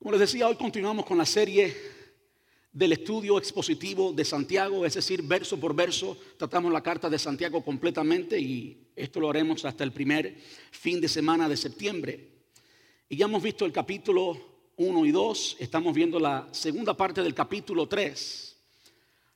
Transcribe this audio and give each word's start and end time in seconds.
Como 0.00 0.12
les 0.12 0.20
decía, 0.20 0.48
hoy 0.48 0.56
continuamos 0.56 1.04
con 1.04 1.18
la 1.18 1.26
serie 1.26 1.76
del 2.72 2.92
estudio 2.92 3.36
expositivo 3.36 4.14
de 4.14 4.24
Santiago, 4.24 4.86
es 4.86 4.94
decir, 4.94 5.20
verso 5.22 5.60
por 5.60 5.74
verso, 5.74 6.16
tratamos 6.38 6.72
la 6.72 6.82
carta 6.82 7.10
de 7.10 7.18
Santiago 7.18 7.62
completamente 7.62 8.40
y 8.40 8.92
esto 8.96 9.20
lo 9.20 9.28
haremos 9.28 9.62
hasta 9.66 9.84
el 9.84 9.92
primer 9.92 10.38
fin 10.70 11.02
de 11.02 11.08
semana 11.08 11.50
de 11.50 11.56
septiembre. 11.58 12.30
Y 13.10 13.16
ya 13.18 13.26
hemos 13.26 13.42
visto 13.42 13.66
el 13.66 13.72
capítulo 13.72 14.40
1 14.78 15.04
y 15.04 15.10
2, 15.10 15.56
estamos 15.60 15.94
viendo 15.94 16.18
la 16.18 16.48
segunda 16.50 16.96
parte 16.96 17.22
del 17.22 17.34
capítulo 17.34 17.86
3. 17.86 18.56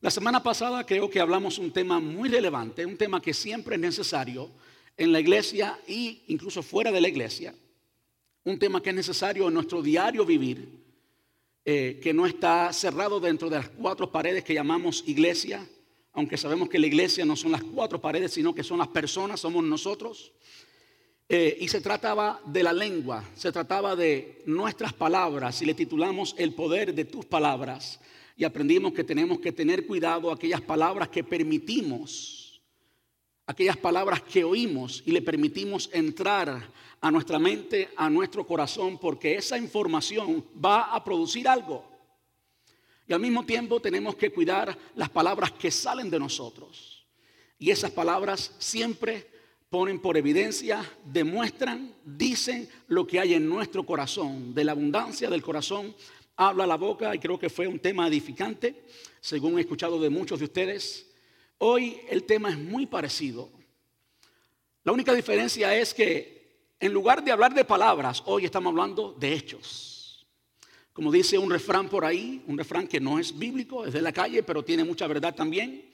La 0.01 0.11
semana 0.11 0.43
pasada 0.43 0.87
creo 0.87 1.11
que 1.11 1.21
hablamos 1.21 1.59
un 1.59 1.73
tema 1.73 2.01
muy 2.01 2.31
relevante, 2.31 2.87
un 2.87 2.97
tema 2.97 3.21
que 3.21 3.35
siempre 3.35 3.75
es 3.75 3.83
necesario 3.83 4.51
en 4.97 5.13
la 5.13 5.21
iglesia 5.21 5.79
e 5.87 6.23
incluso 6.29 6.63
fuera 6.63 6.91
de 6.91 7.03
la 7.03 7.09
iglesia, 7.09 7.55
un 8.45 8.59
tema 8.59 8.83
que 8.83 8.91
es 8.91 8.97
necesario 8.97 9.49
en 9.49 9.55
nuestro 9.55 9.83
diario 9.83 10.25
vivir, 10.25 10.69
eh, 11.65 11.99
que 12.03 12.13
no 12.13 12.27
está 12.27 12.73
cerrado 12.73 13.19
dentro 13.19 13.49
de 13.49 13.57
las 13.57 13.71
cuatro 13.71 14.13
paredes 14.13 14.45
que 14.45 14.53
llamamos 14.53 15.03
iglesia, 15.07 15.67
aunque 16.13 16.37
sabemos 16.37 16.69
que 16.69 16.79
la 16.79 16.87
iglesia 16.87 17.25
no 17.25 17.37
son 17.37 17.53
las 17.53 17.65
cuatro 17.65 18.01
paredes, 18.01 18.33
sino 18.33 18.55
que 18.55 18.63
son 18.63 18.79
las 18.79 18.89
personas, 18.89 19.41
somos 19.41 19.65
nosotros. 19.65 20.33
Eh, 21.27 21.57
y 21.59 21.69
se 21.69 21.81
trataba 21.81 22.41
de 22.45 22.63
la 22.63 22.75
lengua, 22.75 23.25
se 23.35 23.51
trataba 23.51 23.97
de 23.97 24.43
nuestras 24.45 24.93
palabras, 24.93 25.63
y 25.63 25.65
le 25.65 25.73
titulamos 25.73 26.35
El 26.37 26.53
poder 26.53 26.95
de 26.95 27.07
tus 27.07 27.25
palabras, 27.25 27.99
y 28.37 28.45
aprendimos 28.45 28.93
que 28.93 29.05
tenemos 29.05 29.41
que 29.41 29.53
tener 29.53 29.87
cuidado 29.87 30.31
aquellas 30.31 30.61
palabras 30.61 31.09
que 31.09 31.25
permitimos, 31.25 32.44
aquellas 33.47 33.77
palabras 33.77 34.23
que 34.23 34.45
oímos 34.45 35.03
y 35.07 35.13
le 35.13 35.23
permitimos 35.23 35.91
entrar 35.93 36.71
a 37.01 37.11
nuestra 37.11 37.39
mente, 37.39 37.91
a 37.97 38.09
nuestro 38.09 38.47
corazón, 38.47 38.99
porque 38.99 39.37
esa 39.37 39.59
información 39.59 40.45
va 40.63 40.95
a 40.95 41.05
producir 41.05 41.47
algo. 41.47 41.85
Y 43.07 43.13
al 43.13 43.21
mismo 43.21 43.45
tiempo 43.45 43.81
tenemos 43.81 44.17
que 44.17 44.31
cuidar 44.31 44.77
las 44.95 45.11
palabras 45.11 45.53
que 45.53 45.71
salen 45.71 46.09
de 46.09 46.19
nosotros. 46.19 47.05
Y 47.59 47.71
esas 47.71 47.91
palabras 47.91 48.55
siempre 48.59 49.27
ponen 49.69 50.01
por 50.01 50.17
evidencia, 50.17 50.85
demuestran, 51.05 51.95
dicen 52.05 52.69
lo 52.87 53.07
que 53.07 53.21
hay 53.21 53.35
en 53.35 53.49
nuestro 53.49 53.85
corazón. 53.85 54.55
De 54.55 54.65
la 54.65 54.73
abundancia 54.73 55.29
del 55.29 55.43
corazón 55.43 55.95
habla 56.37 56.67
la 56.67 56.77
boca 56.77 57.15
y 57.15 57.19
creo 57.19 57.39
que 57.39 57.51
fue 57.51 57.67
un 57.67 57.79
tema 57.79 58.09
edificante, 58.09 58.85
según 59.21 59.59
he 59.59 59.63
escuchado 59.63 60.01
de 60.01 60.11
muchos 60.11 60.39
de 60.39 60.47
ustedes. 60.47 61.14
Hoy 61.67 61.99
el 62.11 62.25
tema 62.25 62.51
es 62.51 62.59
muy 62.59 62.85
parecido. 62.85 63.49
La 64.83 64.93
única 64.93 65.15
diferencia 65.15 65.75
es 65.75 65.95
que 65.95 66.75
en 66.79 66.93
lugar 66.93 67.25
de 67.25 67.33
hablar 67.33 67.55
de 67.55 67.65
palabras, 67.65 68.23
hoy 68.27 68.45
estamos 68.45 68.71
hablando 68.71 69.15
de 69.15 69.33
hechos. 69.33 70.27
Como 70.93 71.11
dice 71.11 71.39
un 71.39 71.51
refrán 71.51 71.89
por 71.89 72.05
ahí, 72.05 72.45
un 72.47 72.59
refrán 72.59 72.87
que 72.87 73.01
no 73.01 73.19
es 73.19 73.39
bíblico, 73.39 73.87
es 73.87 73.95
de 73.95 74.03
la 74.03 74.13
calle, 74.13 74.43
pero 74.43 74.63
tiene 74.63 74.85
mucha 74.85 75.07
verdad 75.07 75.35
también. 75.35 75.91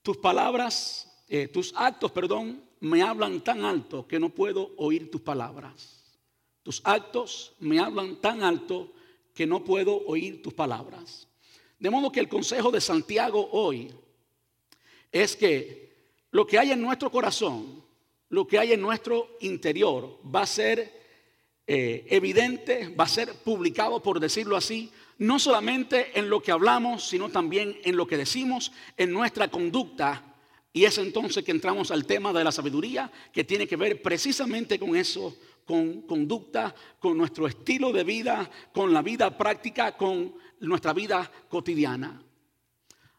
Tus 0.00 0.16
palabras, 0.18 1.24
eh, 1.26 1.48
tus 1.48 1.74
actos, 1.74 2.12
perdón, 2.12 2.62
me 2.78 3.02
hablan 3.02 3.40
tan 3.40 3.64
alto 3.64 4.06
que 4.06 4.20
no 4.20 4.28
puedo 4.28 4.76
oír 4.76 5.10
tus 5.10 5.22
palabras. 5.22 6.04
Tus 6.62 6.80
actos 6.84 7.56
me 7.58 7.80
hablan 7.80 8.20
tan 8.20 8.44
alto 8.44 8.92
que 9.34 9.44
no 9.44 9.64
puedo 9.64 10.04
oír 10.06 10.40
tus 10.40 10.54
palabras. 10.54 11.26
De 11.80 11.90
modo 11.90 12.12
que 12.12 12.20
el 12.20 12.28
consejo 12.28 12.70
de 12.70 12.80
Santiago 12.80 13.48
hoy 13.50 13.92
es 15.14 15.34
que 15.36 15.94
lo 16.30 16.46
que 16.46 16.58
hay 16.58 16.72
en 16.72 16.82
nuestro 16.82 17.10
corazón 17.10 17.84
lo 18.34 18.46
que 18.46 18.58
hay 18.58 18.72
en 18.72 18.80
nuestro 18.80 19.36
interior 19.40 20.18
va 20.34 20.42
a 20.42 20.46
ser 20.46 20.92
eh, 21.66 22.04
evidente, 22.10 22.88
va 22.88 23.04
a 23.04 23.08
ser 23.08 23.32
publicado, 23.32 24.02
por 24.02 24.18
decirlo 24.18 24.56
así, 24.56 24.90
no 25.18 25.38
solamente 25.38 26.18
en 26.18 26.28
lo 26.28 26.42
que 26.42 26.50
hablamos, 26.50 27.08
sino 27.08 27.28
también 27.28 27.78
en 27.84 27.96
lo 27.96 28.06
que 28.06 28.16
decimos, 28.16 28.72
en 28.96 29.12
nuestra 29.12 29.48
conducta. 29.48 30.34
Y 30.72 30.84
es 30.84 30.98
entonces 30.98 31.44
que 31.44 31.52
entramos 31.52 31.92
al 31.92 32.04
tema 32.04 32.32
de 32.32 32.42
la 32.42 32.50
sabiduría, 32.50 33.10
que 33.32 33.44
tiene 33.44 33.68
que 33.68 33.76
ver 33.76 34.02
precisamente 34.02 34.80
con 34.80 34.96
eso, 34.96 35.36
con 35.64 36.02
conducta, 36.02 36.74
con 36.98 37.16
nuestro 37.16 37.46
estilo 37.46 37.92
de 37.92 38.02
vida, 38.02 38.50
con 38.72 38.92
la 38.92 39.00
vida 39.00 39.38
práctica, 39.38 39.96
con 39.96 40.34
nuestra 40.58 40.92
vida 40.92 41.30
cotidiana. 41.48 42.20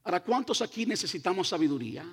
Ahora, 0.05 0.23
¿cuántos 0.23 0.61
aquí 0.61 0.85
necesitamos 0.85 1.47
sabiduría? 1.47 2.05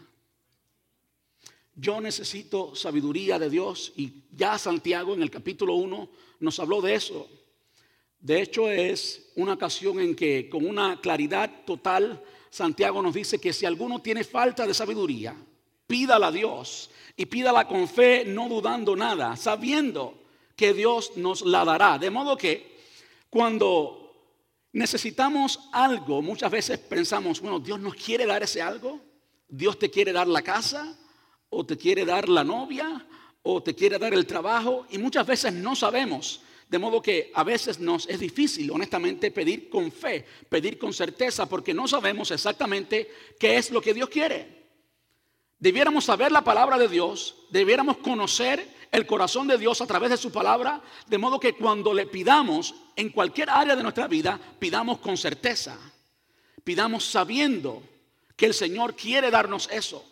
Yo 1.74 2.00
necesito 2.00 2.74
sabiduría 2.74 3.38
de 3.38 3.50
Dios 3.50 3.92
y 3.96 4.24
ya 4.30 4.56
Santiago 4.56 5.12
en 5.12 5.22
el 5.22 5.30
capítulo 5.30 5.74
1 5.74 6.08
nos 6.40 6.58
habló 6.58 6.80
de 6.80 6.94
eso. 6.94 7.28
De 8.18 8.40
hecho 8.40 8.70
es 8.70 9.30
una 9.36 9.54
ocasión 9.54 10.00
en 10.00 10.16
que 10.16 10.48
con 10.48 10.66
una 10.66 11.02
claridad 11.02 11.64
total 11.66 12.22
Santiago 12.48 13.02
nos 13.02 13.12
dice 13.12 13.38
que 13.38 13.52
si 13.52 13.66
alguno 13.66 14.00
tiene 14.00 14.24
falta 14.24 14.66
de 14.66 14.72
sabiduría, 14.72 15.36
pídala 15.86 16.28
a 16.28 16.32
Dios 16.32 16.90
y 17.14 17.26
pídala 17.26 17.68
con 17.68 17.86
fe, 17.88 18.24
no 18.24 18.48
dudando 18.48 18.96
nada, 18.96 19.36
sabiendo 19.36 20.22
que 20.56 20.72
Dios 20.72 21.16
nos 21.16 21.42
la 21.42 21.62
dará. 21.66 21.98
De 21.98 22.10
modo 22.10 22.38
que 22.38 22.72
cuando 23.28 24.01
necesitamos 24.72 25.68
algo, 25.72 26.22
muchas 26.22 26.50
veces 26.50 26.78
pensamos, 26.78 27.40
bueno, 27.40 27.60
Dios 27.60 27.78
nos 27.78 27.94
quiere 27.94 28.26
dar 28.26 28.42
ese 28.42 28.62
algo, 28.62 29.00
Dios 29.48 29.78
te 29.78 29.90
quiere 29.90 30.12
dar 30.12 30.26
la 30.26 30.42
casa, 30.42 30.98
o 31.50 31.64
te 31.66 31.76
quiere 31.76 32.04
dar 32.04 32.28
la 32.28 32.42
novia, 32.42 33.06
o 33.42 33.62
te 33.62 33.74
quiere 33.74 33.98
dar 33.98 34.14
el 34.14 34.26
trabajo, 34.26 34.86
y 34.90 34.98
muchas 34.98 35.26
veces 35.26 35.52
no 35.52 35.76
sabemos. 35.76 36.40
De 36.68 36.78
modo 36.78 37.02
que 37.02 37.30
a 37.34 37.44
veces 37.44 37.78
nos 37.78 38.08
es 38.08 38.18
difícil, 38.18 38.70
honestamente, 38.70 39.30
pedir 39.30 39.68
con 39.68 39.92
fe, 39.92 40.24
pedir 40.48 40.78
con 40.78 40.94
certeza, 40.94 41.46
porque 41.46 41.74
no 41.74 41.86
sabemos 41.86 42.30
exactamente 42.30 43.10
qué 43.38 43.58
es 43.58 43.70
lo 43.70 43.82
que 43.82 43.92
Dios 43.92 44.08
quiere. 44.08 44.62
Debiéramos 45.58 46.06
saber 46.06 46.32
la 46.32 46.42
palabra 46.42 46.78
de 46.78 46.88
Dios, 46.88 47.36
debiéramos 47.50 47.98
conocer 47.98 48.66
el 48.92 49.06
corazón 49.06 49.48
de 49.48 49.56
Dios 49.56 49.80
a 49.80 49.86
través 49.86 50.10
de 50.10 50.18
su 50.18 50.30
palabra, 50.30 50.82
de 51.06 51.16
modo 51.16 51.40
que 51.40 51.54
cuando 51.54 51.94
le 51.94 52.06
pidamos 52.06 52.74
en 52.94 53.08
cualquier 53.08 53.48
área 53.48 53.74
de 53.74 53.82
nuestra 53.82 54.06
vida, 54.06 54.38
pidamos 54.58 54.98
con 54.98 55.16
certeza, 55.16 55.78
pidamos 56.62 57.06
sabiendo 57.06 57.82
que 58.36 58.44
el 58.44 58.54
Señor 58.54 58.94
quiere 58.94 59.30
darnos 59.30 59.68
eso. 59.72 60.04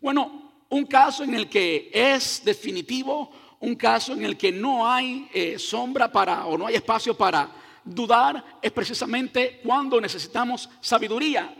Bueno, 0.00 0.50
un 0.70 0.86
caso 0.86 1.24
en 1.24 1.34
el 1.34 1.50
que 1.50 1.90
es 1.92 2.42
definitivo, 2.42 3.30
un 3.60 3.74
caso 3.74 4.14
en 4.14 4.24
el 4.24 4.38
que 4.38 4.50
no 4.50 4.90
hay 4.90 5.28
eh, 5.34 5.58
sombra 5.58 6.10
para 6.10 6.46
o 6.46 6.56
no 6.56 6.66
hay 6.66 6.76
espacio 6.76 7.14
para 7.14 7.50
dudar, 7.84 8.58
es 8.62 8.72
precisamente 8.72 9.60
cuando 9.62 10.00
necesitamos 10.00 10.70
sabiduría. 10.80 11.54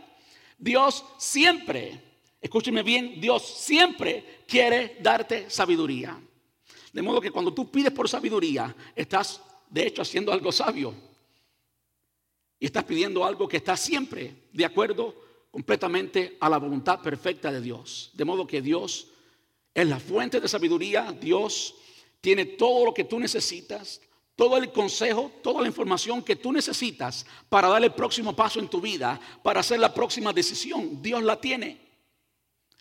Dios 0.56 1.04
siempre, 1.18 2.00
escúcheme 2.40 2.82
bien, 2.82 3.20
Dios 3.20 3.46
siempre 3.46 4.44
quiere 4.48 4.96
darte 5.00 5.50
sabiduría. 5.50 6.18
De 6.92 7.03
modo 7.03 7.20
que 7.20 7.30
cuando 7.30 7.54
tú 7.54 7.70
pides 7.70 7.92
por 7.92 8.08
sabiduría, 8.08 8.75
estás 8.94 9.41
de 9.69 9.86
hecho 9.86 10.03
haciendo 10.03 10.32
algo 10.32 10.53
sabio. 10.53 10.94
Y 12.60 12.66
estás 12.66 12.84
pidiendo 12.84 13.25
algo 13.25 13.48
que 13.48 13.56
está 13.56 13.76
siempre 13.76 14.44
de 14.53 14.64
acuerdo 14.64 15.14
completamente 15.50 16.36
a 16.38 16.48
la 16.48 16.58
voluntad 16.58 17.00
perfecta 17.00 17.50
de 17.50 17.60
Dios. 17.60 18.10
De 18.12 18.25
modo 18.25 18.47
que 18.47 18.62
Dios 18.62 19.08
es 19.75 19.86
la 19.86 19.98
fuente 19.98 20.41
de 20.41 20.48
sabiduría, 20.48 21.12
Dios 21.12 21.75
tiene 22.20 22.44
todo 22.44 22.84
lo 22.84 22.94
que 22.94 23.04
tú 23.04 23.19
necesitas, 23.19 24.00
todo 24.36 24.58
el 24.58 24.70
consejo, 24.70 25.32
toda 25.42 25.62
la 25.62 25.69
información 25.69 26.22
que 26.22 26.36
tú 26.36 26.52
necesitas 26.52 27.26
para 27.48 27.69
dar 27.69 27.82
el 27.82 27.92
próximo 27.94 28.36
paso 28.36 28.60
en 28.60 28.69
tu 28.69 28.81
vida, 28.81 29.19
para 29.42 29.60
hacer 29.60 29.81
la 29.81 29.92
próxima 29.92 30.32
decisión. 30.32 31.02
Dios 31.02 31.22
la 31.22 31.41
tiene 31.41 31.81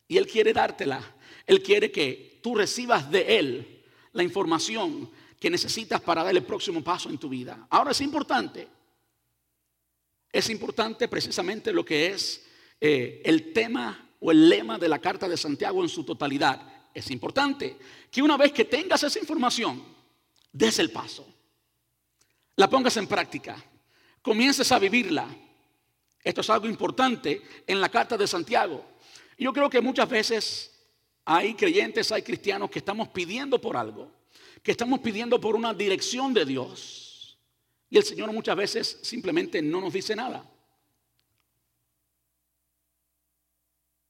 y 0.08 0.18
Él 0.18 0.28
quiere 0.28 0.54
dártela. 0.54 1.16
Él 1.48 1.64
quiere 1.64 1.92
que 1.92 2.40
tú 2.44 2.56
recibas 2.56 3.10
de 3.10 3.40
Él 3.40 3.81
la 4.14 4.24
información 4.24 5.10
que 5.40 5.50
necesitas 5.50 6.02
para 6.02 6.24
dar 6.24 6.36
el 6.36 6.44
próximo 6.44 6.84
paso 6.84 7.10
en 7.10 7.18
tu 7.18 7.30
vida. 7.30 7.66
Ahora 7.70 7.92
es 7.92 8.02
importante, 8.02 8.68
es 10.32 10.50
importante 10.50 11.08
precisamente 11.08 11.74
lo 11.74 11.84
que 11.84 12.08
es 12.08 12.46
eh, 12.80 13.22
el 13.26 13.52
tema 13.52 14.10
o 14.20 14.32
el 14.32 14.48
lema 14.48 14.78
de 14.78 14.88
la 14.88 15.00
carta 15.00 15.28
de 15.28 15.38
Santiago 15.38 15.82
en 15.82 15.90
su 15.90 16.04
totalidad. 16.04 16.62
Es 16.94 17.10
importante 17.10 17.78
que 18.12 18.22
una 18.22 18.38
vez 18.38 18.52
que 18.52 18.66
tengas 18.66 19.04
esa 19.04 19.20
información, 19.20 19.84
des 20.52 20.80
el 20.80 20.92
paso, 20.92 21.28
la 22.56 22.70
pongas 22.70 22.98
en 22.98 23.08
práctica, 23.08 23.64
comiences 24.22 24.72
a 24.72 24.80
vivirla. 24.80 25.28
Esto 26.24 26.42
es 26.42 26.50
algo 26.50 26.68
importante 26.68 27.42
en 27.66 27.82
la 27.82 27.90
carta 27.90 28.16
de 28.16 28.28
Santiago. 28.28 28.86
Yo 29.38 29.52
creo 29.52 29.70
que 29.70 29.82
muchas 29.82 30.08
veces 30.08 30.71
hay 31.26 31.54
creyentes, 31.54 32.12
hay 32.12 32.22
cristianos 32.22 32.70
que 32.70 32.80
estamos 32.80 33.10
pidiendo 33.10 33.60
por 33.60 33.78
algo, 33.78 34.12
que 34.64 34.72
estamos 34.72 35.00
pidiendo 35.00 35.40
por 35.40 35.56
una 35.56 35.74
dirección 35.74 36.34
de 36.34 36.46
Dios. 36.46 37.38
Y 37.90 37.98
el 37.98 38.04
Señor 38.04 38.32
muchas 38.32 38.56
veces 38.56 39.00
simplemente 39.02 39.62
no 39.62 39.82
nos 39.82 39.94
dice 39.94 40.16
nada. 40.16 40.50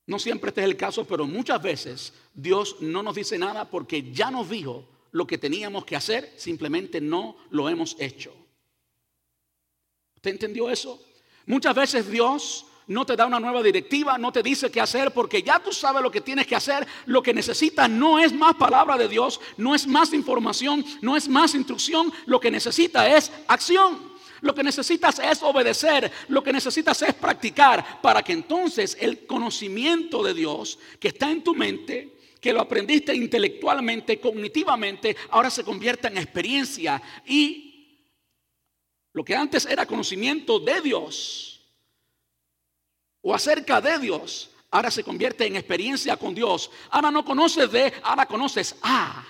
No 0.05 0.19
siempre 0.19 0.49
este 0.49 0.61
es 0.61 0.67
el 0.67 0.77
caso, 0.77 1.05
pero 1.05 1.25
muchas 1.25 1.61
veces 1.61 2.13
Dios 2.33 2.77
no 2.81 3.01
nos 3.01 3.15
dice 3.15 3.37
nada 3.37 3.69
porque 3.69 4.11
ya 4.11 4.29
nos 4.29 4.49
dijo 4.49 4.87
lo 5.11 5.27
que 5.27 5.37
teníamos 5.37 5.85
que 5.85 5.95
hacer, 5.95 6.33
simplemente 6.37 7.01
no 7.01 7.37
lo 7.49 7.69
hemos 7.69 7.95
hecho. 7.99 8.33
¿Usted 10.15 10.31
entendió 10.31 10.69
eso? 10.69 11.03
Muchas 11.45 11.75
veces 11.75 12.09
Dios 12.09 12.65
no 12.91 13.05
te 13.05 13.15
da 13.15 13.25
una 13.25 13.39
nueva 13.39 13.63
directiva, 13.63 14.17
no 14.17 14.31
te 14.31 14.43
dice 14.43 14.69
qué 14.69 14.81
hacer, 14.81 15.11
porque 15.11 15.41
ya 15.41 15.59
tú 15.59 15.71
sabes 15.71 16.03
lo 16.03 16.11
que 16.11 16.21
tienes 16.21 16.45
que 16.45 16.55
hacer. 16.55 16.85
Lo 17.05 17.23
que 17.23 17.33
necesitas 17.33 17.89
no 17.89 18.19
es 18.19 18.33
más 18.33 18.55
palabra 18.55 18.97
de 18.97 19.07
Dios, 19.07 19.39
no 19.57 19.73
es 19.73 19.87
más 19.87 20.13
información, 20.13 20.83
no 21.01 21.15
es 21.15 21.29
más 21.29 21.55
instrucción. 21.55 22.11
Lo 22.25 22.39
que 22.39 22.51
necesitas 22.51 23.07
es 23.07 23.31
acción. 23.47 24.11
Lo 24.41 24.53
que 24.53 24.63
necesitas 24.63 25.19
es 25.19 25.41
obedecer, 25.43 26.11
lo 26.27 26.43
que 26.43 26.51
necesitas 26.51 26.99
es 27.03 27.13
practicar 27.13 28.01
para 28.01 28.23
que 28.23 28.33
entonces 28.33 28.97
el 28.99 29.27
conocimiento 29.27 30.23
de 30.23 30.33
Dios 30.33 30.79
que 30.99 31.09
está 31.09 31.29
en 31.29 31.43
tu 31.43 31.53
mente, 31.53 32.17
que 32.41 32.51
lo 32.51 32.59
aprendiste 32.59 33.15
intelectualmente, 33.15 34.19
cognitivamente, 34.19 35.15
ahora 35.29 35.51
se 35.51 35.63
convierta 35.63 36.07
en 36.07 36.17
experiencia 36.17 36.99
y 37.27 37.71
lo 39.13 39.23
que 39.23 39.35
antes 39.35 39.67
era 39.67 39.85
conocimiento 39.85 40.59
de 40.59 40.81
Dios, 40.81 41.50
o 43.21 43.33
acerca 43.33 43.79
de 43.81 43.99
Dios, 43.99 44.49
ahora 44.71 44.89
se 44.89 45.03
convierte 45.03 45.45
en 45.45 45.55
experiencia 45.55 46.17
con 46.17 46.33
Dios. 46.33 46.71
Ahora 46.89 47.11
no 47.11 47.23
conoces 47.23 47.71
de, 47.71 47.93
ahora 48.03 48.25
conoces 48.25 48.75
a. 48.81 49.25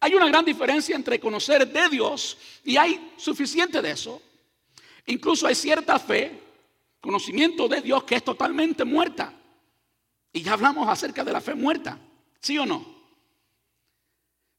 Hay 0.00 0.14
una 0.14 0.28
gran 0.28 0.44
diferencia 0.44 0.94
entre 0.94 1.18
conocer 1.18 1.66
de 1.66 1.88
Dios 1.88 2.36
y 2.62 2.76
hay 2.76 3.12
suficiente 3.16 3.80
de 3.80 3.90
eso. 3.90 4.20
Incluso 5.06 5.46
hay 5.46 5.54
cierta 5.54 5.98
fe, 5.98 6.40
conocimiento 7.00 7.68
de 7.68 7.80
Dios 7.80 8.04
que 8.04 8.16
es 8.16 8.24
totalmente 8.24 8.84
muerta. 8.84 9.32
Y 10.32 10.42
ya 10.42 10.52
hablamos 10.52 10.88
acerca 10.88 11.24
de 11.24 11.32
la 11.32 11.40
fe 11.40 11.54
muerta, 11.54 11.98
¿sí 12.40 12.58
o 12.58 12.66
no? 12.66 12.94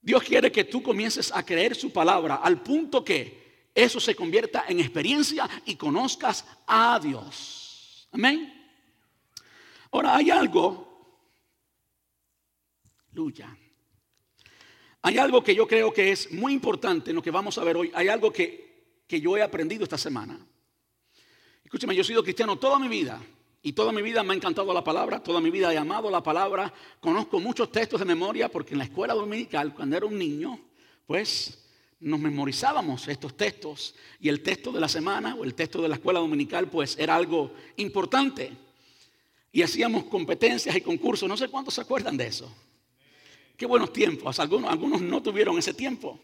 Dios 0.02 0.24
quiere 0.24 0.52
que 0.52 0.64
tú 0.64 0.82
comiences 0.84 1.32
a 1.34 1.44
creer 1.44 1.76
su 1.76 1.92
palabra 1.92 2.36
al 2.36 2.62
punto 2.62 3.04
que 3.04 3.70
eso 3.74 4.00
se 4.00 4.16
convierta 4.16 4.66
en 4.68 4.80
experiencia 4.80 5.50
y 5.66 5.76
conozcas 5.76 6.46
a 6.68 7.00
Dios. 7.00 7.65
Amén. 8.16 8.50
Ahora 9.92 10.16
hay 10.16 10.32
algo, 10.32 11.20
lucha. 13.12 13.54
Hay 15.02 15.18
algo 15.18 15.44
que 15.44 15.54
yo 15.54 15.68
creo 15.68 15.92
que 15.92 16.14
es 16.14 16.32
muy 16.32 16.54
importante 16.54 17.10
en 17.10 17.18
lo 17.18 17.22
que 17.22 17.30
vamos 17.30 17.58
a 17.58 17.66
ver 17.66 17.76
hoy. 17.76 17.92
Hay 17.94 18.08
algo 18.08 18.32
que, 18.32 19.02
que 19.06 19.20
yo 19.20 19.36
he 19.36 19.42
aprendido 19.42 19.84
esta 19.84 19.98
semana. 19.98 20.40
Escúcheme, 21.62 21.94
yo 21.94 22.04
he 22.04 22.06
sido 22.06 22.24
cristiano 22.24 22.58
toda 22.58 22.80
mi 22.80 22.88
vida 22.88 23.22
y 23.62 23.74
toda 23.74 23.92
mi 23.92 24.02
vida 24.02 24.24
me 24.24 24.34
ha 24.34 24.38
encantado 24.38 24.74
la 24.74 24.84
palabra, 24.84 25.22
toda 25.22 25.42
mi 25.42 25.52
vida 25.52 25.74
he 25.74 25.78
amado 25.78 26.10
la 26.10 26.24
palabra. 26.24 26.74
Conozco 27.02 27.42
muchos 27.42 27.70
textos 27.70 28.00
de 28.00 28.06
memoria 28.06 28.48
porque 28.48 28.76
en 28.76 28.78
la 28.78 28.86
escuela 28.86 29.14
dominical, 29.14 29.74
cuando 29.74 29.98
era 29.98 30.06
un 30.06 30.18
niño, 30.18 30.58
pues 31.06 31.65
nos 32.06 32.20
memorizábamos 32.20 33.08
estos 33.08 33.36
textos 33.36 33.96
y 34.20 34.30
el 34.30 34.44
texto 34.44 34.72
de 34.72 34.80
la 34.80 34.88
semana 34.88 35.34
o 35.34 35.44
el 35.44 35.56
texto 35.56 35.82
de 35.82 35.90
la 35.90 35.96
escuela 35.96 36.20
dominical 36.20 36.70
pues 36.70 36.96
era 37.00 37.16
algo 37.16 37.52
importante. 37.78 38.52
Y 39.52 39.64
hacíamos 39.64 40.04
competencias 40.04 40.76
y 40.76 40.82
concursos, 40.82 41.28
no 41.28 41.36
sé 41.36 41.48
cuántos 41.48 41.74
se 41.74 41.82
acuerdan 41.82 42.16
de 42.16 42.28
eso. 42.28 42.54
Qué 43.58 43.66
buenos 43.66 43.92
tiempos, 43.92 44.40
algunos, 44.40 44.70
algunos 44.72 45.02
no 45.02 45.24
tuvieron 45.24 45.58
ese 45.58 45.74
tiempo. 45.74 46.20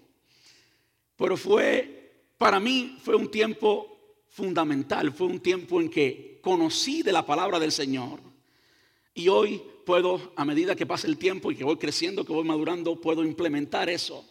Pero 1.15 1.35
fue, 1.35 2.27
para 2.37 2.59
mí 2.59 2.97
fue 3.01 3.15
un 3.15 3.31
tiempo 3.31 4.19
fundamental, 4.29 5.11
fue 5.11 5.25
un 5.25 5.39
tiempo 5.39 5.81
en 5.81 5.89
que 5.89 6.39
conocí 6.43 7.01
de 7.01 7.11
la 7.11 7.25
palabra 7.25 7.59
del 7.59 7.71
Señor. 7.71 8.19
Y 9.15 9.29
hoy 9.29 9.59
puedo, 9.83 10.31
a 10.35 10.45
medida 10.45 10.75
que 10.75 10.85
pasa 10.85 11.07
el 11.07 11.17
tiempo 11.17 11.51
y 11.51 11.55
que 11.55 11.63
voy 11.63 11.77
creciendo, 11.77 12.23
que 12.23 12.33
voy 12.33 12.43
madurando, 12.43 13.01
puedo 13.01 13.23
implementar 13.23 13.89
eso 13.89 14.27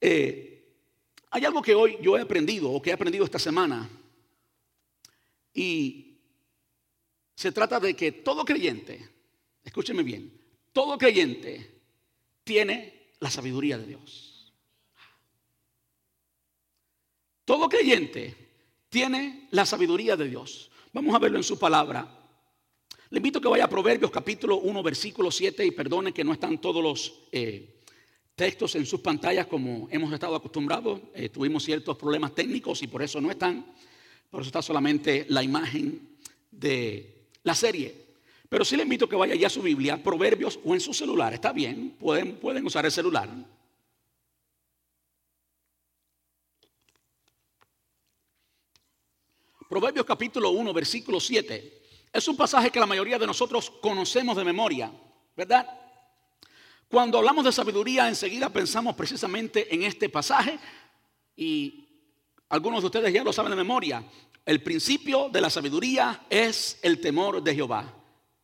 eh, 0.00 0.50
hay 1.30 1.44
algo 1.44 1.62
que 1.62 1.74
hoy 1.74 1.98
yo 2.00 2.16
he 2.18 2.22
aprendido 2.22 2.70
o 2.70 2.80
que 2.80 2.90
he 2.90 2.92
aprendido 2.92 3.24
esta 3.24 3.38
semana 3.38 3.88
y 5.54 6.18
se 7.34 7.52
trata 7.52 7.80
de 7.80 7.94
que 7.94 8.12
todo 8.12 8.44
creyente, 8.44 9.08
escúcheme 9.64 10.02
bien, 10.02 10.32
todo 10.72 10.98
creyente 10.98 11.80
tiene 12.44 13.12
la 13.20 13.30
sabiduría 13.30 13.78
de 13.78 13.86
Dios. 13.86 14.52
Todo 17.44 17.68
creyente 17.68 18.36
tiene 18.88 19.48
la 19.50 19.66
sabiduría 19.66 20.16
de 20.16 20.28
Dios. 20.28 20.70
Vamos 20.92 21.14
a 21.14 21.18
verlo 21.18 21.38
en 21.38 21.44
su 21.44 21.58
palabra. 21.58 22.16
Le 23.10 23.16
invito 23.16 23.38
a 23.38 23.42
que 23.42 23.48
vaya 23.48 23.64
a 23.64 23.68
Proverbios 23.68 24.10
capítulo 24.10 24.58
1, 24.58 24.82
versículo 24.82 25.30
7 25.30 25.64
y 25.66 25.72
perdone 25.72 26.12
que 26.12 26.24
no 26.24 26.32
están 26.32 26.60
todos 26.60 26.82
los... 26.82 27.22
Eh, 27.32 27.79
textos 28.40 28.74
en 28.74 28.86
sus 28.86 29.00
pantallas 29.00 29.46
como 29.46 29.86
hemos 29.90 30.10
estado 30.14 30.34
acostumbrados. 30.34 30.98
Eh, 31.12 31.28
tuvimos 31.28 31.62
ciertos 31.62 31.94
problemas 31.98 32.34
técnicos 32.34 32.82
y 32.82 32.86
por 32.86 33.02
eso 33.02 33.20
no 33.20 33.30
están. 33.30 33.66
Por 34.30 34.40
eso 34.40 34.48
está 34.48 34.62
solamente 34.62 35.26
la 35.28 35.42
imagen 35.42 36.16
de 36.50 37.26
la 37.42 37.54
serie. 37.54 37.94
Pero 38.48 38.64
sí 38.64 38.78
le 38.78 38.84
invito 38.84 39.04
a 39.04 39.10
que 39.10 39.16
vaya 39.16 39.34
ya 39.34 39.48
a 39.48 39.50
su 39.50 39.60
Biblia, 39.60 40.02
Proverbios 40.02 40.58
o 40.64 40.72
en 40.72 40.80
su 40.80 40.94
celular. 40.94 41.34
Está 41.34 41.52
bien, 41.52 41.96
pueden, 42.00 42.36
pueden 42.36 42.64
usar 42.64 42.86
el 42.86 42.90
celular. 42.90 43.28
Proverbios 49.68 50.06
capítulo 50.06 50.48
1, 50.48 50.72
versículo 50.72 51.20
7. 51.20 51.82
Es 52.10 52.26
un 52.26 52.38
pasaje 52.38 52.70
que 52.70 52.80
la 52.80 52.86
mayoría 52.86 53.18
de 53.18 53.26
nosotros 53.26 53.70
conocemos 53.82 54.34
de 54.34 54.44
memoria, 54.44 54.90
¿verdad? 55.36 55.79
Cuando 56.90 57.18
hablamos 57.18 57.44
de 57.44 57.52
sabiduría, 57.52 58.08
enseguida 58.08 58.48
pensamos 58.48 58.96
precisamente 58.96 59.72
en 59.72 59.84
este 59.84 60.08
pasaje 60.08 60.58
y 61.36 61.86
algunos 62.48 62.80
de 62.80 62.86
ustedes 62.86 63.14
ya 63.14 63.22
lo 63.22 63.32
saben 63.32 63.50
de 63.50 63.56
memoria. 63.56 64.02
El 64.44 64.60
principio 64.60 65.28
de 65.28 65.40
la 65.40 65.50
sabiduría 65.50 66.26
es 66.28 66.80
el 66.82 67.00
temor 67.00 67.44
de 67.44 67.54
Jehová. 67.54 67.94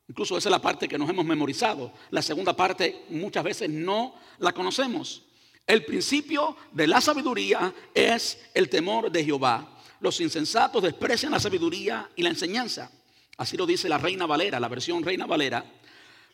Incluso 0.09 0.39
esa 0.39 0.49
es 0.49 0.53
la 0.53 0.63
parte 0.63 0.87
que 0.87 0.97
nos 0.97 1.11
hemos 1.11 1.25
memorizado. 1.25 1.93
La 2.11 2.23
segunda 2.23 2.55
parte 2.55 3.07
muchas 3.09 3.43
veces 3.43 3.69
no 3.69 4.15
la 4.39 4.53
conocemos. 4.53 5.25
El 5.67 5.85
principio 5.85 6.57
de 6.71 6.87
la 6.87 7.01
sabiduría 7.01 7.75
es 7.93 8.39
el 8.55 8.69
temor 8.69 9.11
de 9.11 9.25
Jehová. 9.25 9.77
Los 9.99 10.21
insensatos 10.21 10.85
desprecian 10.85 11.33
la 11.33 11.41
sabiduría 11.41 12.09
y 12.15 12.23
la 12.23 12.29
enseñanza. 12.29 12.93
Así 13.39 13.57
lo 13.57 13.67
dice 13.67 13.89
la 13.89 13.99
Reina 13.99 14.25
Valera, 14.25 14.61
la 14.61 14.69
versión 14.69 15.03
Reina 15.03 15.27
Valera. 15.27 15.65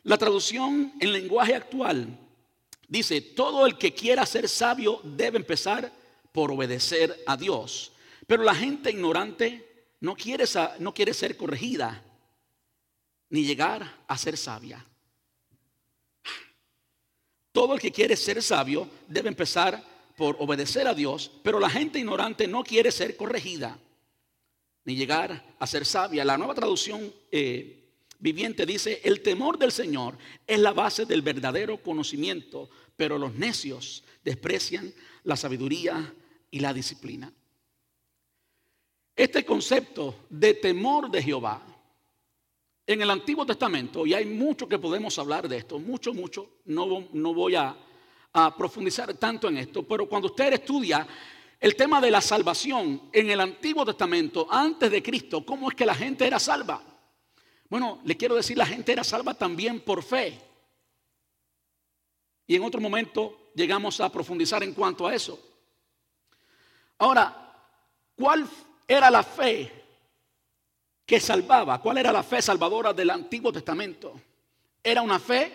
La 0.04 0.18
traducción 0.18 0.92
en 1.00 1.12
lenguaje 1.12 1.54
actual 1.54 2.18
dice, 2.88 3.20
todo 3.20 3.66
el 3.66 3.78
que 3.78 3.94
quiera 3.94 4.26
ser 4.26 4.48
sabio 4.48 5.00
debe 5.04 5.38
empezar 5.38 5.92
por 6.32 6.50
obedecer 6.50 7.22
a 7.26 7.36
Dios. 7.36 7.92
Pero 8.26 8.42
la 8.42 8.54
gente 8.54 8.90
ignorante 8.90 9.86
no 10.00 10.16
quiere, 10.16 10.44
no 10.80 10.92
quiere 10.92 11.14
ser 11.14 11.36
corregida 11.36 12.02
ni 13.30 13.44
llegar 13.44 14.02
a 14.06 14.18
ser 14.18 14.36
sabia. 14.36 14.84
Todo 17.52 17.74
el 17.74 17.80
que 17.80 17.92
quiere 17.92 18.16
ser 18.16 18.42
sabio 18.42 18.88
debe 19.06 19.28
empezar 19.28 19.82
por 20.16 20.36
obedecer 20.38 20.88
a 20.88 20.94
Dios, 20.94 21.30
pero 21.42 21.58
la 21.60 21.70
gente 21.70 21.98
ignorante 21.98 22.46
no 22.46 22.64
quiere 22.64 22.90
ser 22.90 23.16
corregida 23.16 23.78
ni 24.84 24.96
llegar 24.96 25.54
a 25.58 25.66
ser 25.66 25.86
sabia. 25.86 26.24
La 26.24 26.36
nueva 26.36 26.54
traducción 26.54 27.12
eh, 27.30 27.81
viviente 28.22 28.64
dice, 28.64 29.00
el 29.02 29.20
temor 29.20 29.58
del 29.58 29.72
Señor 29.72 30.16
es 30.46 30.60
la 30.60 30.72
base 30.72 31.04
del 31.04 31.22
verdadero 31.22 31.82
conocimiento, 31.82 32.70
pero 32.96 33.18
los 33.18 33.34
necios 33.34 34.04
desprecian 34.22 34.94
la 35.24 35.34
sabiduría 35.34 36.14
y 36.48 36.60
la 36.60 36.72
disciplina. 36.72 37.32
Este 39.16 39.44
concepto 39.44 40.26
de 40.30 40.54
temor 40.54 41.10
de 41.10 41.20
Jehová 41.20 41.66
en 42.86 43.02
el 43.02 43.10
Antiguo 43.10 43.44
Testamento, 43.44 44.06
y 44.06 44.14
hay 44.14 44.24
mucho 44.24 44.68
que 44.68 44.78
podemos 44.78 45.18
hablar 45.18 45.48
de 45.48 45.56
esto, 45.56 45.80
mucho, 45.80 46.14
mucho, 46.14 46.58
no, 46.66 47.08
no 47.12 47.34
voy 47.34 47.56
a, 47.56 47.76
a 48.32 48.56
profundizar 48.56 49.14
tanto 49.14 49.48
en 49.48 49.58
esto, 49.58 49.82
pero 49.82 50.08
cuando 50.08 50.28
usted 50.28 50.52
estudia 50.52 51.06
el 51.58 51.74
tema 51.74 52.00
de 52.00 52.10
la 52.12 52.20
salvación 52.20 53.02
en 53.12 53.30
el 53.30 53.40
Antiguo 53.40 53.84
Testamento, 53.84 54.46
antes 54.48 54.92
de 54.92 55.02
Cristo, 55.02 55.44
cómo 55.44 55.68
es 55.68 55.74
que 55.74 55.86
la 55.86 55.94
gente 55.94 56.24
era 56.24 56.38
salva. 56.38 56.91
Bueno, 57.72 58.02
le 58.04 58.18
quiero 58.18 58.34
decir, 58.34 58.58
la 58.58 58.66
gente 58.66 58.92
era 58.92 59.02
salva 59.02 59.32
también 59.32 59.80
por 59.80 60.02
fe. 60.02 60.38
Y 62.46 62.54
en 62.54 62.64
otro 62.64 62.82
momento 62.82 63.48
llegamos 63.54 63.98
a 63.98 64.12
profundizar 64.12 64.62
en 64.62 64.74
cuanto 64.74 65.06
a 65.06 65.14
eso. 65.14 65.40
Ahora, 66.98 67.50
¿cuál 68.14 68.46
era 68.86 69.10
la 69.10 69.22
fe 69.22 69.72
que 71.06 71.18
salvaba? 71.18 71.80
¿Cuál 71.80 71.96
era 71.96 72.12
la 72.12 72.22
fe 72.22 72.42
salvadora 72.42 72.92
del 72.92 73.08
Antiguo 73.08 73.50
Testamento? 73.50 74.20
Era 74.84 75.00
una 75.00 75.18
fe 75.18 75.50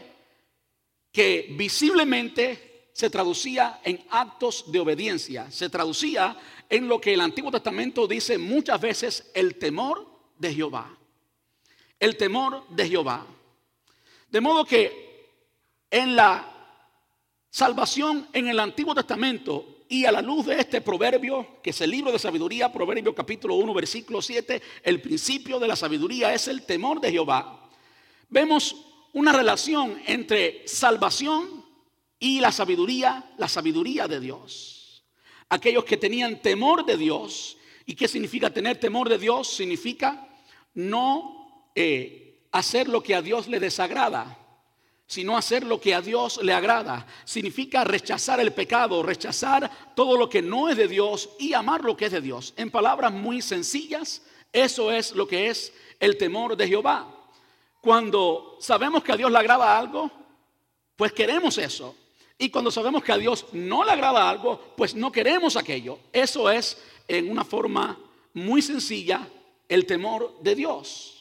que 1.12 1.50
visiblemente 1.52 2.90
se 2.94 3.12
traducía 3.12 3.80
en 3.84 4.04
actos 4.10 4.72
de 4.72 4.80
obediencia, 4.80 5.52
se 5.52 5.70
traducía 5.70 6.36
en 6.68 6.88
lo 6.88 7.00
que 7.00 7.14
el 7.14 7.22
Antiguo 7.22 7.52
Testamento 7.52 8.08
dice 8.08 8.40
muchas 8.40 8.82
veces 8.82 9.30
el 9.36 9.60
temor 9.60 10.04
de 10.40 10.56
Jehová 10.56 10.98
el 12.00 12.18
temor 12.18 12.68
de 12.70 12.88
Jehová. 12.88 13.26
De 14.30 14.42
modo 14.42 14.66
que 14.66 15.08
en 15.90 16.16
la 16.16 16.54
salvación 17.50 18.28
en 18.34 18.48
el 18.48 18.60
Antiguo 18.60 18.94
Testamento 18.94 19.78
Y 19.90 20.04
a 20.04 20.12
la 20.12 20.22
luz 20.22 20.46
de 20.48 20.60
este 20.60 20.82
proverbio, 20.82 21.62
que 21.64 21.70
es 21.70 21.80
el 21.80 21.92
libro 21.92 22.12
de 22.12 22.20
sabiduría, 22.20 22.72
Proverbio 22.72 23.16
capítulo 23.16 23.56
1, 23.56 23.74
versículo 23.74 24.22
7, 24.22 24.62
el 24.84 25.02
principio 25.02 25.60
de 25.60 25.68
la 25.70 25.78
sabiduría 25.78 26.34
es 26.34 26.50
el 26.50 26.64
temor 26.64 27.00
de 27.00 27.10
Jehová. 27.10 27.70
Vemos 28.28 28.76
una 29.14 29.32
relación 29.32 30.02
entre 30.06 30.68
salvación 30.68 31.66
y 32.20 32.42
la 32.42 32.52
sabiduría, 32.52 33.32
la 33.38 33.48
sabiduría 33.48 34.10
de 34.10 34.20
Dios. 34.20 35.06
Aquellos 35.48 35.86
que 35.86 35.96
tenían 35.96 36.42
temor 36.42 36.86
de 36.86 36.98
Dios, 36.98 37.58
¿y 37.86 37.96
qué 37.96 38.10
significa 38.10 38.50
tener 38.50 38.82
temor 38.82 39.08
de 39.08 39.18
Dios? 39.18 39.48
Significa 39.48 40.28
no 40.74 41.37
eh, 41.78 42.40
hacer 42.52 42.88
lo 42.88 43.02
que 43.02 43.16
a 43.16 43.22
Dios 43.22 43.48
le 43.48 43.60
desagrada 43.60 44.38
sino 45.08 45.38
hacer 45.38 45.64
lo 45.64 45.80
que 45.80 45.96
a 45.96 46.02
Dios 46.02 46.40
le 46.44 46.54
agrada. 46.54 47.08
Significa 47.24 47.86
rechazar 47.86 48.42
el 48.42 48.52
pecado, 48.52 49.02
rechazar 49.02 49.72
todo 49.96 50.18
lo 50.18 50.30
que 50.30 50.42
no 50.42 50.68
es 50.68 50.76
de 50.76 50.90
Dios 50.90 51.30
y 51.40 51.54
amar 51.54 51.84
lo 51.84 51.96
que 51.96 52.06
es 52.06 52.12
de 52.12 52.20
Dios. 52.20 52.54
En 52.58 52.70
palabras 52.70 53.14
muy 53.14 53.42
sencillas, 53.42 54.22
eso 54.52 54.92
es 54.92 55.14
lo 55.14 55.26
que 55.26 55.48
es 55.48 55.74
el 56.02 56.18
temor 56.18 56.58
de 56.58 56.68
Jehová. 56.68 57.08
Cuando 57.80 58.58
sabemos 58.60 59.02
que 59.02 59.14
a 59.14 59.18
Dios 59.18 59.32
le 59.32 59.38
agrada 59.38 59.78
algo, 59.78 60.12
pues 60.98 61.14
queremos 61.14 61.58
eso. 61.58 61.96
Y 62.38 62.50
cuando 62.50 62.70
sabemos 62.70 63.02
que 63.02 63.14
a 63.14 63.18
Dios 63.18 63.46
no 63.54 63.86
le 63.86 63.92
agrada 63.92 64.30
algo, 64.30 64.74
pues 64.76 64.94
no 64.94 65.10
queremos 65.10 65.56
aquello. 65.56 66.00
Eso 66.12 66.52
es, 66.52 66.78
en 67.08 67.32
una 67.32 67.46
forma 67.46 67.98
muy 68.34 68.62
sencilla, 68.62 69.26
el 69.70 69.86
temor 69.86 70.38
de 70.42 70.54
Dios. 70.54 71.17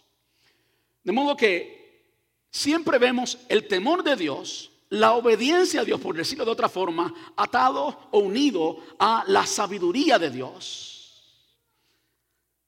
De 1.06 1.12
modo 1.12 1.36
que 1.36 2.16
siempre 2.50 2.98
vemos 2.98 3.38
el 3.48 3.68
temor 3.68 4.02
de 4.02 4.16
Dios, 4.16 4.72
la 4.88 5.12
obediencia 5.12 5.82
a 5.82 5.84
Dios, 5.84 6.00
por 6.00 6.16
decirlo 6.16 6.44
de 6.44 6.50
otra 6.50 6.68
forma, 6.68 7.14
atado 7.36 8.08
o 8.10 8.18
unido 8.18 8.78
a 8.98 9.22
la 9.28 9.46
sabiduría 9.46 10.18
de 10.18 10.30
Dios. 10.30 11.22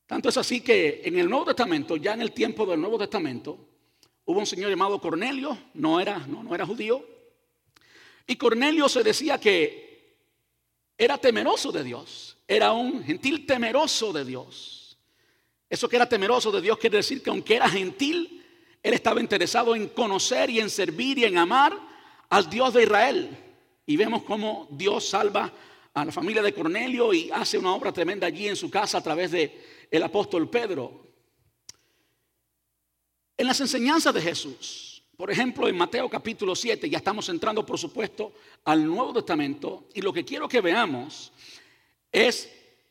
Tanto 0.06 0.28
es 0.28 0.36
así 0.36 0.60
que 0.60 1.02
en 1.04 1.18
el 1.18 1.28
Nuevo 1.28 1.46
Testamento, 1.46 1.96
ya 1.96 2.14
en 2.14 2.22
el 2.22 2.30
tiempo 2.30 2.64
del 2.64 2.80
Nuevo 2.80 2.96
Testamento, 2.96 3.58
hubo 4.26 4.38
un 4.38 4.46
señor 4.46 4.70
llamado 4.70 5.00
Cornelio, 5.00 5.58
no 5.74 5.98
era, 5.98 6.18
no, 6.28 6.44
no 6.44 6.54
era 6.54 6.64
judío, 6.64 7.04
y 8.24 8.36
Cornelio 8.36 8.88
se 8.88 9.02
decía 9.02 9.40
que 9.40 10.14
era 10.96 11.18
temeroso 11.18 11.72
de 11.72 11.82
Dios, 11.82 12.36
era 12.46 12.70
un 12.70 13.02
gentil 13.02 13.44
temeroso 13.44 14.12
de 14.12 14.24
Dios. 14.24 14.77
Eso 15.68 15.88
que 15.88 15.96
era 15.96 16.08
temeroso 16.08 16.50
de 16.50 16.60
Dios 16.60 16.78
quiere 16.78 16.98
decir 16.98 17.22
que 17.22 17.30
aunque 17.30 17.56
era 17.56 17.68
gentil, 17.68 18.44
él 18.82 18.94
estaba 18.94 19.20
interesado 19.20 19.74
en 19.74 19.88
conocer 19.88 20.50
y 20.50 20.60
en 20.60 20.70
servir 20.70 21.18
y 21.18 21.24
en 21.24 21.36
amar 21.36 21.76
al 22.28 22.48
Dios 22.48 22.74
de 22.74 22.84
Israel. 22.84 23.36
Y 23.84 23.96
vemos 23.96 24.22
cómo 24.22 24.68
Dios 24.70 25.08
salva 25.08 25.52
a 25.94 26.04
la 26.04 26.12
familia 26.12 26.42
de 26.42 26.54
Cornelio 26.54 27.12
y 27.12 27.30
hace 27.30 27.58
una 27.58 27.74
obra 27.74 27.92
tremenda 27.92 28.26
allí 28.26 28.48
en 28.48 28.56
su 28.56 28.70
casa 28.70 28.98
a 28.98 29.02
través 29.02 29.30
de 29.30 29.86
el 29.90 30.02
apóstol 30.02 30.48
Pedro. 30.48 31.06
En 33.36 33.46
las 33.46 33.60
enseñanzas 33.60 34.14
de 34.14 34.20
Jesús, 34.20 35.02
por 35.16 35.30
ejemplo, 35.30 35.68
en 35.68 35.76
Mateo 35.76 36.08
capítulo 36.08 36.54
7, 36.54 36.88
ya 36.88 36.98
estamos 36.98 37.28
entrando, 37.28 37.66
por 37.66 37.78
supuesto, 37.78 38.32
al 38.64 38.86
Nuevo 38.86 39.12
Testamento, 39.12 39.88
y 39.94 40.00
lo 40.00 40.12
que 40.12 40.24
quiero 40.24 40.48
que 40.48 40.60
veamos 40.60 41.32
es 42.12 42.48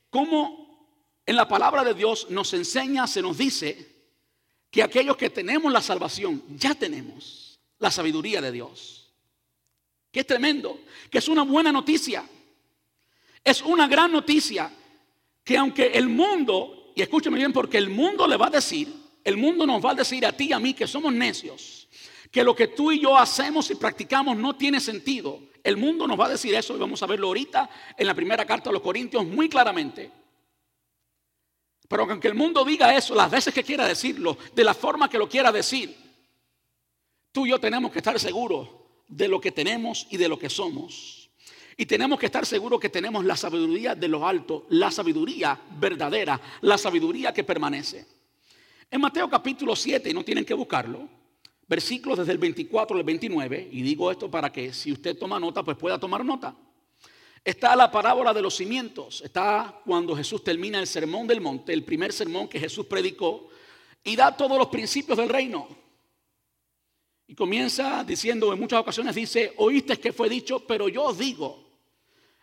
cómo 0.10 0.67
en 1.28 1.36
la 1.36 1.48
palabra 1.48 1.84
de 1.84 1.94
Dios 1.94 2.28
nos 2.30 2.54
enseña, 2.54 3.06
se 3.06 3.22
nos 3.22 3.38
dice, 3.38 3.98
que 4.72 4.82
aquellos 4.82 5.18
que 5.18 5.30
tenemos 5.30 5.72
la 5.72 5.82
salvación 5.82 6.42
ya 6.50 6.74
tenemos 6.74 7.60
la 7.80 7.92
sabiduría 7.92 8.42
de 8.42 8.52
Dios. 8.52 9.14
Que 10.10 10.22
es 10.22 10.28
tremendo, 10.28 10.80
que 11.12 11.18
es 11.18 11.28
una 11.28 11.44
buena 11.44 11.72
noticia. 11.72 12.24
Es 13.44 13.62
una 13.62 13.88
gran 13.88 14.12
noticia 14.12 14.72
que 15.44 15.58
aunque 15.58 15.88
el 15.88 16.08
mundo, 16.08 16.94
y 16.96 17.02
escúcheme 17.02 17.38
bien, 17.38 17.54
porque 17.54 17.78
el 17.78 17.90
mundo 17.90 18.26
le 18.26 18.38
va 18.38 18.48
a 18.48 18.52
decir, 18.52 18.94
el 19.24 19.36
mundo 19.36 19.66
nos 19.66 19.84
va 19.84 19.92
a 19.92 19.96
decir 19.96 20.26
a 20.26 20.32
ti 20.32 20.46
y 20.46 20.54
a 20.54 20.60
mí 20.60 20.74
que 20.74 20.88
somos 20.88 21.14
necios, 21.14 21.90
que 22.32 22.44
lo 22.44 22.56
que 22.56 22.68
tú 22.68 22.92
y 22.92 23.02
yo 23.02 23.18
hacemos 23.18 23.70
y 23.70 23.76
practicamos 23.76 24.38
no 24.38 24.56
tiene 24.56 24.80
sentido. 24.80 25.42
El 25.62 25.76
mundo 25.76 26.08
nos 26.08 26.18
va 26.18 26.28
a 26.28 26.30
decir 26.30 26.56
eso 26.56 26.76
y 26.76 26.80
vamos 26.80 27.04
a 27.04 27.06
verlo 27.06 27.28
ahorita 27.28 27.70
en 27.98 28.08
la 28.08 28.14
primera 28.14 28.46
carta 28.46 28.70
a 28.70 28.74
los 28.74 28.82
Corintios 28.82 29.26
muy 29.26 29.50
claramente. 29.50 30.12
Pero 31.88 32.04
aunque 32.04 32.28
el 32.28 32.36
mundo 32.36 32.66
diga 32.66 32.96
eso 32.96 33.16
las 33.16 33.32
veces 33.32 33.54
que 33.54 33.64
quiera 33.64 33.88
decirlo, 33.88 34.38
de 34.54 34.64
la 34.64 34.74
forma 34.74 35.10
que 35.10 35.18
lo 35.18 35.30
quiera 35.30 35.52
decir, 35.52 35.96
tú 37.32 37.46
y 37.46 37.50
yo 37.52 37.60
tenemos 37.60 37.92
que 37.92 38.00
estar 38.00 38.20
seguros 38.20 38.70
de 39.08 39.28
lo 39.28 39.40
que 39.40 39.52
tenemos 39.52 40.08
y 40.10 40.18
de 40.18 40.28
lo 40.28 40.38
que 40.38 40.50
somos. 40.50 41.30
Y 41.78 41.86
tenemos 41.86 42.20
que 42.20 42.26
estar 42.26 42.46
seguros 42.46 42.80
que 42.80 42.90
tenemos 42.90 43.24
la 43.24 43.38
sabiduría 43.38 43.94
de 43.94 44.08
lo 44.08 44.28
alto, 44.28 44.66
la 44.70 44.90
sabiduría 44.90 45.60
verdadera, 45.80 46.42
la 46.62 46.78
sabiduría 46.78 47.34
que 47.34 47.44
permanece. 47.44 48.06
En 48.90 49.00
Mateo 49.00 49.30
capítulo 49.30 49.76
7, 49.76 50.10
y 50.10 50.14
no 50.14 50.26
tienen 50.26 50.44
que 50.44 50.56
buscarlo, 50.56 51.08
versículos 51.68 52.18
desde 52.18 52.32
el 52.32 52.38
24 52.38 52.98
al 52.98 53.04
29, 53.04 53.70
y 53.72 53.82
digo 53.82 54.10
esto 54.10 54.32
para 54.32 54.52
que 54.52 54.74
si 54.74 54.92
usted 54.92 55.18
toma 55.18 55.40
nota, 55.40 55.64
pues 55.64 55.78
pueda 55.78 56.00
tomar 56.00 56.26
nota. 56.26 56.56
Está 57.44 57.76
la 57.76 57.90
parábola 57.90 58.34
de 58.34 58.42
los 58.42 58.56
cimientos, 58.56 59.22
está 59.22 59.82
cuando 59.86 60.16
Jesús 60.16 60.44
termina 60.44 60.80
el 60.80 60.88
sermón 60.88 61.28
del 61.28 61.42
monte, 61.42 61.74
el 61.74 61.84
primer 61.84 62.12
sermón 62.12 62.48
que 62.48 62.60
Jesús 62.60 62.86
predicó, 62.86 63.50
y 64.04 64.16
da 64.16 64.36
todos 64.36 64.58
los 64.58 64.68
principios 64.68 65.18
del 65.18 65.30
reino. 65.30 65.68
Y 67.28 67.36
comienza 67.36 68.04
diciendo, 68.04 68.54
en 68.54 68.60
muchas 68.60 68.80
ocasiones 68.80 69.14
dice, 69.16 69.54
oíste 69.58 69.98
que 69.98 70.14
fue 70.14 70.30
dicho, 70.30 70.66
pero 70.66 70.88
yo 70.88 71.14
digo. 71.14 71.66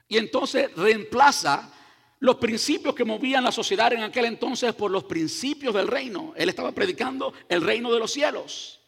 Y 0.07 0.19
entonces 0.19 0.75
reemplaza 0.77 1.73
los 2.21 2.37
principios 2.37 2.95
que 2.95 3.05
movían 3.05 3.45
la 3.45 3.53
sociedad 3.53 3.93
en 3.93 4.03
aquel 4.03 4.27
entonces 4.27 4.75
por 4.75 4.91
los 4.91 5.05
principios 5.05 5.75
del 5.75 5.89
reino. 5.89 6.33
Él 6.37 6.49
estaba 6.49 6.73
predicando 6.73 7.33
el 7.49 7.63
reino 7.63 7.93
de 7.93 7.99
los 7.99 8.13
cielos. 8.13 8.81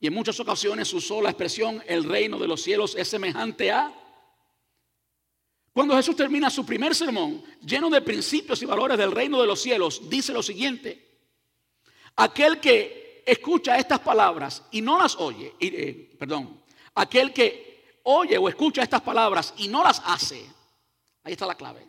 Y 0.00 0.08
en 0.08 0.14
muchas 0.14 0.38
ocasiones 0.40 0.92
usó 0.92 1.22
la 1.22 1.30
expresión, 1.30 1.82
el 1.86 2.04
reino 2.04 2.38
de 2.38 2.48
los 2.48 2.62
cielos 2.62 2.96
es 2.96 3.06
semejante 3.06 3.70
a 3.70 3.92
cuando 5.72 5.96
Jesús 5.96 6.14
termina 6.14 6.50
su 6.50 6.66
primer 6.66 6.94
sermón, 6.94 7.42
lleno 7.64 7.88
de 7.88 8.02
principios 8.02 8.60
y 8.60 8.66
valores 8.66 8.98
del 8.98 9.10
reino 9.10 9.40
de 9.40 9.46
los 9.46 9.62
cielos, 9.62 10.08
dice 10.08 10.32
lo 10.32 10.42
siguiente, 10.42 11.20
aquel 12.16 12.60
que 12.60 13.22
escucha 13.24 13.78
estas 13.78 14.00
palabras 14.00 14.64
y 14.70 14.82
no 14.82 14.98
las 14.98 15.16
oye, 15.16 15.54
eh, 15.58 16.14
perdón, 16.18 16.62
aquel 16.94 17.32
que 17.32 18.00
oye 18.02 18.36
o 18.36 18.48
escucha 18.48 18.82
estas 18.82 19.00
palabras 19.00 19.54
y 19.56 19.68
no 19.68 19.82
las 19.82 20.02
hace, 20.04 20.44
ahí 21.24 21.32
está 21.32 21.46
la 21.46 21.54
clave, 21.54 21.88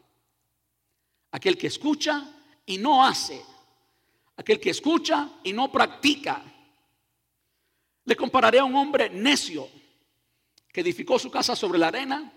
aquel 1.31 1.57
que 1.57 1.67
escucha 1.67 2.33
y 2.65 2.77
no 2.77 3.05
hace, 3.05 3.43
aquel 4.37 4.61
que 4.61 4.69
escucha 4.69 5.29
y 5.43 5.51
no 5.51 5.69
practica, 5.69 6.41
le 8.05 8.15
compararé 8.15 8.59
a 8.59 8.63
un 8.63 8.75
hombre 8.75 9.09
necio 9.09 9.67
que 10.71 10.81
edificó 10.81 11.19
su 11.19 11.29
casa 11.29 11.53
sobre 11.53 11.79
la 11.79 11.87
arena 11.87 12.31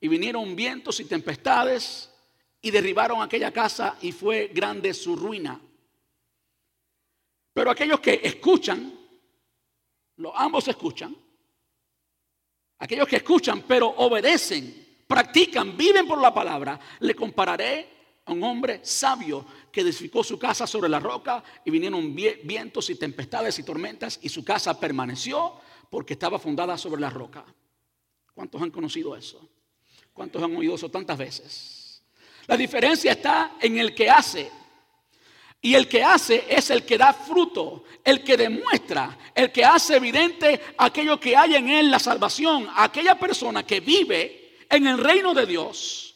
y 0.00 0.08
vinieron 0.08 0.56
vientos 0.56 0.98
y 1.00 1.04
tempestades 1.04 2.10
y 2.62 2.70
derribaron 2.70 3.22
aquella 3.22 3.52
casa 3.52 3.96
y 4.00 4.12
fue 4.12 4.48
grande 4.48 4.94
su 4.94 5.14
ruina. 5.14 5.60
Pero 7.52 7.70
aquellos 7.70 8.00
que 8.00 8.20
escuchan, 8.22 8.92
los 10.16 10.32
ambos 10.34 10.66
escuchan, 10.68 11.14
aquellos 12.78 13.06
que 13.06 13.16
escuchan 13.16 13.64
pero 13.66 13.88
obedecen, 13.88 15.04
practican, 15.06 15.76
viven 15.76 16.06
por 16.06 16.20
la 16.20 16.32
palabra, 16.32 16.78
le 17.00 17.14
compararé 17.14 18.00
a 18.24 18.32
un 18.32 18.42
hombre 18.44 18.80
sabio 18.84 19.44
que 19.70 19.80
edificó 19.80 20.22
su 20.22 20.38
casa 20.38 20.66
sobre 20.66 20.88
la 20.88 21.00
roca 21.00 21.42
y 21.64 21.70
vinieron 21.70 22.14
vientos 22.14 22.88
y 22.88 22.94
tempestades 22.94 23.58
y 23.58 23.64
tormentas 23.64 24.18
y 24.22 24.28
su 24.28 24.44
casa 24.44 24.78
permaneció 24.78 25.54
porque 25.90 26.14
estaba 26.14 26.38
fundada 26.38 26.78
sobre 26.78 27.00
la 27.00 27.10
roca. 27.10 27.44
¿Cuántos 28.32 28.62
han 28.62 28.70
conocido 28.70 29.16
eso? 29.16 29.46
¿Cuántos 30.20 30.42
han 30.42 30.54
oído 30.54 30.74
eso 30.74 30.90
tantas 30.90 31.16
veces? 31.16 32.02
La 32.46 32.54
diferencia 32.54 33.12
está 33.12 33.52
en 33.58 33.78
el 33.78 33.94
que 33.94 34.10
hace. 34.10 34.50
Y 35.62 35.72
el 35.74 35.88
que 35.88 36.04
hace 36.04 36.44
es 36.46 36.68
el 36.68 36.84
que 36.84 36.98
da 36.98 37.14
fruto, 37.14 37.84
el 38.04 38.22
que 38.22 38.36
demuestra, 38.36 39.16
el 39.34 39.50
que 39.50 39.64
hace 39.64 39.96
evidente 39.96 40.60
aquello 40.76 41.18
que 41.18 41.34
hay 41.34 41.54
en 41.54 41.70
él, 41.70 41.90
la 41.90 41.98
salvación, 41.98 42.68
aquella 42.76 43.18
persona 43.18 43.64
que 43.64 43.80
vive 43.80 44.58
en 44.68 44.88
el 44.88 44.98
reino 44.98 45.32
de 45.32 45.46
Dios 45.46 46.09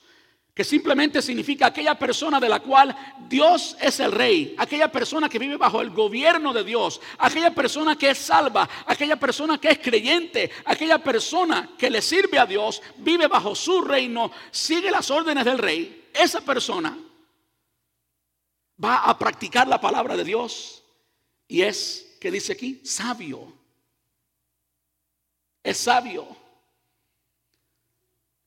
que 0.54 0.62
simplemente 0.62 1.20
significa 1.20 1.66
aquella 1.66 1.99
persona 1.99 2.38
de 2.38 2.49
la 2.49 2.61
cual 2.61 2.96
Dios 3.28 3.76
es 3.80 3.99
el 3.99 4.12
rey, 4.12 4.54
aquella 4.56 4.90
persona 4.90 5.28
que 5.28 5.40
vive 5.40 5.56
bajo 5.56 5.80
el 5.80 5.90
gobierno 5.90 6.52
de 6.52 6.62
Dios, 6.62 7.00
aquella 7.18 7.52
persona 7.52 7.96
que 7.96 8.11
es 8.11 8.18
salva, 8.18 8.68
aquella 8.87 9.16
persona 9.16 9.58
que 9.58 9.70
es 9.70 9.78
creyente, 9.80 10.52
aquella 10.64 10.99
persona 10.99 11.70
que 11.76 11.90
le 11.90 12.00
sirve 12.00 12.38
a 12.38 12.46
Dios, 12.46 12.80
vive 12.99 13.26
bajo 13.26 13.56
su 13.56 13.82
reino, 13.82 14.30
sigue 14.52 14.92
las 14.92 15.11
órdenes 15.11 15.44
del 15.44 15.58
rey, 15.58 16.08
esa 16.14 16.40
persona 16.40 16.96
va 18.82 18.99
a 18.99 19.18
practicar 19.18 19.66
la 19.66 19.80
palabra 19.80 20.16
de 20.16 20.23
Dios 20.23 20.84
y 21.49 21.62
es, 21.62 22.16
que 22.20 22.30
dice 22.30 22.52
aquí, 22.52 22.80
sabio. 22.84 23.52
Es 25.64 25.78
sabio. 25.78 26.44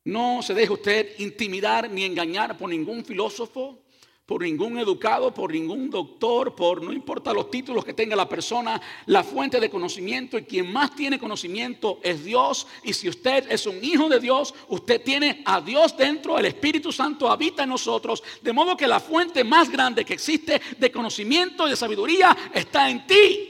No 0.07 0.41
se 0.41 0.53
deje 0.53 0.71
usted 0.71 1.19
intimidar 1.19 1.91
ni 1.91 2.05
engañar 2.05 2.57
por 2.57 2.69
ningún 2.69 3.03
filósofo, 3.03 3.79
por 4.25 4.41
ningún 4.41 4.79
educado, 4.79 5.33
por 5.33 5.51
ningún 5.51 5.89
doctor, 5.89 6.55
por 6.55 6.81
no 6.81 6.93
importa 6.93 7.33
los 7.33 7.51
títulos 7.51 7.83
que 7.83 7.93
tenga 7.93 8.15
la 8.15 8.29
persona, 8.29 8.81
la 9.07 9.21
fuente 9.21 9.59
de 9.59 9.69
conocimiento 9.69 10.37
y 10.37 10.43
quien 10.43 10.71
más 10.71 10.95
tiene 10.95 11.19
conocimiento 11.19 11.99
es 12.01 12.23
Dios. 12.23 12.67
Y 12.83 12.93
si 12.93 13.09
usted 13.09 13.51
es 13.51 13.65
un 13.65 13.83
hijo 13.83 14.07
de 14.07 14.21
Dios, 14.21 14.53
usted 14.69 15.03
tiene 15.03 15.43
a 15.43 15.59
Dios 15.59 15.97
dentro, 15.97 16.39
el 16.39 16.45
Espíritu 16.45 16.93
Santo 16.93 17.29
habita 17.29 17.63
en 17.63 17.69
nosotros, 17.69 18.23
de 18.41 18.53
modo 18.53 18.77
que 18.77 18.87
la 18.87 19.01
fuente 19.01 19.43
más 19.43 19.69
grande 19.69 20.05
que 20.05 20.13
existe 20.13 20.61
de 20.77 20.89
conocimiento 20.89 21.67
y 21.67 21.71
de 21.71 21.75
sabiduría 21.75 22.37
está 22.53 22.89
en 22.89 23.05
ti. 23.05 23.49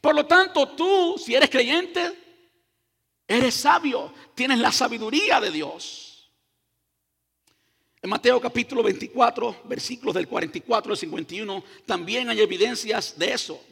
Por 0.00 0.14
lo 0.14 0.24
tanto, 0.24 0.68
tú, 0.68 1.16
si 1.18 1.34
eres 1.34 1.50
creyente, 1.50 2.29
eres 3.30 3.54
sabio, 3.54 4.12
tienes 4.34 4.58
la 4.58 4.72
sabiduría 4.72 5.40
de 5.40 5.52
Dios. 5.52 6.30
En 8.02 8.10
Mateo 8.10 8.40
capítulo 8.40 8.82
24, 8.82 9.62
versículos 9.66 10.16
del 10.16 10.26
44 10.26 10.92
al 10.92 10.98
51, 10.98 11.64
también 11.86 12.28
hay 12.28 12.40
evidencias 12.40 13.16
de 13.16 13.32
eso. 13.32 13.62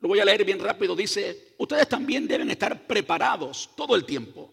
Lo 0.00 0.08
voy 0.08 0.18
a 0.18 0.24
leer 0.24 0.44
bien 0.44 0.58
rápido. 0.58 0.96
Dice, 0.96 1.54
ustedes 1.58 1.88
también 1.88 2.26
deben 2.26 2.50
estar 2.50 2.84
preparados 2.88 3.70
todo 3.76 3.94
el 3.94 4.04
tiempo, 4.04 4.52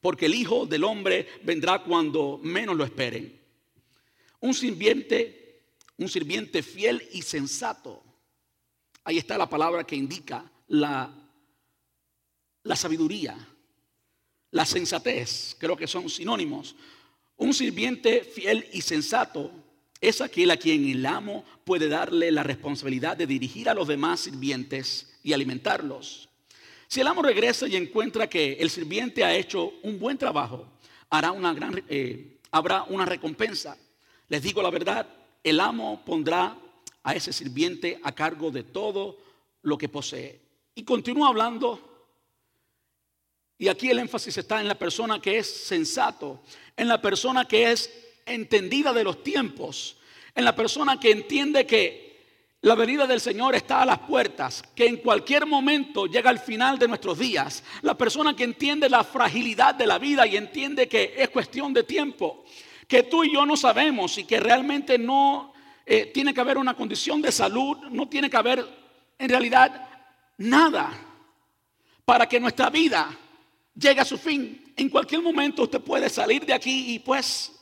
porque 0.00 0.26
el 0.26 0.34
Hijo 0.34 0.66
del 0.66 0.82
Hombre 0.82 1.28
vendrá 1.44 1.84
cuando 1.84 2.40
menos 2.42 2.76
lo 2.76 2.84
esperen. 2.84 3.40
Un 4.40 4.54
sirviente, 4.54 5.62
un 5.98 6.08
sirviente 6.08 6.64
fiel 6.64 7.06
y 7.12 7.22
sensato. 7.22 8.02
Ahí 9.04 9.18
está 9.18 9.38
la 9.38 9.48
palabra 9.48 9.84
que 9.84 9.94
indica 9.94 10.50
la, 10.66 11.14
la 12.64 12.76
sabiduría, 12.76 13.36
la 14.50 14.64
sensatez. 14.64 15.56
Creo 15.58 15.76
que 15.76 15.86
son 15.86 16.08
sinónimos. 16.08 16.74
Un 17.36 17.54
sirviente 17.54 18.22
fiel 18.22 18.66
y 18.72 18.80
sensato 18.80 19.50
es 20.00 20.20
aquel 20.20 20.50
a 20.50 20.56
quien 20.56 20.88
el 20.88 21.04
amo 21.06 21.44
puede 21.64 21.88
darle 21.88 22.30
la 22.30 22.42
responsabilidad 22.42 23.16
de 23.16 23.26
dirigir 23.26 23.68
a 23.68 23.74
los 23.74 23.88
demás 23.88 24.20
sirvientes 24.20 25.18
y 25.22 25.32
alimentarlos. 25.32 26.28
Si 26.86 27.00
el 27.00 27.06
amo 27.06 27.22
regresa 27.22 27.68
y 27.68 27.76
encuentra 27.76 28.28
que 28.28 28.54
el 28.54 28.70
sirviente 28.70 29.24
ha 29.24 29.34
hecho 29.34 29.74
un 29.82 29.98
buen 29.98 30.16
trabajo, 30.16 30.66
eh, 31.88 32.38
habrá 32.50 32.84
una 32.84 33.04
recompensa. 33.04 33.76
Les 34.28 34.42
digo 34.42 34.62
la 34.62 34.70
verdad, 34.70 35.06
el 35.42 35.60
amo 35.60 36.02
pondrá 36.04 36.56
a 37.02 37.14
ese 37.14 37.32
sirviente 37.32 38.00
a 38.02 38.12
cargo 38.12 38.50
de 38.50 38.62
todo 38.62 39.18
lo 39.62 39.76
que 39.76 39.88
posee. 39.88 40.40
Y 40.74 40.84
continúa 40.84 41.28
hablando 41.28 41.87
y 43.58 43.66
aquí 43.66 43.90
el 43.90 43.98
énfasis 43.98 44.38
está 44.38 44.60
en 44.60 44.68
la 44.68 44.76
persona 44.76 45.20
que 45.20 45.38
es 45.38 45.66
sensato, 45.66 46.42
en 46.76 46.86
la 46.86 47.02
persona 47.02 47.44
que 47.44 47.72
es 47.72 47.92
entendida 48.24 48.92
de 48.92 49.02
los 49.02 49.24
tiempos, 49.24 49.96
en 50.34 50.44
la 50.44 50.54
persona 50.54 51.00
que 51.00 51.10
entiende 51.10 51.66
que 51.66 52.08
la 52.60 52.76
venida 52.76 53.06
del 53.06 53.20
Señor 53.20 53.56
está 53.56 53.82
a 53.82 53.86
las 53.86 53.98
puertas, 54.00 54.62
que 54.74 54.86
en 54.86 54.98
cualquier 54.98 55.46
momento 55.46 56.06
llega 56.06 56.30
al 56.30 56.38
final 56.38 56.78
de 56.78 56.86
nuestros 56.86 57.18
días. 57.18 57.64
La 57.82 57.96
persona 57.96 58.34
que 58.34 58.44
entiende 58.44 58.88
la 58.88 59.02
fragilidad 59.02 59.74
de 59.74 59.86
la 59.86 59.98
vida 59.98 60.26
y 60.26 60.36
entiende 60.36 60.88
que 60.88 61.14
es 61.16 61.28
cuestión 61.30 61.72
de 61.72 61.82
tiempo, 61.82 62.44
que 62.86 63.04
tú 63.04 63.24
y 63.24 63.32
yo 63.32 63.44
no 63.44 63.56
sabemos 63.56 64.18
y 64.18 64.24
que 64.24 64.38
realmente 64.38 64.98
no 64.98 65.52
eh, 65.84 66.06
tiene 66.06 66.32
que 66.32 66.40
haber 66.40 66.58
una 66.58 66.74
condición 66.74 67.20
de 67.22 67.32
salud, 67.32 67.76
no 67.90 68.08
tiene 68.08 68.30
que 68.30 68.36
haber 68.36 68.64
en 69.18 69.28
realidad 69.28 69.88
nada 70.36 70.92
para 72.04 72.28
que 72.28 72.38
nuestra 72.38 72.70
vida 72.70 73.16
llega 73.78 74.02
a 74.02 74.04
su 74.04 74.18
fin. 74.18 74.72
En 74.76 74.88
cualquier 74.88 75.22
momento 75.22 75.62
usted 75.62 75.80
puede 75.80 76.08
salir 76.08 76.44
de 76.44 76.52
aquí 76.52 76.94
y 76.94 76.98
pues 76.98 77.52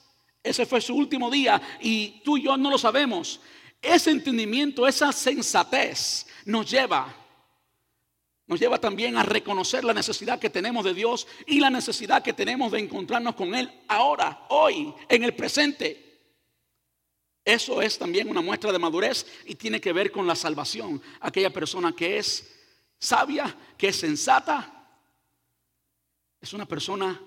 ese 0.42 0.66
fue 0.66 0.80
su 0.80 0.94
último 0.94 1.30
día 1.30 1.60
y 1.80 2.20
tú 2.24 2.36
y 2.36 2.44
yo 2.44 2.56
no 2.56 2.70
lo 2.70 2.78
sabemos. 2.78 3.40
Ese 3.82 4.10
entendimiento, 4.10 4.86
esa 4.86 5.12
sensatez 5.12 6.26
nos 6.44 6.70
lleva, 6.70 7.14
nos 8.46 8.58
lleva 8.58 8.78
también 8.78 9.16
a 9.16 9.22
reconocer 9.22 9.84
la 9.84 9.92
necesidad 9.92 10.38
que 10.38 10.50
tenemos 10.50 10.84
de 10.84 10.94
Dios 10.94 11.26
y 11.46 11.60
la 11.60 11.70
necesidad 11.70 12.22
que 12.22 12.32
tenemos 12.32 12.72
de 12.72 12.80
encontrarnos 12.80 13.34
con 13.34 13.54
Él 13.54 13.70
ahora, 13.88 14.46
hoy, 14.48 14.94
en 15.08 15.24
el 15.24 15.34
presente. 15.34 16.04
Eso 17.44 17.80
es 17.80 17.96
también 17.98 18.28
una 18.28 18.40
muestra 18.40 18.72
de 18.72 18.78
madurez 18.78 19.26
y 19.44 19.54
tiene 19.54 19.80
que 19.80 19.92
ver 19.92 20.10
con 20.10 20.26
la 20.26 20.34
salvación. 20.34 21.00
Aquella 21.20 21.50
persona 21.50 21.92
que 21.92 22.18
es 22.18 22.52
sabia, 22.98 23.56
que 23.76 23.88
es 23.88 23.96
sensata, 23.96 24.75
es 26.46 26.52
una 26.52 26.66
persona 26.66 27.20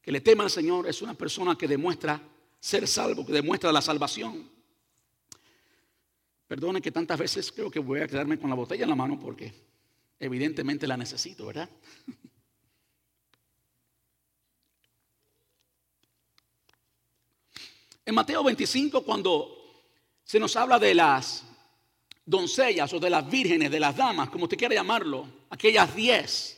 que 0.00 0.12
le 0.12 0.20
teme 0.20 0.44
al 0.44 0.50
Señor, 0.50 0.86
es 0.88 1.02
una 1.02 1.14
persona 1.14 1.58
que 1.58 1.66
demuestra 1.66 2.22
ser 2.60 2.86
salvo, 2.86 3.26
que 3.26 3.32
demuestra 3.32 3.72
la 3.72 3.82
salvación. 3.82 4.48
Perdone 6.46 6.80
que 6.80 6.92
tantas 6.92 7.18
veces 7.18 7.50
creo 7.50 7.72
que 7.72 7.80
voy 7.80 8.00
a 8.00 8.06
quedarme 8.06 8.38
con 8.38 8.48
la 8.48 8.54
botella 8.54 8.84
en 8.84 8.90
la 8.90 8.94
mano 8.94 9.18
porque 9.18 9.52
evidentemente 10.20 10.86
la 10.86 10.96
necesito, 10.96 11.46
¿verdad? 11.46 11.68
En 18.04 18.14
Mateo 18.14 18.44
25, 18.44 19.02
cuando 19.02 19.82
se 20.22 20.38
nos 20.38 20.54
habla 20.54 20.78
de 20.78 20.94
las 20.94 21.42
doncellas 22.24 22.92
o 22.92 23.00
de 23.00 23.10
las 23.10 23.28
vírgenes, 23.28 23.72
de 23.72 23.80
las 23.80 23.96
damas, 23.96 24.30
como 24.30 24.44
usted 24.44 24.56
quiera 24.56 24.76
llamarlo, 24.76 25.26
aquellas 25.50 25.92
diez 25.96 26.55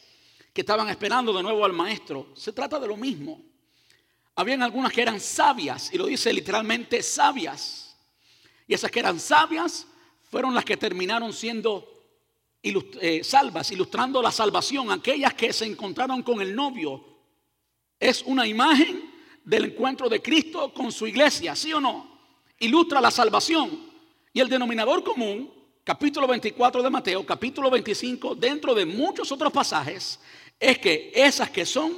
que 0.58 0.62
estaban 0.62 0.88
esperando 0.88 1.32
de 1.32 1.40
nuevo 1.40 1.64
al 1.64 1.72
maestro. 1.72 2.32
Se 2.34 2.52
trata 2.52 2.80
de 2.80 2.88
lo 2.88 2.96
mismo. 2.96 3.40
Habían 4.34 4.60
algunas 4.60 4.92
que 4.92 5.02
eran 5.02 5.20
sabias, 5.20 5.94
y 5.94 5.98
lo 5.98 6.06
dice 6.06 6.32
literalmente 6.32 7.00
sabias. 7.00 7.96
Y 8.66 8.74
esas 8.74 8.90
que 8.90 8.98
eran 8.98 9.20
sabias 9.20 9.86
fueron 10.28 10.52
las 10.52 10.64
que 10.64 10.76
terminaron 10.76 11.32
siendo 11.32 11.88
eh, 12.60 13.22
salvas, 13.22 13.70
ilustrando 13.70 14.20
la 14.20 14.32
salvación. 14.32 14.90
Aquellas 14.90 15.32
que 15.34 15.52
se 15.52 15.64
encontraron 15.64 16.24
con 16.24 16.40
el 16.40 16.52
novio. 16.56 17.04
Es 18.00 18.24
una 18.26 18.44
imagen 18.44 19.14
del 19.44 19.66
encuentro 19.66 20.08
de 20.08 20.20
Cristo 20.20 20.74
con 20.74 20.90
su 20.90 21.06
iglesia, 21.06 21.54
¿sí 21.54 21.72
o 21.72 21.80
no? 21.80 22.18
Ilustra 22.58 23.00
la 23.00 23.12
salvación. 23.12 23.92
Y 24.32 24.40
el 24.40 24.48
denominador 24.48 25.04
común 25.04 25.52
capítulo 25.88 26.26
24 26.26 26.82
de 26.82 26.90
Mateo, 26.90 27.24
capítulo 27.24 27.70
25, 27.70 28.34
dentro 28.34 28.74
de 28.74 28.84
muchos 28.84 29.32
otros 29.32 29.50
pasajes, 29.50 30.20
es 30.58 30.78
que 30.78 31.12
esas 31.14 31.50
que 31.50 31.64
son 31.64 31.96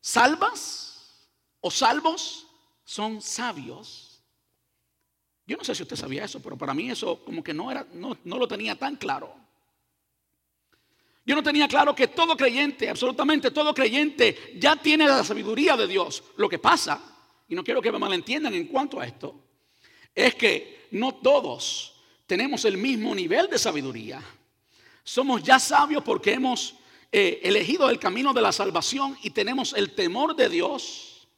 salvas 0.00 1.28
o 1.60 1.70
salvos 1.70 2.46
son 2.84 3.20
sabios. 3.22 4.22
Yo 5.46 5.56
no 5.56 5.64
sé 5.64 5.74
si 5.74 5.82
usted 5.82 5.96
sabía 5.96 6.24
eso, 6.24 6.40
pero 6.40 6.58
para 6.58 6.74
mí 6.74 6.90
eso 6.90 7.24
como 7.24 7.42
que 7.42 7.54
no, 7.54 7.70
era, 7.70 7.86
no, 7.92 8.18
no 8.24 8.38
lo 8.38 8.46
tenía 8.46 8.74
tan 8.74 8.96
claro. 8.96 9.34
Yo 11.24 11.34
no 11.34 11.42
tenía 11.42 11.68
claro 11.68 11.94
que 11.94 12.08
todo 12.08 12.36
creyente, 12.36 12.88
absolutamente 12.88 13.50
todo 13.50 13.74
creyente, 13.74 14.54
ya 14.56 14.76
tiene 14.76 15.06
la 15.06 15.22
sabiduría 15.22 15.76
de 15.76 15.86
Dios. 15.86 16.24
Lo 16.36 16.48
que 16.48 16.58
pasa, 16.58 17.02
y 17.48 17.54
no 17.54 17.62
quiero 17.62 17.82
que 17.82 17.92
me 17.92 17.98
malentiendan 17.98 18.54
en 18.54 18.66
cuanto 18.66 18.98
a 18.98 19.06
esto, 19.06 19.34
es 20.14 20.34
que 20.34 20.88
no 20.92 21.16
todos 21.16 22.00
tenemos 22.26 22.64
el 22.64 22.78
mismo 22.78 23.14
nivel 23.14 23.48
de 23.48 23.58
sabiduría. 23.58 24.22
Somos 25.04 25.42
ya 25.42 25.58
sabios 25.58 26.02
porque 26.02 26.32
hemos 26.32 26.74
eh, 27.10 27.40
elegido 27.42 27.88
el 27.90 27.98
camino 27.98 28.32
de 28.32 28.42
la 28.42 28.52
salvación 28.52 29.16
y 29.22 29.30
tenemos 29.30 29.72
el 29.74 29.94
temor 29.94 30.36
de 30.36 30.48
Dios, 30.48 31.28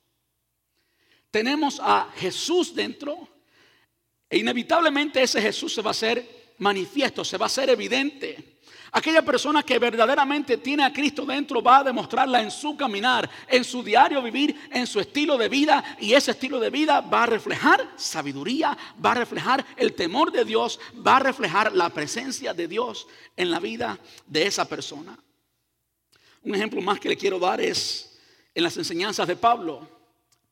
tenemos 1.31 1.81
a 1.81 2.11
Jesús 2.17 2.75
dentro 2.75 3.29
e 4.29 4.39
inevitablemente 4.39 5.23
ese 5.23 5.43
Jesús 5.43 5.75
se 5.75 5.83
va 5.83 5.91
a 5.91 5.93
hacer 5.93 6.55
manifiesto, 6.59 7.25
se 7.25 7.37
va 7.37 7.47
a 7.47 7.53
hacer 7.53 7.71
evidente. 7.71 8.61
Aquella 8.93 9.23
persona 9.23 9.63
que 9.63 9.79
verdaderamente 9.79 10.57
tiene 10.57 10.85
a 10.85 10.93
Cristo 10.93 11.25
dentro 11.25 11.63
va 11.63 11.79
a 11.79 11.85
demostrarla 11.85 12.43
en 12.43 12.51
su 12.51 12.77
caminar, 12.77 13.29
en 13.47 13.63
su 13.63 13.83
diario 13.83 14.21
vivir, 14.21 14.69
en 14.73 14.87
su 14.87 14.99
estilo 14.99 15.39
de 15.39 15.49
vida. 15.49 15.97
Y 16.01 16.13
ese 16.15 16.33
estilo 16.33 16.59
de 16.59 16.71
vida 16.71 17.01
va 17.01 17.23
a 17.23 17.27
reflejar 17.27 17.89
sabiduría, 17.97 18.77
va 19.05 19.13
a 19.13 19.15
reflejar 19.15 19.65
el 19.77 19.95
temor 19.95 20.33
de 20.33 20.45
Dios, 20.45 20.81
va 21.07 21.17
a 21.17 21.21
reflejar 21.21 21.73
la 21.73 21.91
presencia 21.91 22.53
de 22.53 22.67
Dios 22.67 23.07
en 23.37 23.51
la 23.51 23.61
vida 23.61 23.99
de 24.27 24.47
esa 24.47 24.69
persona. 24.69 25.17
Un 26.43 26.55
ejemplo 26.55 26.81
más 26.81 26.99
que 26.99 27.09
le 27.09 27.17
quiero 27.17 27.39
dar 27.39 27.61
es 27.61 28.19
en 28.55 28.63
las 28.63 28.77
enseñanzas 28.77 29.29
de 29.29 29.37
Pablo. 29.37 29.87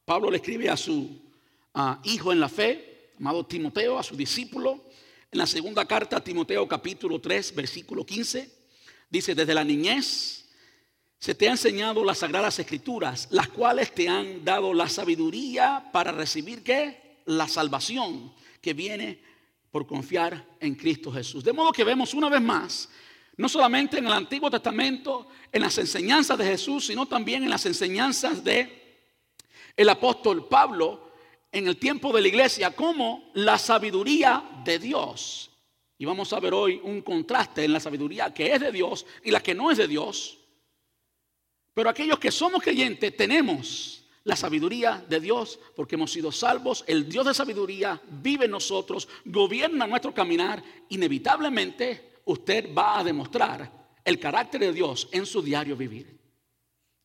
Pablo 0.04 0.30
le 0.30 0.36
escribe 0.36 0.68
a 0.68 0.76
su 0.76 1.20
hijo 2.04 2.32
en 2.32 2.40
la 2.40 2.48
fe, 2.48 3.12
amado 3.18 3.46
Timoteo, 3.46 3.98
a 3.98 4.02
su 4.02 4.16
discípulo, 4.16 4.84
en 5.30 5.38
la 5.38 5.46
segunda 5.46 5.86
carta 5.86 6.22
Timoteo 6.22 6.66
capítulo 6.66 7.20
3, 7.20 7.54
versículo 7.54 8.04
15, 8.04 8.50
dice, 9.10 9.34
desde 9.34 9.54
la 9.54 9.64
niñez 9.64 10.46
se 11.18 11.34
te 11.34 11.48
ha 11.48 11.52
enseñado 11.52 12.04
las 12.04 12.18
sagradas 12.18 12.58
escrituras, 12.58 13.28
las 13.30 13.48
cuales 13.48 13.92
te 13.92 14.08
han 14.08 14.44
dado 14.44 14.72
la 14.72 14.88
sabiduría 14.88 15.90
para 15.92 16.12
recibir 16.12 16.62
qué? 16.62 17.22
La 17.26 17.48
salvación 17.48 18.32
que 18.60 18.72
viene 18.72 19.20
por 19.70 19.86
confiar 19.86 20.46
en 20.60 20.74
Cristo 20.74 21.12
Jesús. 21.12 21.44
De 21.44 21.52
modo 21.52 21.72
que 21.72 21.84
vemos 21.84 22.14
una 22.14 22.28
vez 22.28 22.40
más 22.40 22.88
No 23.38 23.48
solamente 23.48 23.98
en 23.98 24.06
el 24.06 24.12
Antiguo 24.12 24.50
Testamento, 24.50 25.28
en 25.52 25.62
las 25.62 25.78
enseñanzas 25.78 26.36
de 26.36 26.44
Jesús, 26.44 26.86
sino 26.86 27.06
también 27.06 27.44
en 27.44 27.50
las 27.50 27.64
enseñanzas 27.66 28.42
de 28.42 28.98
el 29.76 29.88
apóstol 29.88 30.48
Pablo 30.48 31.12
en 31.52 31.68
el 31.68 31.76
tiempo 31.76 32.12
de 32.12 32.20
la 32.20 32.28
iglesia, 32.28 32.74
como 32.74 33.30
la 33.34 33.56
sabiduría 33.56 34.42
de 34.64 34.80
Dios. 34.80 35.52
Y 35.96 36.04
vamos 36.04 36.32
a 36.32 36.40
ver 36.40 36.52
hoy 36.52 36.80
un 36.82 37.00
contraste 37.02 37.64
en 37.64 37.72
la 37.72 37.78
sabiduría 37.78 38.34
que 38.34 38.52
es 38.52 38.60
de 38.60 38.72
Dios 38.72 39.06
y 39.22 39.30
la 39.30 39.40
que 39.40 39.54
no 39.54 39.70
es 39.70 39.78
de 39.78 39.86
Dios. 39.86 40.38
Pero 41.74 41.90
aquellos 41.90 42.18
que 42.18 42.32
somos 42.32 42.60
creyentes 42.60 43.16
tenemos 43.16 44.04
la 44.24 44.34
sabiduría 44.34 45.04
de 45.08 45.20
Dios 45.20 45.60
porque 45.76 45.94
hemos 45.94 46.10
sido 46.10 46.32
salvos. 46.32 46.82
El 46.88 47.08
Dios 47.08 47.24
de 47.24 47.34
sabiduría 47.34 48.00
vive 48.04 48.46
en 48.46 48.50
nosotros, 48.50 49.08
gobierna 49.24 49.86
nuestro 49.86 50.12
caminar. 50.12 50.60
Inevitablemente 50.88 52.07
usted 52.28 52.74
va 52.74 52.98
a 52.98 53.04
demostrar 53.04 53.70
el 54.04 54.20
carácter 54.20 54.60
de 54.60 54.72
Dios 54.72 55.08
en 55.12 55.24
su 55.24 55.42
diario 55.42 55.76
vivir. 55.76 56.18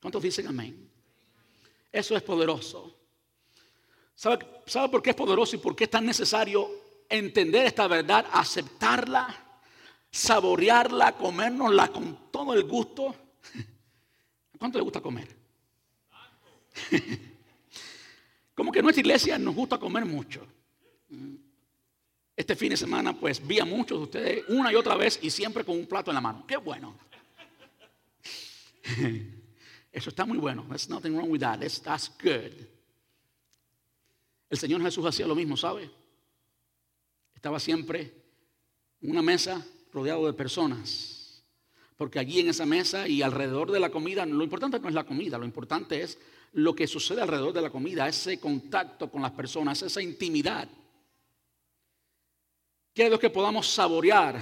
¿Cuántos 0.01 0.21
dicen 0.21 0.47
amén? 0.47 0.89
Eso 1.91 2.15
es 2.15 2.23
poderoso. 2.23 2.99
¿Sabe, 4.15 4.39
¿Sabe 4.65 4.89
por 4.89 5.01
qué 5.01 5.11
es 5.11 5.15
poderoso 5.15 5.55
y 5.55 5.59
por 5.59 5.75
qué 5.75 5.85
es 5.85 5.89
tan 5.89 6.05
necesario 6.05 6.69
entender 7.09 7.65
esta 7.65 7.87
verdad, 7.87 8.25
aceptarla, 8.31 9.59
saborearla, 10.11 11.13
comérnosla 11.13 11.87
con 11.87 12.29
todo 12.29 12.53
el 12.53 12.63
gusto? 12.63 13.15
¿Cuánto 14.59 14.77
le 14.77 14.83
gusta 14.83 14.99
comer? 14.99 15.27
Como 18.55 18.71
que 18.71 18.81
nuestra 18.81 19.01
iglesia 19.01 19.37
nos 19.39 19.55
gusta 19.55 19.77
comer 19.77 20.05
mucho. 20.05 20.45
Este 22.35 22.55
fin 22.55 22.69
de 22.69 22.77
semana, 22.77 23.17
pues 23.17 23.45
vi 23.45 23.59
a 23.59 23.65
muchos 23.65 23.99
de 23.99 24.03
ustedes 24.03 24.45
una 24.47 24.71
y 24.71 24.75
otra 24.75 24.95
vez 24.95 25.19
y 25.21 25.29
siempre 25.29 25.63
con 25.63 25.77
un 25.77 25.85
plato 25.85 26.09
en 26.09 26.15
la 26.15 26.21
mano. 26.21 26.45
Qué 26.47 26.57
bueno. 26.57 26.97
Eso 29.91 30.09
está 30.09 30.25
muy 30.25 30.39
bueno. 30.39 30.65
There's 30.67 30.89
nothing 30.89 31.15
wrong 31.15 31.29
with 31.29 31.41
that. 31.41 31.59
That's, 31.59 32.11
good. 32.21 32.51
El 34.49 34.57
Señor 34.57 34.81
Jesús 34.81 35.05
hacía 35.05 35.27
lo 35.27 35.35
mismo, 35.35 35.55
¿sabe? 35.55 35.89
Estaba 37.35 37.59
siempre 37.59 38.11
en 39.01 39.11
una 39.11 39.21
mesa 39.21 39.63
rodeado 39.91 40.25
de 40.25 40.33
personas. 40.33 41.43
Porque 41.95 42.17
allí 42.17 42.39
en 42.39 42.49
esa 42.49 42.65
mesa 42.65 43.07
y 43.07 43.21
alrededor 43.21 43.71
de 43.71 43.79
la 43.79 43.91
comida, 43.91 44.25
lo 44.25 44.43
importante 44.43 44.79
no 44.79 44.89
es 44.89 44.95
la 44.95 45.05
comida, 45.05 45.37
lo 45.37 45.45
importante 45.45 46.01
es 46.01 46.17
lo 46.53 46.73
que 46.75 46.87
sucede 46.87 47.21
alrededor 47.21 47.53
de 47.53 47.61
la 47.61 47.69
comida, 47.69 48.07
ese 48.07 48.39
contacto 48.39 49.11
con 49.11 49.21
las 49.21 49.31
personas, 49.31 49.81
esa 49.83 50.01
intimidad. 50.01 50.67
Quiero 52.93 53.17
que 53.17 53.29
podamos 53.29 53.67
saborear 53.67 54.39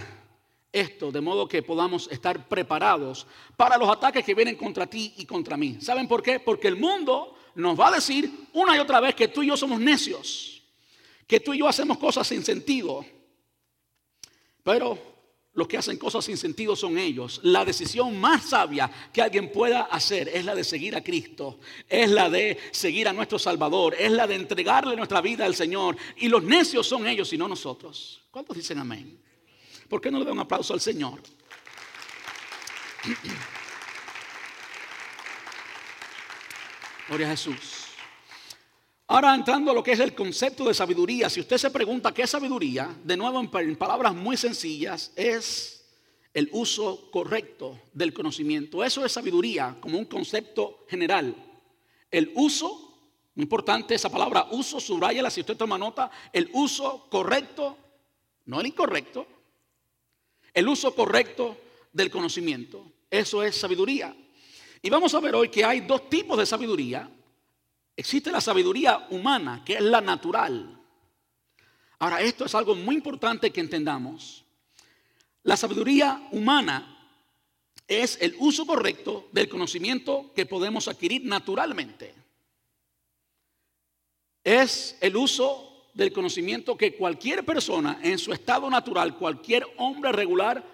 esto 0.74 1.12
de 1.12 1.22
modo 1.22 1.48
que 1.48 1.64
podamos 1.64 2.10
estar 2.12 2.48
preparados 2.48 3.28
para 3.58 3.78
los 3.78 3.90
ataques 3.90 4.26
que 4.26 4.36
vienen 4.36 4.56
contra 4.56 4.88
ti 4.88 5.14
y 5.18 5.26
contra 5.26 5.58
mí. 5.58 5.78
¿Saben 5.82 6.08
por 6.08 6.22
qué? 6.22 6.40
Porque 6.40 6.68
el 6.68 6.78
mundo 6.78 7.36
nos 7.56 7.80
va 7.80 7.90
a 7.90 7.92
decir 7.92 8.48
una 8.54 8.76
y 8.76 8.80
otra 8.80 9.00
vez 9.00 9.16
que 9.16 9.28
tú 9.28 9.44
y 9.44 9.48
yo 9.48 9.58
somos 9.58 9.80
necios, 9.80 10.62
que 11.28 11.40
tú 11.40 11.54
y 11.54 11.60
yo 11.60 11.68
hacemos 11.68 11.98
cosas 11.98 12.28
sin 12.28 12.44
sentido. 12.44 13.06
Pero 14.64 15.11
los 15.54 15.68
que 15.68 15.78
hacen 15.78 15.98
cosas 15.98 16.24
sin 16.24 16.38
sentido 16.38 16.76
son 16.76 16.98
ellos. 16.98 17.42
La 17.44 17.66
decisión 17.66 18.18
más 18.18 18.46
sabia 18.46 18.90
que 19.12 19.22
alguien 19.22 19.52
pueda 19.52 19.82
hacer 19.82 20.30
es 20.30 20.46
la 20.46 20.56
de 20.56 20.64
seguir 20.64 20.96
a 20.96 21.04
Cristo, 21.04 21.60
es 21.90 22.10
la 22.10 22.30
de 22.30 22.58
seguir 22.72 23.10
a 23.10 23.14
nuestro 23.14 23.38
Salvador, 23.38 23.94
es 24.00 24.12
la 24.12 24.28
de 24.28 24.36
entregarle 24.36 24.96
nuestra 24.96 25.20
vida 25.20 25.46
al 25.46 25.56
Señor. 25.56 25.98
Y 26.18 26.30
los 26.30 26.44
necios 26.44 26.88
son 26.88 27.06
ellos 27.06 27.34
y 27.34 27.38
no 27.38 27.50
nosotros. 27.50 28.22
¿Cuántos 28.32 28.56
dicen 28.56 28.80
amén? 28.80 29.22
¿Por 29.90 30.00
qué 30.00 30.10
no 30.10 30.20
le 30.20 30.26
da 30.26 30.32
un 30.32 30.40
aplauso 30.40 30.74
al 30.74 30.80
Señor? 30.80 31.20
Gloria 37.10 37.28
a 37.28 37.32
Jesús. 37.32 37.81
Ahora 39.12 39.36
entrando 39.36 39.72
a 39.72 39.74
lo 39.74 39.84
que 39.84 39.92
es 39.92 40.00
el 40.00 40.16
concepto 40.16 40.64
de 40.64 40.74
sabiduría, 40.74 41.30
si 41.30 41.42
usted 41.42 41.58
se 41.58 41.70
pregunta 41.70 42.14
qué 42.14 42.22
es 42.22 42.30
sabiduría, 42.30 42.98
de 43.04 43.18
nuevo 43.18 43.42
en 43.42 43.76
palabras 43.76 44.16
muy 44.16 44.38
sencillas, 44.38 45.12
es 45.18 45.86
el 46.34 46.48
uso 46.54 47.12
correcto 47.12 47.78
del 47.92 48.14
conocimiento. 48.14 48.86
Eso 48.86 49.04
es 49.04 49.12
sabiduría 49.12 49.76
como 49.82 50.00
un 50.00 50.06
concepto 50.06 50.86
general. 50.88 51.36
El 52.10 52.32
uso, 52.36 53.02
muy 53.36 53.44
importante 53.44 53.96
esa 53.96 54.10
palabra 54.10 54.48
uso, 54.52 54.80
subrayala 54.80 55.30
si 55.30 55.42
usted 55.42 55.58
toma 55.58 55.78
nota, 55.78 56.10
el 56.32 56.50
uso 56.54 57.10
correcto, 57.10 57.76
no 58.46 58.62
el 58.62 58.68
incorrecto, 58.68 59.28
el 60.54 60.70
uso 60.70 60.96
correcto 60.96 61.58
del 61.92 62.10
conocimiento. 62.10 62.94
Eso 63.10 63.44
es 63.44 63.58
sabiduría. 63.58 64.16
Y 64.82 64.90
vamos 64.90 65.14
a 65.14 65.20
ver 65.20 65.36
hoy 65.36 65.50
que 65.50 65.66
hay 65.66 65.82
dos 65.82 66.10
tipos 66.10 66.38
de 66.38 66.46
sabiduría 66.46 67.12
Existe 68.02 68.32
la 68.32 68.42
sabiduría 68.42 69.06
humana, 69.12 69.62
que 69.64 69.76
es 69.76 69.82
la 69.82 70.02
natural. 70.02 70.76
Ahora, 72.00 72.20
esto 72.20 72.46
es 72.46 72.56
algo 72.56 72.74
muy 72.74 72.96
importante 72.96 73.52
que 73.52 73.62
entendamos. 73.62 74.44
La 75.44 75.56
sabiduría 75.56 76.28
humana 76.32 76.98
es 77.88 78.18
el 78.20 78.36
uso 78.40 78.66
correcto 78.66 79.30
del 79.32 79.48
conocimiento 79.48 80.32
que 80.36 80.48
podemos 80.48 80.88
adquirir 80.88 81.26
naturalmente. 81.26 82.16
Es 84.44 84.98
el 85.00 85.16
uso 85.16 85.92
del 85.94 86.12
conocimiento 86.12 86.76
que 86.76 86.96
cualquier 86.96 87.46
persona 87.46 88.00
en 88.02 88.18
su 88.18 88.34
estado 88.34 88.68
natural, 88.68 89.16
cualquier 89.16 89.64
hombre 89.78 90.12
regular 90.12 90.66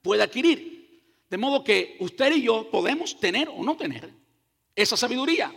puede 0.00 0.22
adquirir. 0.22 1.02
De 1.28 1.36
modo 1.36 1.62
que 1.62 1.98
usted 2.00 2.34
y 2.34 2.44
yo 2.44 2.70
podemos 2.70 3.20
tener 3.20 3.50
o 3.50 3.62
no 3.62 3.76
tener 3.76 4.10
esa 4.74 4.96
sabiduría. 4.96 5.54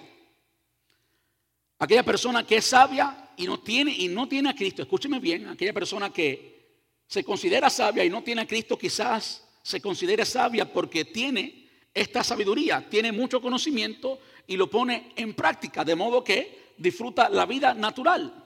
Aquella 1.79 2.03
persona 2.03 2.45
que 2.45 2.57
es 2.57 2.65
sabia 2.65 3.31
y 3.37 3.45
no 3.45 3.59
tiene 3.59 3.91
y 3.91 4.07
no 4.07 4.27
tiene 4.27 4.49
a 4.49 4.55
Cristo, 4.55 4.81
escúcheme 4.81 5.19
bien, 5.19 5.47
aquella 5.49 5.73
persona 5.73 6.11
que 6.11 6.55
se 7.07 7.23
considera 7.23 7.69
sabia 7.69 8.05
y 8.05 8.09
no 8.09 8.23
tiene 8.23 8.41
a 8.41 8.47
Cristo, 8.47 8.77
quizás 8.77 9.43
se 9.61 9.81
considere 9.81 10.25
sabia 10.25 10.71
porque 10.71 11.05
tiene 11.05 11.69
esta 11.93 12.23
sabiduría, 12.23 12.87
tiene 12.89 13.11
mucho 13.11 13.41
conocimiento 13.41 14.19
y 14.47 14.57
lo 14.57 14.69
pone 14.69 15.11
en 15.15 15.33
práctica, 15.33 15.83
de 15.83 15.95
modo 15.95 16.23
que 16.23 16.73
disfruta 16.77 17.29
la 17.29 17.45
vida 17.45 17.73
natural. 17.73 18.43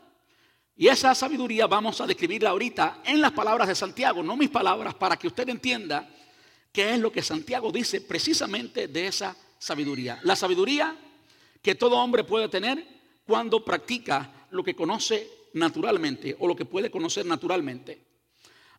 Y 0.76 0.88
esa 0.88 1.14
sabiduría 1.14 1.68
vamos 1.68 2.00
a 2.00 2.08
describirla 2.08 2.52
ahorita 2.52 3.02
en 3.04 3.20
las 3.20 3.34
palabras 3.34 3.68
de 3.68 3.76
Santiago, 3.76 4.24
no 4.24 4.38
mis 4.38 4.50
palabras, 4.50 4.96
para 4.96 5.18
que 5.18 5.28
usted 5.28 5.50
entienda 5.50 6.10
qué 6.72 6.94
es 6.94 7.00
lo 7.00 7.12
que 7.12 7.22
Santiago 7.22 7.72
dice 7.72 8.02
precisamente 8.02 8.88
de 8.88 9.08
esa 9.08 9.36
sabiduría. 9.58 10.20
La 10.24 10.36
sabiduría 10.36 10.96
que 11.62 11.76
todo 11.76 11.98
hombre 11.98 12.24
puede 12.24 12.48
tener 12.48 12.99
cuando 13.30 13.64
practica 13.64 14.48
lo 14.50 14.64
que 14.64 14.76
conoce 14.76 15.30
naturalmente 15.54 16.36
o 16.40 16.48
lo 16.48 16.56
que 16.56 16.66
puede 16.66 16.90
conocer 16.90 17.28
naturalmente. 17.28 18.02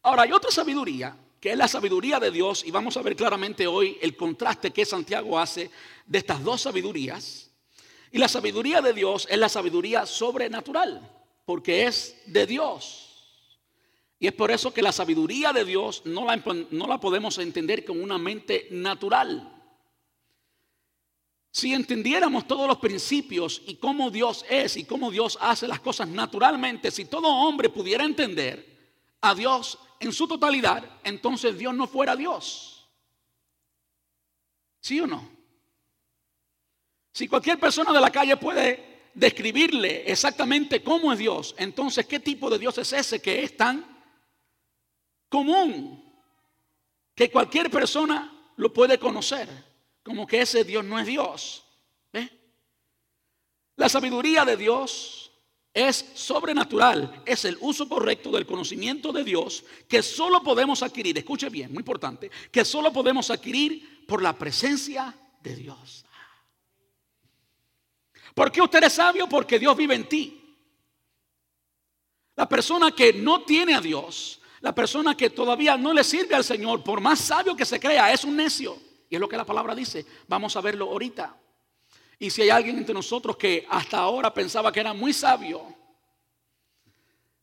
Ahora, 0.02 0.22
hay 0.22 0.32
otra 0.32 0.50
sabiduría, 0.50 1.16
que 1.38 1.52
es 1.52 1.56
la 1.56 1.68
sabiduría 1.68 2.18
de 2.18 2.32
Dios, 2.32 2.64
y 2.66 2.72
vamos 2.72 2.96
a 2.96 3.02
ver 3.02 3.14
claramente 3.14 3.68
hoy 3.68 3.96
el 4.02 4.16
contraste 4.16 4.72
que 4.72 4.84
Santiago 4.84 5.38
hace 5.38 5.70
de 6.04 6.18
estas 6.18 6.42
dos 6.42 6.62
sabidurías. 6.62 7.48
Y 8.10 8.18
la 8.18 8.26
sabiduría 8.26 8.80
de 8.80 8.92
Dios 8.92 9.28
es 9.30 9.38
la 9.38 9.48
sabiduría 9.48 10.04
sobrenatural, 10.04 11.08
porque 11.44 11.86
es 11.86 12.16
de 12.26 12.44
Dios. 12.44 13.06
Y 14.18 14.26
es 14.26 14.32
por 14.32 14.50
eso 14.50 14.74
que 14.74 14.82
la 14.82 14.90
sabiduría 14.90 15.52
de 15.52 15.64
Dios 15.64 16.02
no 16.06 16.24
la, 16.24 16.42
no 16.72 16.88
la 16.88 16.98
podemos 16.98 17.38
entender 17.38 17.84
con 17.84 18.02
una 18.02 18.18
mente 18.18 18.66
natural. 18.72 19.59
Si 21.52 21.74
entendiéramos 21.74 22.46
todos 22.46 22.68
los 22.68 22.78
principios 22.78 23.62
y 23.66 23.76
cómo 23.76 24.10
Dios 24.10 24.44
es 24.48 24.76
y 24.76 24.84
cómo 24.84 25.10
Dios 25.10 25.36
hace 25.40 25.66
las 25.66 25.80
cosas 25.80 26.08
naturalmente, 26.08 26.90
si 26.90 27.06
todo 27.06 27.26
hombre 27.26 27.68
pudiera 27.68 28.04
entender 28.04 28.70
a 29.20 29.34
Dios 29.34 29.78
en 29.98 30.12
su 30.12 30.28
totalidad, 30.28 30.98
entonces 31.02 31.58
Dios 31.58 31.74
no 31.74 31.88
fuera 31.88 32.14
Dios. 32.14 32.88
¿Sí 34.80 35.00
o 35.00 35.06
no? 35.06 35.28
Si 37.12 37.26
cualquier 37.26 37.58
persona 37.58 37.92
de 37.92 38.00
la 38.00 38.10
calle 38.10 38.36
puede 38.36 39.10
describirle 39.12 40.10
exactamente 40.10 40.84
cómo 40.84 41.12
es 41.12 41.18
Dios, 41.18 41.54
entonces 41.58 42.06
¿qué 42.06 42.20
tipo 42.20 42.48
de 42.48 42.60
Dios 42.60 42.78
es 42.78 42.92
ese 42.92 43.20
que 43.20 43.42
es 43.42 43.56
tan 43.56 43.84
común 45.28 46.02
que 47.14 47.28
cualquier 47.28 47.70
persona 47.70 48.52
lo 48.56 48.72
puede 48.72 48.98
conocer? 48.98 49.69
Como 50.10 50.26
que 50.26 50.40
ese 50.40 50.64
Dios 50.64 50.84
no 50.84 50.98
es 50.98 51.06
Dios. 51.06 51.64
La 53.76 53.88
sabiduría 53.88 54.44
de 54.44 54.56
Dios 54.56 55.30
es 55.72 56.04
sobrenatural, 56.14 57.22
es 57.24 57.44
el 57.44 57.56
uso 57.60 57.88
correcto 57.88 58.32
del 58.32 58.44
conocimiento 58.44 59.12
de 59.12 59.22
Dios 59.22 59.64
que 59.88 60.02
solo 60.02 60.42
podemos 60.42 60.82
adquirir, 60.82 61.16
escuche 61.16 61.48
bien, 61.48 61.72
muy 61.72 61.78
importante, 61.78 62.28
que 62.50 62.64
solo 62.64 62.92
podemos 62.92 63.30
adquirir 63.30 64.04
por 64.04 64.20
la 64.20 64.36
presencia 64.36 65.16
de 65.40 65.54
Dios. 65.54 66.04
¿Por 68.34 68.50
qué 68.50 68.60
usted 68.60 68.82
es 68.82 68.94
sabio? 68.94 69.28
Porque 69.28 69.60
Dios 69.60 69.76
vive 69.76 69.94
en 69.94 70.08
ti. 70.08 70.56
La 72.34 72.48
persona 72.48 72.90
que 72.90 73.12
no 73.12 73.44
tiene 73.44 73.74
a 73.74 73.80
Dios, 73.80 74.40
La 74.62 74.74
persona 74.74 75.16
que 75.16 75.30
todavía 75.30 75.78
no 75.78 75.94
le 75.94 76.04
sirve 76.04 76.34
al 76.34 76.44
Señor, 76.44 76.84
por 76.84 77.00
más 77.00 77.18
sabio 77.18 77.56
que 77.56 77.64
se 77.64 77.80
crea, 77.80 78.12
es 78.12 78.24
un 78.24 78.36
necio. 78.36 78.89
Y 79.10 79.16
es 79.16 79.20
lo 79.20 79.28
que 79.28 79.36
la 79.36 79.44
palabra 79.44 79.74
dice. 79.74 80.06
Vamos 80.28 80.56
a 80.56 80.60
verlo 80.60 80.86
ahorita. 80.86 81.36
Y 82.18 82.30
si 82.30 82.42
hay 82.42 82.50
alguien 82.50 82.78
entre 82.78 82.94
nosotros 82.94 83.36
que 83.36 83.66
hasta 83.68 83.98
ahora 83.98 84.32
pensaba 84.32 84.70
que 84.70 84.80
era 84.80 84.94
muy 84.94 85.12
sabio, 85.12 85.74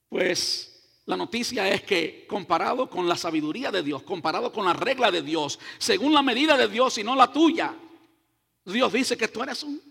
pues 0.07 1.01
la 1.05 1.17
noticia 1.17 1.67
es 1.69 1.83
que 1.83 2.25
comparado 2.27 2.89
con 2.89 3.07
la 3.07 3.17
sabiduría 3.17 3.71
de 3.71 3.83
Dios, 3.83 4.03
comparado 4.03 4.51
con 4.51 4.65
la 4.65 4.73
regla 4.73 5.11
de 5.11 5.21
Dios, 5.21 5.59
según 5.77 6.13
la 6.13 6.21
medida 6.21 6.55
de 6.55 6.67
Dios 6.67 6.97
y 6.97 7.03
no 7.03 7.15
la 7.15 7.31
tuya, 7.31 7.75
Dios 8.63 8.93
dice 8.93 9.17
que 9.17 9.27
tú 9.27 9.43
eres 9.43 9.63
un 9.63 9.81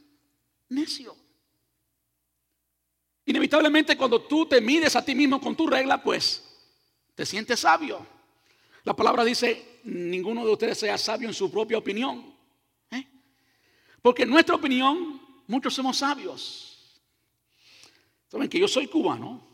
necio. 0.71 1.15
Inevitablemente 3.27 3.97
cuando 3.97 4.23
tú 4.23 4.47
te 4.47 4.61
mides 4.61 4.95
a 4.95 5.05
ti 5.05 5.15
mismo 5.15 5.41
con 5.41 5.57
tu 5.57 5.67
regla, 5.67 6.03
pues 6.03 6.45
te 7.15 7.27
sientes 7.27 7.61
sabio. 7.61 8.07
La 8.85 8.95
palabra 8.95 9.25
dice, 9.25 9.76
ninguno 9.87 10.45
de 10.45 10.53
ustedes 10.53 10.79
sea 10.79 10.99
sabio 10.99 11.29
en 11.29 11.35
su 11.35 11.51
propia 11.51 11.79
opinión. 11.79 12.35
¿eh? 12.91 13.07
Porque 14.03 14.25
en 14.25 14.31
nuestra 14.31 14.57
opinión, 14.57 15.21
muchos 15.47 15.75
somos 15.75 15.97
sabios. 15.97 17.01
Saben 18.29 18.49
que 18.49 18.59
yo 18.59 18.69
soy 18.69 18.89
cubano. 18.89 19.47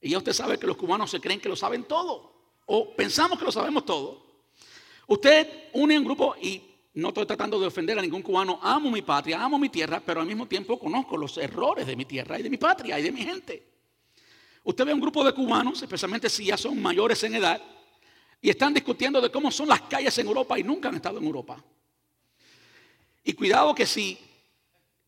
Y 0.00 0.10
ya 0.10 0.18
usted 0.18 0.32
sabe 0.32 0.58
que 0.58 0.66
los 0.66 0.76
cubanos 0.76 1.10
se 1.10 1.20
creen 1.20 1.40
que 1.40 1.48
lo 1.48 1.56
saben 1.56 1.84
todo. 1.84 2.32
O 2.66 2.94
pensamos 2.94 3.38
que 3.38 3.44
lo 3.44 3.52
sabemos 3.52 3.84
todo. 3.84 4.26
Usted 5.06 5.70
une 5.72 5.98
un 5.98 6.04
grupo 6.04 6.36
y 6.40 6.62
no 6.94 7.08
estoy 7.08 7.26
tratando 7.26 7.58
de 7.58 7.66
ofender 7.66 7.98
a 7.98 8.02
ningún 8.02 8.22
cubano. 8.22 8.58
Amo 8.62 8.90
mi 8.90 9.02
patria, 9.02 9.42
amo 9.42 9.58
mi 9.58 9.68
tierra, 9.68 10.02
pero 10.04 10.20
al 10.20 10.26
mismo 10.26 10.46
tiempo 10.46 10.78
conozco 10.78 11.16
los 11.16 11.38
errores 11.38 11.86
de 11.86 11.96
mi 11.96 12.04
tierra 12.04 12.38
y 12.38 12.42
de 12.42 12.50
mi 12.50 12.58
patria 12.58 12.98
y 12.98 13.02
de 13.02 13.12
mi 13.12 13.22
gente. 13.22 13.66
Usted 14.64 14.84
ve 14.84 14.92
un 14.92 15.00
grupo 15.00 15.24
de 15.24 15.32
cubanos, 15.32 15.80
especialmente 15.80 16.28
si 16.28 16.46
ya 16.46 16.56
son 16.56 16.80
mayores 16.82 17.22
en 17.24 17.36
edad, 17.36 17.62
y 18.40 18.50
están 18.50 18.72
discutiendo 18.72 19.20
de 19.20 19.30
cómo 19.30 19.50
son 19.50 19.68
las 19.68 19.82
calles 19.82 20.16
en 20.18 20.26
Europa 20.26 20.58
y 20.58 20.62
nunca 20.62 20.88
han 20.88 20.94
estado 20.94 21.18
en 21.18 21.24
Europa. 21.24 21.62
Y 23.24 23.32
cuidado 23.32 23.74
que 23.74 23.86
si 23.86 24.18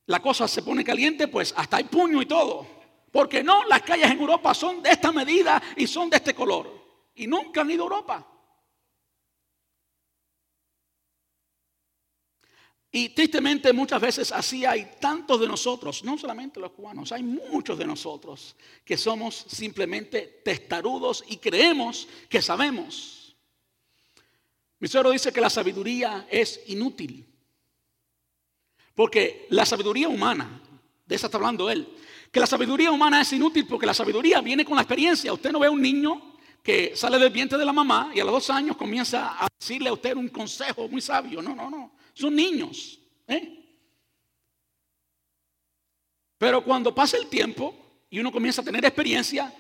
la 0.07 0.21
cosa 0.21 0.49
se 0.49 0.63
pone 0.63 0.85
caliente, 0.85 1.29
pues 1.29 1.55
hasta 1.57 1.77
hay 1.77 1.85
puño 1.85 2.21
y 2.21 2.27
todo. 2.27 2.67
Porque 3.13 3.43
no, 3.43 3.65
las 3.65 3.83
calles 3.83 4.11
en 4.11 4.21
Europa 4.21 4.55
son 4.55 4.83
de 4.83 4.91
esta 4.91 5.13
medida 5.13 5.63
y 5.77 5.87
son 5.87 6.11
de 6.11 6.17
este 6.17 6.35
color. 6.35 6.71
Y 7.15 7.27
nunca 7.27 7.61
han 7.61 7.71
ido 7.71 7.83
a 7.83 7.87
Europa. 7.87 8.27
Y 12.93 13.11
tristemente 13.11 13.73
muchas 13.73 14.01
veces 14.01 14.33
así 14.33 14.65
hay 14.65 14.97
tantos 15.01 15.41
de 15.41 15.47
nosotros, 15.47 16.03
no 16.03 16.19
solamente 16.19 16.59
los 16.59 16.73
cubanos, 16.73 17.13
hay 17.13 17.23
muchos 17.23 17.79
de 17.79 17.87
nosotros 17.87 18.57
que 18.85 18.97
somos 18.97 19.47
simplemente 19.49 20.41
testarudos 20.45 21.25
y 21.29 21.37
creemos 21.37 22.09
que 22.29 22.43
sabemos. 22.43 23.20
Mi 24.81 24.89
suegro 24.89 25.11
dice 25.11 25.33
que 25.33 25.41
la 25.41 25.51
sabiduría 25.51 26.27
es 26.31 26.63
inútil. 26.67 27.27
Porque 28.95 29.47
la 29.51 29.65
sabiduría 29.65 30.09
humana, 30.09 30.61
de 31.07 31.15
esa 31.15 31.27
está 31.27 31.37
hablando 31.37 31.71
él, 31.71 31.87
que 32.31 32.41
la 32.41 32.47
sabiduría 32.47 32.91
humana 32.91 33.21
es 33.21 33.33
inútil 33.33 33.67
porque 33.67 33.87
la 33.87 33.95
sabiduría 33.95 34.41
viene 34.41 34.65
con 34.65 34.77
la 34.77 34.83
experiencia. 34.83 35.33
Usted 35.33 35.53
no 35.53 35.59
ve 35.59 35.67
a 35.67 35.71
un 35.71 35.83
niño 35.83 36.39
que 36.63 36.97
sale 36.97 37.19
del 37.19 37.31
vientre 37.31 37.59
de 37.59 37.65
la 37.65 37.73
mamá 37.73 38.11
y 38.15 38.21
a 38.21 38.25
los 38.25 38.33
dos 38.33 38.51
años 38.51 38.77
comienza 38.77 39.43
a 39.43 39.49
decirle 39.59 39.89
a 39.89 39.93
usted 39.93 40.17
un 40.17 40.29
consejo 40.29 40.89
muy 40.89 41.01
sabio. 41.01 41.43
No, 41.43 41.55
no, 41.55 41.71
no. 41.71 41.93
Son 42.15 42.35
niños. 42.35 42.99
¿eh? 43.27 43.61
Pero 46.39 46.65
cuando 46.65 46.95
pasa 46.95 47.19
el 47.19 47.27
tiempo 47.27 47.75
y 48.09 48.19
uno 48.19 48.33
comienza 48.33 48.63
a 48.63 48.65
tener 48.65 48.85
experiencia, 48.85 49.53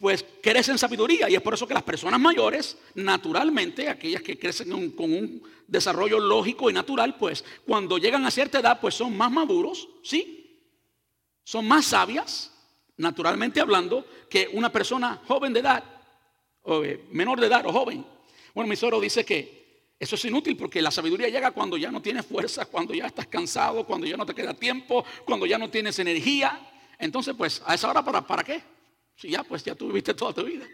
pues 0.00 0.24
crecen 0.42 0.78
sabiduría. 0.78 1.28
Y 1.28 1.34
es 1.34 1.42
por 1.42 1.52
eso 1.52 1.68
que 1.68 1.74
las 1.74 1.82
personas 1.82 2.18
mayores, 2.18 2.78
naturalmente, 2.94 3.88
aquellas 3.88 4.22
que 4.22 4.38
crecen 4.38 4.92
con 4.92 5.12
un 5.12 5.42
desarrollo 5.68 6.18
lógico 6.18 6.70
y 6.70 6.72
natural, 6.72 7.16
pues 7.18 7.44
cuando 7.66 7.98
llegan 7.98 8.24
a 8.24 8.30
cierta 8.30 8.60
edad, 8.60 8.80
pues 8.80 8.94
son 8.94 9.14
más 9.14 9.30
maduros, 9.30 9.88
¿sí? 10.02 10.58
Son 11.44 11.68
más 11.68 11.84
sabias, 11.84 12.50
naturalmente 12.96 13.60
hablando, 13.60 14.06
que 14.30 14.48
una 14.54 14.72
persona 14.72 15.20
joven 15.26 15.52
de 15.52 15.60
edad, 15.60 15.84
o 16.62 16.82
eh, 16.82 17.04
menor 17.12 17.38
de 17.38 17.48
edad 17.48 17.66
o 17.66 17.72
joven. 17.72 18.04
Bueno, 18.54 18.68
mi 18.68 18.76
suegro 18.76 19.00
dice 19.00 19.22
que 19.22 19.92
eso 19.98 20.16
es 20.16 20.24
inútil 20.24 20.56
porque 20.56 20.80
la 20.80 20.90
sabiduría 20.90 21.28
llega 21.28 21.50
cuando 21.50 21.76
ya 21.76 21.90
no 21.90 22.00
tienes 22.00 22.24
fuerza, 22.24 22.64
cuando 22.64 22.94
ya 22.94 23.06
estás 23.06 23.26
cansado, 23.26 23.84
cuando 23.84 24.06
ya 24.06 24.16
no 24.16 24.24
te 24.24 24.34
queda 24.34 24.54
tiempo, 24.54 25.04
cuando 25.26 25.44
ya 25.44 25.58
no 25.58 25.68
tienes 25.68 25.98
energía. 25.98 26.58
Entonces, 26.98 27.34
pues, 27.36 27.62
a 27.66 27.74
esa 27.74 27.90
hora, 27.90 28.02
¿para, 28.02 28.26
para 28.26 28.42
qué? 28.42 28.62
Si 29.20 29.28
ya, 29.28 29.44
pues, 29.44 29.62
ya 29.62 29.74
tú 29.74 29.88
viviste 29.88 30.14
toda 30.14 30.32
tu 30.32 30.44
vida. 30.44 30.66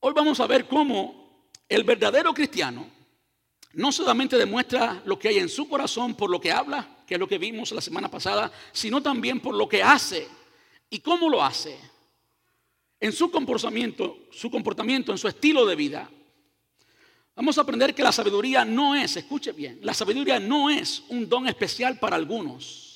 Hoy 0.00 0.12
vamos 0.12 0.40
a 0.40 0.48
ver 0.48 0.66
cómo 0.66 1.46
el 1.68 1.84
verdadero 1.84 2.34
cristiano 2.34 2.90
no 3.74 3.92
solamente 3.92 4.36
demuestra 4.36 5.00
lo 5.06 5.16
que 5.16 5.28
hay 5.28 5.38
en 5.38 5.48
su 5.48 5.68
corazón 5.68 6.16
por 6.16 6.28
lo 6.28 6.40
que 6.40 6.50
habla, 6.50 7.04
que 7.06 7.14
es 7.14 7.20
lo 7.20 7.28
que 7.28 7.38
vimos 7.38 7.70
la 7.70 7.80
semana 7.80 8.10
pasada, 8.10 8.50
sino 8.72 9.00
también 9.00 9.38
por 9.38 9.54
lo 9.54 9.68
que 9.68 9.80
hace 9.80 10.26
y 10.90 10.98
cómo 10.98 11.30
lo 11.30 11.40
hace 11.44 11.78
en 12.98 13.12
su 13.12 13.30
comportamiento, 13.30 14.26
su 14.32 14.50
comportamiento, 14.50 15.12
en 15.12 15.18
su 15.18 15.28
estilo 15.28 15.64
de 15.66 15.76
vida, 15.76 16.10
vamos 17.36 17.56
a 17.58 17.60
aprender 17.60 17.94
que 17.94 18.02
la 18.02 18.10
sabiduría 18.10 18.64
no 18.64 18.96
es, 18.96 19.16
escuche 19.16 19.52
bien, 19.52 19.78
la 19.82 19.94
sabiduría 19.94 20.40
no 20.40 20.68
es 20.68 21.04
un 21.10 21.28
don 21.28 21.46
especial 21.46 22.00
para 22.00 22.16
algunos. 22.16 22.91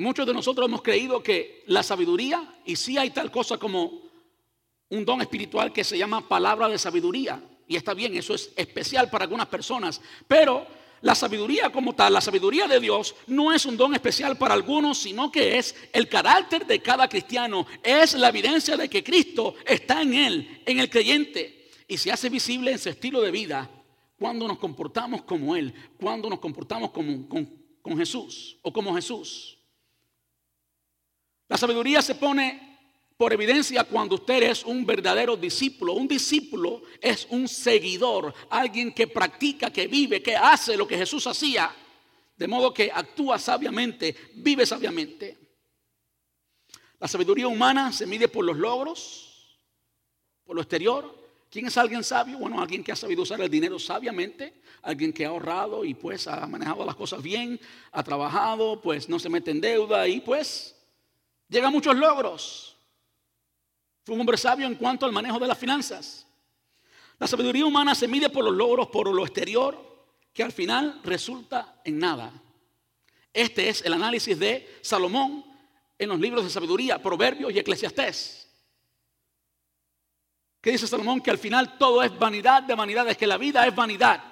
Muchos 0.00 0.26
de 0.26 0.32
nosotros 0.32 0.66
hemos 0.66 0.80
creído 0.80 1.22
que 1.22 1.62
la 1.66 1.82
sabiduría, 1.82 2.54
y 2.64 2.74
sí 2.74 2.96
hay 2.96 3.10
tal 3.10 3.30
cosa 3.30 3.58
como 3.58 4.00
un 4.88 5.04
don 5.04 5.20
espiritual 5.20 5.74
que 5.74 5.84
se 5.84 5.98
llama 5.98 6.26
palabra 6.26 6.68
de 6.68 6.78
sabiduría, 6.78 7.38
y 7.68 7.76
está 7.76 7.92
bien, 7.92 8.16
eso 8.16 8.34
es 8.34 8.50
especial 8.56 9.10
para 9.10 9.24
algunas 9.24 9.48
personas, 9.48 10.00
pero 10.26 10.66
la 11.02 11.14
sabiduría 11.14 11.70
como 11.70 11.94
tal, 11.94 12.14
la 12.14 12.22
sabiduría 12.22 12.66
de 12.66 12.80
Dios, 12.80 13.14
no 13.26 13.52
es 13.52 13.66
un 13.66 13.76
don 13.76 13.92
especial 13.94 14.38
para 14.38 14.54
algunos, 14.54 14.96
sino 14.96 15.30
que 15.30 15.58
es 15.58 15.76
el 15.92 16.08
carácter 16.08 16.66
de 16.66 16.80
cada 16.80 17.06
cristiano. 17.06 17.66
Es 17.82 18.14
la 18.14 18.30
evidencia 18.30 18.78
de 18.78 18.88
que 18.88 19.04
Cristo 19.04 19.54
está 19.66 20.00
en 20.00 20.14
él, 20.14 20.62
en 20.64 20.78
el 20.78 20.88
creyente, 20.88 21.68
y 21.86 21.98
se 21.98 22.10
hace 22.10 22.30
visible 22.30 22.72
en 22.72 22.78
su 22.78 22.88
estilo 22.88 23.20
de 23.20 23.30
vida 23.30 23.70
cuando 24.18 24.48
nos 24.48 24.58
comportamos 24.58 25.24
como 25.24 25.54
Él, 25.54 25.74
cuando 25.98 26.30
nos 26.30 26.38
comportamos 26.38 26.90
como, 26.90 27.28
con, 27.28 27.44
con 27.82 27.98
Jesús 27.98 28.56
o 28.62 28.72
como 28.72 28.94
Jesús. 28.94 29.59
La 31.50 31.58
sabiduría 31.58 32.00
se 32.00 32.14
pone 32.14 32.78
por 33.16 33.32
evidencia 33.32 33.82
cuando 33.82 34.14
usted 34.14 34.40
es 34.44 34.64
un 34.64 34.86
verdadero 34.86 35.36
discípulo. 35.36 35.94
Un 35.94 36.06
discípulo 36.06 36.82
es 37.00 37.26
un 37.28 37.48
seguidor, 37.48 38.32
alguien 38.50 38.92
que 38.92 39.08
practica, 39.08 39.72
que 39.72 39.88
vive, 39.88 40.22
que 40.22 40.36
hace 40.36 40.76
lo 40.76 40.86
que 40.86 40.96
Jesús 40.96 41.26
hacía, 41.26 41.74
de 42.36 42.46
modo 42.46 42.72
que 42.72 42.88
actúa 42.94 43.36
sabiamente, 43.40 44.14
vive 44.34 44.64
sabiamente. 44.64 45.38
La 47.00 47.08
sabiduría 47.08 47.48
humana 47.48 47.92
se 47.92 48.06
mide 48.06 48.28
por 48.28 48.44
los 48.44 48.56
logros, 48.56 49.58
por 50.44 50.54
lo 50.54 50.62
exterior. 50.62 51.18
¿Quién 51.50 51.66
es 51.66 51.76
alguien 51.76 52.04
sabio? 52.04 52.38
Bueno, 52.38 52.62
alguien 52.62 52.84
que 52.84 52.92
ha 52.92 52.96
sabido 52.96 53.22
usar 53.22 53.40
el 53.40 53.50
dinero 53.50 53.76
sabiamente, 53.80 54.62
alguien 54.82 55.12
que 55.12 55.26
ha 55.26 55.30
ahorrado 55.30 55.84
y 55.84 55.94
pues 55.94 56.28
ha 56.28 56.46
manejado 56.46 56.86
las 56.86 56.94
cosas 56.94 57.20
bien, 57.20 57.58
ha 57.90 58.04
trabajado, 58.04 58.80
pues 58.80 59.08
no 59.08 59.18
se 59.18 59.28
mete 59.28 59.50
en 59.50 59.60
deuda 59.60 60.06
y 60.06 60.20
pues 60.20 60.76
llega 61.50 61.68
a 61.68 61.70
muchos 61.70 61.94
logros. 61.96 62.76
Fue 64.04 64.14
un 64.14 64.20
hombre 64.22 64.38
sabio 64.38 64.66
en 64.66 64.76
cuanto 64.76 65.04
al 65.04 65.12
manejo 65.12 65.38
de 65.38 65.48
las 65.48 65.58
finanzas. 65.58 66.26
La 67.18 67.26
sabiduría 67.26 67.66
humana 67.66 67.94
se 67.94 68.08
mide 68.08 68.30
por 68.30 68.44
los 68.44 68.54
logros, 68.54 68.86
por 68.86 69.12
lo 69.12 69.22
exterior, 69.24 70.06
que 70.32 70.42
al 70.42 70.52
final 70.52 71.00
resulta 71.04 71.82
en 71.84 71.98
nada. 71.98 72.32
Este 73.32 73.68
es 73.68 73.82
el 73.82 73.92
análisis 73.92 74.38
de 74.38 74.78
Salomón 74.80 75.44
en 75.98 76.08
los 76.08 76.18
libros 76.18 76.44
de 76.44 76.50
sabiduría, 76.50 77.02
Proverbios 77.02 77.52
y 77.52 77.58
Eclesiastés. 77.58 78.48
¿Qué 80.62 80.72
dice 80.72 80.86
Salomón? 80.86 81.20
Que 81.20 81.30
al 81.30 81.38
final 81.38 81.76
todo 81.78 82.02
es 82.02 82.16
vanidad 82.18 82.62
de 82.62 82.74
vanidades, 82.74 83.16
que 83.16 83.26
la 83.26 83.36
vida 83.36 83.66
es 83.66 83.74
vanidad. 83.74 84.22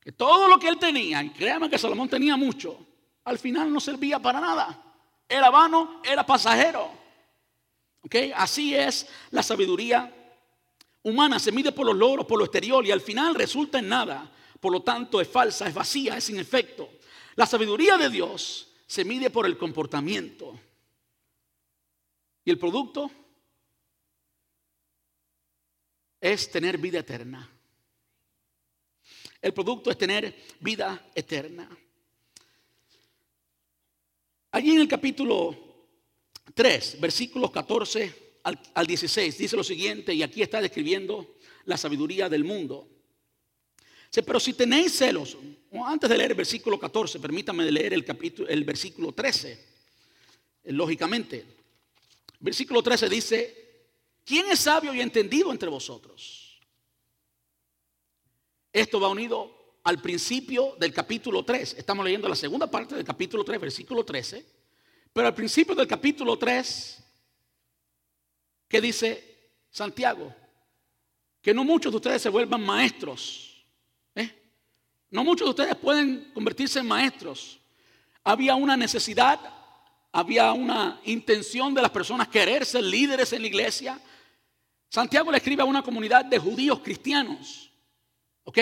Que 0.00 0.12
todo 0.12 0.48
lo 0.48 0.58
que 0.58 0.68
él 0.68 0.78
tenía, 0.78 1.22
y 1.22 1.30
créanme 1.30 1.70
que 1.70 1.78
Salomón 1.78 2.08
tenía 2.08 2.36
mucho, 2.36 2.86
al 3.24 3.38
final 3.38 3.72
no 3.72 3.80
servía 3.80 4.18
para 4.18 4.40
nada. 4.40 4.85
Era 5.28 5.50
vano, 5.50 6.00
era 6.04 6.24
pasajero. 6.24 6.90
Así 8.34 8.74
es 8.74 9.08
la 9.30 9.42
sabiduría 9.42 10.12
humana, 11.02 11.38
se 11.38 11.52
mide 11.52 11.72
por 11.72 11.86
los 11.86 11.96
logros, 11.96 12.26
por 12.26 12.38
lo 12.38 12.44
exterior 12.44 12.84
y 12.86 12.90
al 12.90 13.00
final 13.00 13.34
resulta 13.34 13.78
en 13.78 13.88
nada. 13.88 14.32
Por 14.60 14.72
lo 14.72 14.82
tanto, 14.82 15.20
es 15.20 15.28
falsa, 15.28 15.68
es 15.68 15.74
vacía, 15.74 16.16
es 16.16 16.24
sin 16.24 16.38
efecto. 16.38 16.88
La 17.34 17.46
sabiduría 17.46 17.96
de 17.96 18.08
Dios 18.08 18.72
se 18.86 19.04
mide 19.04 19.30
por 19.30 19.46
el 19.46 19.58
comportamiento. 19.58 20.58
Y 22.44 22.50
el 22.50 22.58
producto 22.58 23.10
es 26.20 26.50
tener 26.50 26.78
vida 26.78 27.00
eterna. 27.00 27.50
El 29.42 29.52
producto 29.52 29.90
es 29.90 29.98
tener 29.98 30.44
vida 30.60 31.10
eterna. 31.14 31.68
Allí 34.56 34.70
en 34.70 34.80
el 34.80 34.88
capítulo 34.88 35.54
3, 36.54 36.98
versículos 36.98 37.50
14 37.50 38.38
al, 38.42 38.86
16, 38.86 39.36
dice 39.36 39.54
lo 39.54 39.62
siguiente, 39.62 40.14
y 40.14 40.22
aquí 40.22 40.40
está 40.40 40.62
describiendo 40.62 41.36
la 41.66 41.76
sabiduría 41.76 42.30
del 42.30 42.42
mundo. 42.42 42.88
pero 44.24 44.40
si 44.40 44.54
tenéis 44.54 44.96
celos, 44.96 45.36
antes 45.84 46.08
de 46.08 46.16
leer 46.16 46.30
el 46.30 46.38
versículo 46.38 46.80
14, 46.80 47.20
permítame 47.20 47.70
leer 47.70 47.92
el, 47.92 48.02
capítulo, 48.02 48.48
el 48.48 48.64
versículo 48.64 49.12
13, 49.12 49.52
eh, 50.64 50.72
lógicamente. 50.72 51.44
Versículo 52.40 52.82
13 52.82 53.10
dice, 53.10 53.88
¿quién 54.24 54.50
es 54.50 54.60
sabio 54.60 54.94
y 54.94 55.02
entendido 55.02 55.52
entre 55.52 55.68
vosotros? 55.68 56.58
Esto 58.72 59.00
va 59.00 59.08
unido 59.08 59.65
al 59.86 60.02
principio 60.02 60.74
del 60.80 60.92
capítulo 60.92 61.44
3. 61.44 61.76
Estamos 61.78 62.04
leyendo 62.04 62.28
la 62.28 62.34
segunda 62.34 62.68
parte 62.68 62.96
del 62.96 63.04
capítulo 63.04 63.44
3, 63.44 63.60
versículo 63.60 64.04
13. 64.04 64.44
Pero 65.12 65.28
al 65.28 65.34
principio 65.34 65.76
del 65.76 65.86
capítulo 65.86 66.36
3, 66.36 67.04
¿qué 68.66 68.80
dice 68.80 69.52
Santiago? 69.70 70.34
Que 71.40 71.54
no 71.54 71.62
muchos 71.62 71.92
de 71.92 71.96
ustedes 71.98 72.20
se 72.20 72.28
vuelvan 72.28 72.66
maestros. 72.66 73.64
¿eh? 74.16 74.28
No 75.10 75.22
muchos 75.22 75.46
de 75.46 75.50
ustedes 75.50 75.76
pueden 75.76 76.32
convertirse 76.34 76.80
en 76.80 76.88
maestros. 76.88 77.60
Había 78.24 78.56
una 78.56 78.76
necesidad, 78.76 79.38
había 80.10 80.50
una 80.50 81.00
intención 81.04 81.74
de 81.74 81.82
las 81.82 81.92
personas 81.92 82.26
querer 82.26 82.66
ser 82.66 82.82
líderes 82.82 83.32
en 83.32 83.42
la 83.42 83.46
iglesia. 83.46 84.00
Santiago 84.88 85.30
le 85.30 85.36
escribe 85.36 85.62
a 85.62 85.66
una 85.66 85.84
comunidad 85.84 86.24
de 86.24 86.40
judíos 86.40 86.80
cristianos. 86.80 87.70
¿Ok? 88.42 88.58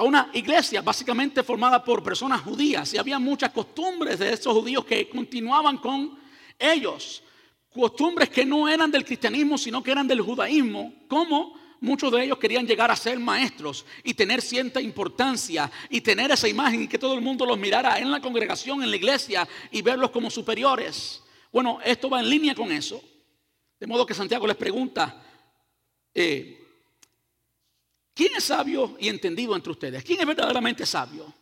A 0.00 0.02
una 0.02 0.30
iglesia 0.32 0.80
básicamente 0.80 1.42
formada 1.42 1.84
por 1.84 2.02
personas 2.02 2.40
judías 2.40 2.94
y 2.94 2.96
había 2.96 3.18
muchas 3.18 3.50
costumbres 3.50 4.18
de 4.18 4.32
esos 4.32 4.54
judíos 4.54 4.82
que 4.82 5.06
continuaban 5.10 5.76
con 5.76 6.18
ellos. 6.58 7.22
Costumbres 7.68 8.30
que 8.30 8.46
no 8.46 8.66
eran 8.66 8.90
del 8.90 9.04
cristianismo, 9.04 9.58
sino 9.58 9.82
que 9.82 9.90
eran 9.90 10.08
del 10.08 10.22
judaísmo, 10.22 10.94
como 11.06 11.54
muchos 11.80 12.10
de 12.12 12.24
ellos 12.24 12.38
querían 12.38 12.66
llegar 12.66 12.90
a 12.90 12.96
ser 12.96 13.18
maestros 13.18 13.84
y 14.02 14.14
tener 14.14 14.40
cierta 14.40 14.80
importancia 14.80 15.70
y 15.90 16.00
tener 16.00 16.30
esa 16.30 16.48
imagen 16.48 16.84
y 16.84 16.88
que 16.88 16.98
todo 16.98 17.12
el 17.12 17.20
mundo 17.20 17.44
los 17.44 17.58
mirara 17.58 17.98
en 17.98 18.10
la 18.10 18.22
congregación, 18.22 18.82
en 18.82 18.88
la 18.88 18.96
iglesia 18.96 19.46
y 19.70 19.82
verlos 19.82 20.12
como 20.12 20.30
superiores. 20.30 21.22
Bueno, 21.52 21.78
esto 21.84 22.08
va 22.08 22.20
en 22.20 22.30
línea 22.30 22.54
con 22.54 22.72
eso. 22.72 23.04
De 23.78 23.86
modo 23.86 24.06
que 24.06 24.14
Santiago 24.14 24.46
les 24.46 24.56
pregunta, 24.56 25.22
eh, 26.14 26.59
¿Quién 28.20 28.36
es 28.36 28.44
sabio 28.44 28.98
y 29.00 29.08
entendido 29.08 29.56
entre 29.56 29.72
ustedes? 29.72 30.04
¿Quién 30.04 30.20
es 30.20 30.26
verdaderamente 30.26 30.84
sabio? 30.84 31.32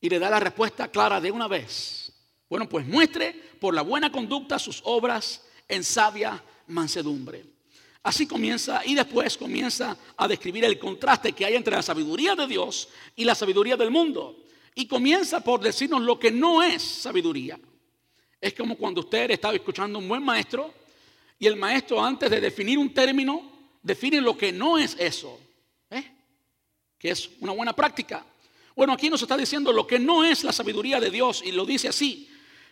Y 0.00 0.08
le 0.08 0.18
da 0.18 0.28
la 0.28 0.40
respuesta 0.40 0.88
clara 0.88 1.20
de 1.20 1.30
una 1.30 1.46
vez. 1.46 2.12
Bueno, 2.50 2.68
pues 2.68 2.84
muestre 2.84 3.32
por 3.60 3.72
la 3.72 3.82
buena 3.82 4.10
conducta 4.10 4.58
sus 4.58 4.82
obras 4.82 5.44
en 5.68 5.84
sabia 5.84 6.42
mansedumbre. 6.66 7.44
Así 8.02 8.26
comienza 8.26 8.84
y 8.84 8.96
después 8.96 9.36
comienza 9.36 9.96
a 10.16 10.26
describir 10.26 10.64
el 10.64 10.76
contraste 10.76 11.34
que 11.34 11.46
hay 11.46 11.54
entre 11.54 11.76
la 11.76 11.82
sabiduría 11.82 12.34
de 12.34 12.48
Dios 12.48 12.88
y 13.14 13.24
la 13.24 13.36
sabiduría 13.36 13.76
del 13.76 13.92
mundo. 13.92 14.42
Y 14.74 14.88
comienza 14.88 15.38
por 15.38 15.60
decirnos 15.60 16.02
lo 16.02 16.18
que 16.18 16.32
no 16.32 16.64
es 16.64 16.82
sabiduría. 16.82 17.60
Es 18.40 18.54
como 18.54 18.76
cuando 18.76 19.02
usted 19.02 19.30
estaba 19.30 19.54
escuchando 19.54 20.00
a 20.00 20.02
un 20.02 20.08
buen 20.08 20.24
maestro 20.24 20.74
y 21.38 21.46
el 21.46 21.54
maestro 21.54 22.04
antes 22.04 22.28
de 22.28 22.40
definir 22.40 22.76
un 22.76 22.92
término 22.92 23.52
define 23.84 24.20
lo 24.20 24.36
que 24.36 24.50
no 24.50 24.78
es 24.78 24.96
eso 24.98 25.45
es 27.08 27.30
una 27.40 27.52
buena 27.52 27.72
práctica. 27.72 28.24
Bueno, 28.74 28.92
aquí 28.92 29.08
nos 29.08 29.22
está 29.22 29.36
diciendo 29.36 29.72
lo 29.72 29.86
que 29.86 29.98
no 29.98 30.24
es 30.24 30.44
la 30.44 30.52
sabiduría 30.52 31.00
de 31.00 31.10
Dios 31.10 31.42
y 31.44 31.52
lo 31.52 31.64
dice 31.64 31.88
así. 31.88 32.28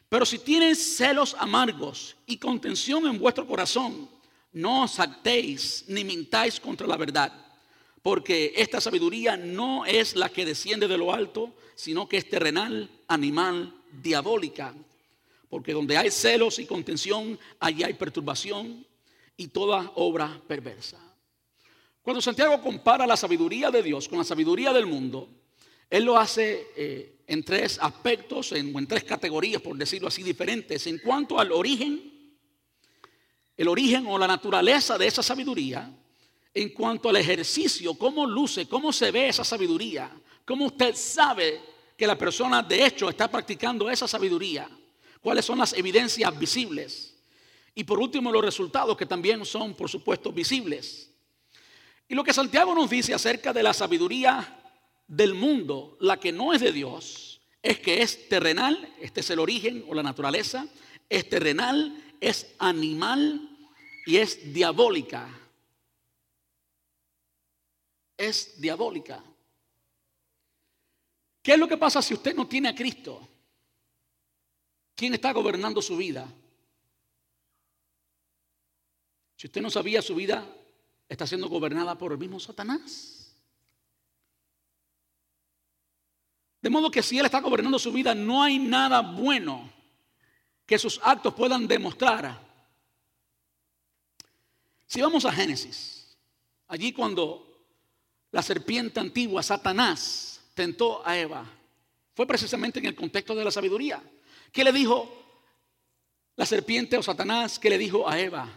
Pero 0.08 0.26
si 0.26 0.38
tienes 0.38 0.96
celos 0.96 1.34
amargos 1.38 2.16
y 2.26 2.36
contención 2.36 3.06
en 3.06 3.18
vuestro 3.18 3.46
corazón, 3.46 4.08
no 4.52 4.84
os 4.84 5.00
actéis 5.00 5.84
ni 5.88 6.04
mintáis 6.04 6.60
contra 6.60 6.86
la 6.86 6.96
verdad, 6.96 7.32
porque 8.02 8.52
esta 8.56 8.80
sabiduría 8.80 9.36
no 9.36 9.84
es 9.86 10.14
la 10.14 10.28
que 10.28 10.44
desciende 10.44 10.86
de 10.86 10.98
lo 10.98 11.12
alto, 11.12 11.54
sino 11.74 12.08
que 12.08 12.18
es 12.18 12.28
terrenal, 12.28 12.88
animal, 13.08 13.74
diabólica. 13.90 14.74
Porque 15.48 15.72
donde 15.72 15.96
hay 15.96 16.10
celos 16.10 16.58
y 16.58 16.66
contención, 16.66 17.38
allí 17.58 17.82
hay 17.82 17.94
perturbación 17.94 18.86
y 19.36 19.48
toda 19.48 19.90
obra 19.96 20.40
perversa. 20.46 21.03
Cuando 22.04 22.20
Santiago 22.20 22.60
compara 22.60 23.06
la 23.06 23.16
sabiduría 23.16 23.70
de 23.70 23.82
Dios 23.82 24.10
con 24.10 24.18
la 24.18 24.24
sabiduría 24.24 24.74
del 24.74 24.84
mundo, 24.84 25.26
él 25.88 26.04
lo 26.04 26.18
hace 26.18 26.66
eh, 26.76 27.22
en 27.26 27.42
tres 27.42 27.78
aspectos, 27.80 28.52
en, 28.52 28.76
en 28.76 28.86
tres 28.86 29.04
categorías, 29.04 29.62
por 29.62 29.74
decirlo 29.74 30.08
así, 30.08 30.22
diferentes. 30.22 30.86
En 30.86 30.98
cuanto 30.98 31.40
al 31.40 31.50
origen, 31.50 32.36
el 33.56 33.68
origen 33.68 34.06
o 34.06 34.18
la 34.18 34.26
naturaleza 34.26 34.98
de 34.98 35.06
esa 35.06 35.22
sabiduría, 35.22 35.90
en 36.52 36.68
cuanto 36.74 37.08
al 37.08 37.16
ejercicio, 37.16 37.94
cómo 37.94 38.26
luce, 38.26 38.68
cómo 38.68 38.92
se 38.92 39.10
ve 39.10 39.30
esa 39.30 39.42
sabiduría, 39.42 40.10
cómo 40.44 40.66
usted 40.66 40.94
sabe 40.94 41.58
que 41.96 42.06
la 42.06 42.18
persona 42.18 42.62
de 42.62 42.84
hecho 42.84 43.08
está 43.08 43.30
practicando 43.30 43.88
esa 43.88 44.06
sabiduría, 44.06 44.68
cuáles 45.22 45.46
son 45.46 45.58
las 45.58 45.72
evidencias 45.72 46.38
visibles 46.38 47.14
y 47.74 47.82
por 47.84 47.98
último 47.98 48.30
los 48.30 48.44
resultados 48.44 48.94
que 48.94 49.06
también 49.06 49.42
son 49.46 49.72
por 49.72 49.88
supuesto 49.88 50.30
visibles. 50.30 51.13
Y 52.08 52.14
lo 52.14 52.24
que 52.24 52.32
Santiago 52.32 52.74
nos 52.74 52.90
dice 52.90 53.14
acerca 53.14 53.52
de 53.52 53.62
la 53.62 53.72
sabiduría 53.72 54.60
del 55.06 55.34
mundo, 55.34 55.96
la 56.00 56.18
que 56.18 56.32
no 56.32 56.52
es 56.52 56.60
de 56.60 56.72
Dios, 56.72 57.40
es 57.62 57.80
que 57.80 58.02
es 58.02 58.28
terrenal, 58.28 58.94
este 59.00 59.20
es 59.20 59.30
el 59.30 59.38
origen 59.38 59.84
o 59.88 59.94
la 59.94 60.02
naturaleza, 60.02 60.66
es 61.08 61.28
terrenal, 61.28 62.16
es 62.20 62.54
animal 62.58 63.50
y 64.06 64.16
es 64.16 64.52
diabólica. 64.52 65.28
Es 68.16 68.60
diabólica. 68.60 69.22
¿Qué 71.42 71.52
es 71.52 71.58
lo 71.58 71.68
que 71.68 71.76
pasa 71.76 72.00
si 72.00 72.14
usted 72.14 72.34
no 72.34 72.46
tiene 72.46 72.68
a 72.68 72.74
Cristo? 72.74 73.28
¿Quién 74.94 75.14
está 75.14 75.32
gobernando 75.32 75.82
su 75.82 75.96
vida? 75.96 76.26
Si 79.36 79.46
usted 79.46 79.60
no 79.60 79.70
sabía 79.70 80.00
su 80.00 80.14
vida, 80.14 80.46
está 81.08 81.26
siendo 81.26 81.48
gobernada 81.48 81.96
por 81.96 82.12
el 82.12 82.18
mismo 82.18 82.40
Satanás. 82.40 83.24
De 86.60 86.70
modo 86.70 86.90
que 86.90 87.02
si 87.02 87.18
Él 87.18 87.26
está 87.26 87.40
gobernando 87.40 87.78
su 87.78 87.92
vida, 87.92 88.14
no 88.14 88.42
hay 88.42 88.58
nada 88.58 89.02
bueno 89.02 89.70
que 90.64 90.78
sus 90.78 90.98
actos 91.02 91.34
puedan 91.34 91.68
demostrar. 91.68 92.40
Si 94.86 95.02
vamos 95.02 95.26
a 95.26 95.32
Génesis, 95.32 96.16
allí 96.68 96.92
cuando 96.92 97.66
la 98.30 98.40
serpiente 98.42 98.98
antigua, 98.98 99.42
Satanás, 99.42 100.40
tentó 100.54 101.06
a 101.06 101.18
Eva, 101.18 101.44
fue 102.14 102.26
precisamente 102.26 102.78
en 102.78 102.86
el 102.86 102.94
contexto 102.94 103.34
de 103.34 103.44
la 103.44 103.50
sabiduría. 103.50 104.02
¿Qué 104.50 104.64
le 104.64 104.72
dijo 104.72 105.22
la 106.36 106.46
serpiente 106.46 106.96
o 106.96 107.02
Satanás? 107.02 107.58
¿Qué 107.58 107.68
le 107.68 107.76
dijo 107.76 108.08
a 108.08 108.18
Eva? 108.18 108.48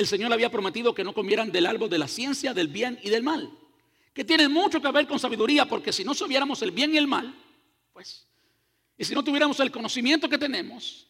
El 0.00 0.06
Señor 0.06 0.32
había 0.32 0.50
prometido 0.50 0.94
que 0.94 1.04
no 1.04 1.12
comieran 1.12 1.52
del 1.52 1.66
árbol 1.66 1.90
de 1.90 1.98
la 1.98 2.08
ciencia, 2.08 2.54
del 2.54 2.68
bien 2.68 2.98
y 3.02 3.10
del 3.10 3.22
mal. 3.22 3.50
Que 4.14 4.24
tiene 4.24 4.48
mucho 4.48 4.80
que 4.80 4.90
ver 4.90 5.06
con 5.06 5.18
sabiduría, 5.20 5.66
porque 5.66 5.92
si 5.92 6.04
no 6.04 6.14
sabiéramos 6.14 6.62
el 6.62 6.70
bien 6.70 6.94
y 6.94 6.96
el 6.96 7.06
mal, 7.06 7.34
pues, 7.92 8.26
y 8.96 9.04
si 9.04 9.14
no 9.14 9.22
tuviéramos 9.22 9.60
el 9.60 9.70
conocimiento 9.70 10.26
que 10.26 10.38
tenemos, 10.38 11.06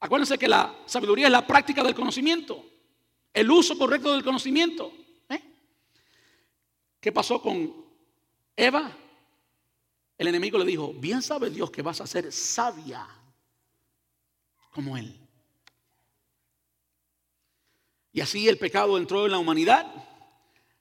acuérdense 0.00 0.38
que 0.38 0.48
la 0.48 0.74
sabiduría 0.86 1.26
es 1.26 1.32
la 1.32 1.46
práctica 1.46 1.84
del 1.84 1.94
conocimiento, 1.94 2.64
el 3.34 3.50
uso 3.50 3.76
correcto 3.76 4.10
del 4.10 4.24
conocimiento. 4.24 4.90
¿eh? 5.28 5.42
¿Qué 6.98 7.12
pasó 7.12 7.42
con 7.42 7.74
Eva? 8.56 8.90
El 10.16 10.28
enemigo 10.28 10.56
le 10.56 10.64
dijo, 10.64 10.94
bien 10.94 11.20
sabe 11.20 11.50
Dios 11.50 11.70
que 11.70 11.82
vas 11.82 12.00
a 12.00 12.06
ser 12.06 12.32
sabia 12.32 13.06
como 14.70 14.96
Él. 14.96 15.27
Y 18.12 18.20
así 18.20 18.48
el 18.48 18.58
pecado 18.58 18.96
entró 18.96 19.26
en 19.26 19.32
la 19.32 19.38
humanidad 19.38 19.86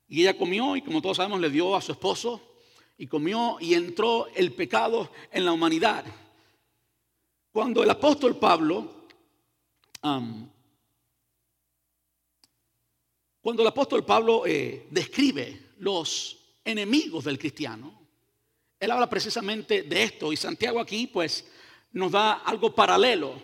y 0.07 0.21
ella 0.21 0.37
comió 0.37 0.75
y 0.75 0.81
como 0.81 1.01
todos 1.01 1.17
sabemos 1.17 1.39
le 1.39 1.49
dio 1.49 1.75
a 1.75 1.81
su 1.81 1.91
esposo 1.91 2.41
y 2.97 3.07
comió 3.07 3.57
y 3.59 3.73
entró 3.73 4.27
el 4.35 4.53
pecado 4.53 5.11
en 5.31 5.45
la 5.45 5.51
humanidad. 5.51 6.05
Cuando 7.51 7.83
el 7.83 7.89
apóstol 7.89 8.37
Pablo, 8.37 9.07
cuando 13.41 13.61
el 13.61 13.67
apóstol 13.67 14.05
Pablo 14.05 14.45
eh, 14.45 14.87
describe 14.89 15.71
los 15.79 16.37
enemigos 16.63 17.25
del 17.25 17.37
cristiano, 17.37 17.93
él 18.79 18.91
habla 18.91 19.09
precisamente 19.09 19.83
de 19.83 20.03
esto 20.03 20.31
y 20.31 20.37
Santiago 20.37 20.79
aquí 20.79 21.07
pues 21.07 21.45
nos 21.91 22.11
da 22.11 22.33
algo 22.33 22.73
paralelo. 22.73 23.41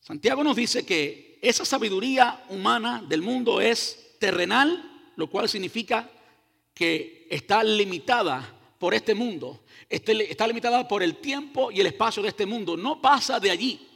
Santiago 0.00 0.42
nos 0.42 0.56
dice 0.56 0.86
que 0.86 1.27
esa 1.40 1.64
sabiduría 1.64 2.44
humana 2.48 3.02
del 3.06 3.22
mundo 3.22 3.60
es 3.60 4.16
terrenal, 4.18 5.10
lo 5.16 5.28
cual 5.28 5.48
significa 5.48 6.10
que 6.74 7.26
está 7.30 7.62
limitada 7.62 8.54
por 8.78 8.94
este 8.94 9.14
mundo, 9.14 9.64
este 9.88 10.30
está 10.30 10.46
limitada 10.46 10.86
por 10.86 11.02
el 11.02 11.16
tiempo 11.16 11.70
y 11.72 11.80
el 11.80 11.86
espacio 11.86 12.22
de 12.22 12.28
este 12.28 12.46
mundo, 12.46 12.76
no 12.76 13.00
pasa 13.00 13.40
de 13.40 13.50
allí. 13.50 13.88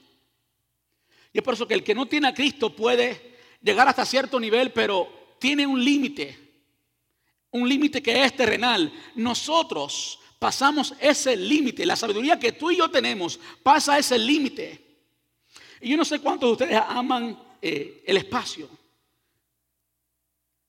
Y 1.33 1.39
es 1.39 1.45
por 1.45 1.55
eso 1.55 1.67
que 1.67 1.75
el 1.75 1.85
que 1.85 1.95
no 1.95 2.07
tiene 2.07 2.29
a 2.29 2.35
Cristo 2.35 2.75
puede 2.75 3.37
llegar 3.63 3.89
hasta 3.89 4.05
cierto 4.05 4.39
nivel, 4.39 4.73
pero 4.73 5.37
tiene 5.39 5.67
un 5.67 5.83
límite, 5.83 6.39
un 7.53 7.69
límite 7.69 8.03
que 8.03 8.25
es 8.25 8.37
terrenal. 8.37 8.93
Nosotros 9.15 10.19
pasamos 10.39 10.95
ese 11.01 11.37
límite, 11.37 11.87
la 11.87 11.97
sabiduría 11.97 12.39
que 12.39 12.53
tú 12.53 12.71
y 12.71 12.79
yo 12.79 12.91
tenemos 12.91 13.39
pasa 13.63 13.99
ese 13.99 14.19
límite. 14.19 14.82
Y 15.83 15.91
yo 15.91 15.97
no 15.97 16.05
sé 16.05 16.21
cuántos 16.21 16.49
de 16.49 16.53
ustedes 16.53 16.83
aman 16.89 17.37
eh, 17.61 18.05
el 18.07 18.17
espacio. 18.17 18.69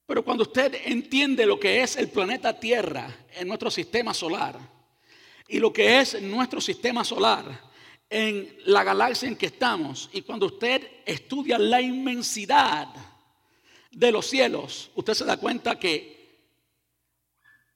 Pero 0.07 0.25
cuando 0.25 0.43
usted 0.43 0.75
entiende 0.85 1.45
lo 1.45 1.59
que 1.59 1.83
es 1.83 1.95
el 1.97 2.09
planeta 2.09 2.59
Tierra 2.59 3.25
en 3.35 3.47
nuestro 3.47 3.69
sistema 3.69 4.13
solar 4.13 4.59
y 5.47 5.59
lo 5.59 5.71
que 5.71 5.99
es 5.99 6.19
nuestro 6.21 6.59
sistema 6.59 7.03
solar 7.05 7.45
en 8.09 8.57
la 8.65 8.83
galaxia 8.83 9.27
en 9.27 9.35
que 9.35 9.45
estamos, 9.45 10.09
y 10.13 10.23
cuando 10.23 10.47
usted 10.47 10.81
estudia 11.05 11.57
la 11.57 11.79
inmensidad 11.79 12.87
de 13.91 14.11
los 14.11 14.25
cielos, 14.25 14.91
usted 14.95 15.13
se 15.13 15.25
da 15.25 15.37
cuenta 15.37 15.79
que 15.79 16.22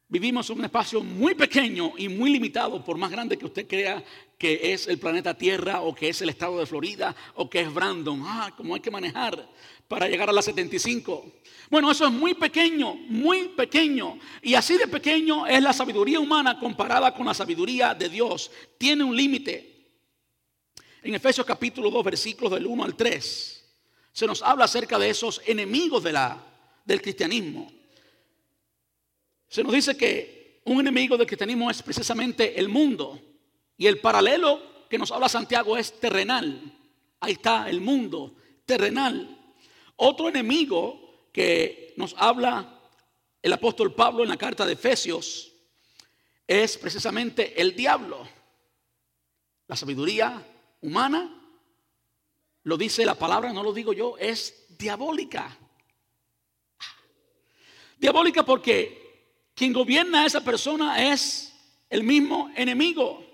vivimos 0.10 0.49
en 0.49 0.60
un 0.60 0.66
espacio 0.66 1.01
muy 1.01 1.36
pequeño 1.36 1.93
y 1.97 2.08
muy 2.08 2.32
limitado, 2.32 2.84
por 2.84 2.97
más 2.97 3.12
grande 3.12 3.38
que 3.38 3.45
usted 3.45 3.68
crea 3.68 4.03
que 4.38 4.74
es 4.74 4.88
el 4.88 4.99
planeta 4.99 5.38
Tierra 5.38 5.82
o 5.82 5.93
que 5.93 6.10
es 6.10 6.22
el 6.22 6.30
estado 6.30 6.60
de 6.60 6.66
Florida 6.66 7.16
o 7.36 7.49
que 7.49 7.62
es 7.62 7.74
Brandon. 7.74 8.24
Ah, 8.26 8.53
cómo 8.55 8.76
hay 8.76 8.82
que 8.82 8.91
manejar 8.91 9.47
para 9.88 10.08
llegar 10.08 10.30
a 10.30 10.34
la 10.34 10.41
75. 10.41 11.26
Bueno, 11.70 11.91
eso 11.91 12.05
es 12.05 12.14
muy 12.14 12.34
pequeño, 12.34 12.95
muy 12.95 13.49
pequeño. 13.49 14.20
Y 14.41 14.53
así 14.53 14.78
de 14.78 14.88
pequeño 14.88 15.45
es 15.45 15.62
la 15.62 15.74
sabiduría 15.74 16.20
humana 16.20 16.60
comparada 16.60 17.14
con 17.14 17.26
la 17.26 17.34
sabiduría 17.34 17.93
de 17.93 18.10
Dios. 18.10 18.51
Tiene 18.78 19.03
un 19.03 19.16
límite. 19.16 19.76
En 21.03 21.16
Efesios 21.16 21.45
capítulo 21.45 21.89
2, 21.89 22.03
versículos 22.03 22.51
del 22.51 22.66
1 22.66 22.84
al 22.84 22.95
3, 22.95 23.66
se 24.12 24.28
nos 24.28 24.41
habla 24.41 24.66
acerca 24.66 24.97
de 24.97 25.10
esos 25.10 25.41
enemigos 25.45 26.03
del 26.03 27.01
cristianismo. 27.01 27.76
Se 29.49 29.63
nos 29.63 29.73
dice 29.73 29.95
que 29.95 30.61
un 30.65 30.79
enemigo 30.79 31.17
del 31.17 31.27
cristianismo 31.27 31.71
es 31.71 31.81
precisamente 31.81 32.59
el 32.59 32.67
mundo. 32.67 33.19
Y 33.77 33.87
el 33.87 33.99
paralelo 33.99 34.87
que 34.89 34.97
nos 34.97 35.11
habla 35.11 35.29
Santiago 35.29 35.77
es 35.77 35.99
terrenal. 35.99 36.61
Ahí 37.19 37.33
está 37.33 37.69
el 37.69 37.81
mundo 37.81 38.35
terrenal. 38.65 39.37
Otro 39.95 40.29
enemigo 40.29 41.29
que 41.31 41.93
nos 41.97 42.15
habla 42.17 42.81
el 43.41 43.53
apóstol 43.53 43.93
Pablo 43.93 44.23
en 44.23 44.29
la 44.29 44.37
carta 44.37 44.65
de 44.65 44.73
Efesios 44.73 45.53
es 46.45 46.77
precisamente 46.77 47.59
el 47.61 47.75
diablo. 47.75 48.27
La 49.67 49.75
sabiduría 49.75 50.45
humana, 50.81 51.33
lo 52.63 52.77
dice 52.77 53.05
la 53.05 53.15
palabra, 53.15 53.53
no 53.53 53.63
lo 53.63 53.73
digo 53.73 53.93
yo, 53.93 54.17
es 54.17 54.65
diabólica. 54.77 55.57
Diabólica 57.97 58.43
porque 58.43 59.07
quien 59.58 59.74
gobierna 59.74 60.22
a 60.22 60.26
esa 60.28 60.41
persona 60.41 61.12
es 61.12 61.51
el 61.89 62.03
mismo 62.03 62.51
enemigo. 62.55 63.26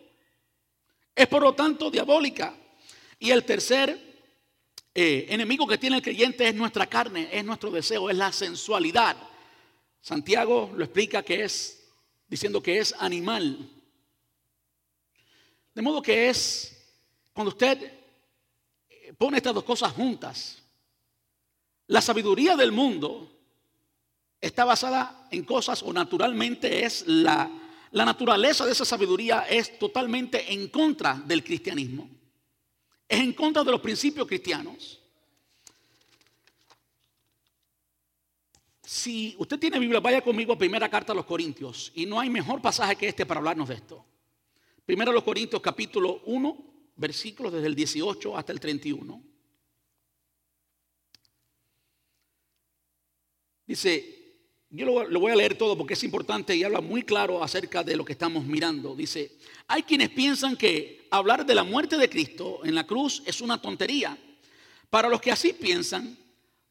Es 1.14 1.28
por 1.28 1.42
lo 1.42 1.54
tanto 1.54 1.92
diabólica. 1.92 2.56
Y 3.20 3.30
el 3.32 3.44
tercer 3.44 4.00
eh, 4.96 5.26
enemigo 5.28 5.68
que 5.68 5.78
tiene 5.78 5.98
el 5.98 6.02
creyente 6.02 6.48
es 6.48 6.56
nuestra 6.56 6.88
carne, 6.88 7.28
es 7.30 7.44
nuestro 7.44 7.70
deseo, 7.72 8.10
es 8.10 8.16
la 8.16 8.32
sensualidad. 8.32 9.18
Santiago 10.00 10.72
lo 10.74 10.86
explica 10.86 11.24
que 11.24 11.44
es, 11.44 11.84
diciendo 12.30 12.64
que 12.64 12.80
es 12.80 12.96
animal. 13.00 13.70
De 15.76 15.82
modo 15.82 16.02
que 16.02 16.30
es, 16.30 16.96
cuando 17.34 17.50
usted 17.50 18.00
pone 19.18 19.36
estas 19.36 19.54
dos 19.54 19.66
cosas 19.66 19.92
juntas, 19.92 20.64
la 21.88 22.02
sabiduría 22.02 22.56
del 22.56 22.72
mundo 22.72 23.33
está 24.46 24.66
basada 24.66 25.28
en 25.32 25.44
cosas 25.44 25.84
o 25.84 25.94
naturalmente 25.94 26.86
es 26.86 27.06
la 27.08 27.50
la 27.94 28.06
naturaleza 28.06 28.66
de 28.66 28.72
esa 28.72 28.86
sabiduría 28.86 29.42
es 29.42 29.78
totalmente 29.78 30.52
en 30.52 30.68
contra 30.70 31.14
del 31.14 31.44
cristianismo. 31.44 32.10
Es 33.08 33.20
en 33.20 33.34
contra 33.34 33.64
de 33.64 33.70
los 33.70 33.82
principios 33.82 34.28
cristianos. 34.28 35.00
Si 38.82 39.36
usted 39.38 39.60
tiene 39.60 39.78
Biblia, 39.78 40.00
vaya 40.00 40.22
conmigo 40.22 40.54
a 40.54 40.58
primera 40.58 40.90
carta 40.90 41.12
a 41.12 41.16
los 41.16 41.26
Corintios. 41.26 41.92
Y 41.94 42.08
no 42.08 42.20
hay 42.20 42.32
mejor 42.32 42.64
pasaje 42.64 42.96
que 42.96 43.08
este 43.08 43.28
para 43.28 43.38
hablarnos 43.38 43.70
de 43.70 43.76
esto. 43.76 44.04
Primero 44.84 45.12
a 45.12 45.14
los 45.14 45.24
Corintios 45.24 45.62
capítulo 45.62 46.24
1, 46.26 46.58
versículos 46.96 47.54
desde 47.54 47.68
el 47.68 47.76
18 47.76 48.36
hasta 48.36 48.52
el 48.52 48.60
31. 48.60 49.24
Dice, 53.68 54.23
yo 54.76 54.88
lo, 54.88 55.20
voy 55.20 55.32
a 55.32 55.36
leer 55.36 55.56
todo 55.56 55.78
porque 55.78 55.94
es 55.94 56.04
importante 56.04 56.56
y 56.56 56.64
habla 56.64 56.82
muy 56.82 57.04
claro 57.04 57.44
acerca 57.44 57.84
de 57.84 57.96
lo 57.96 58.04
que 58.04 58.14
estamos 58.14 58.44
mirando. 58.44 58.96
Dice, 58.96 59.38
hay 59.68 59.84
quienes 59.84 60.10
piensan 60.10 60.58
que 60.58 61.08
hablar 61.12 61.46
de 61.46 61.54
la 61.54 61.64
muerte 61.64 61.96
de 61.96 62.10
Cristo 62.10 62.62
en 62.64 62.74
la 62.74 62.88
cruz 62.88 63.22
es 63.28 63.40
una 63.40 63.62
tontería. 63.62 64.18
Para 64.90 65.10
los 65.10 65.22
que 65.22 65.32
así 65.32 65.54
piensan, 65.54 66.18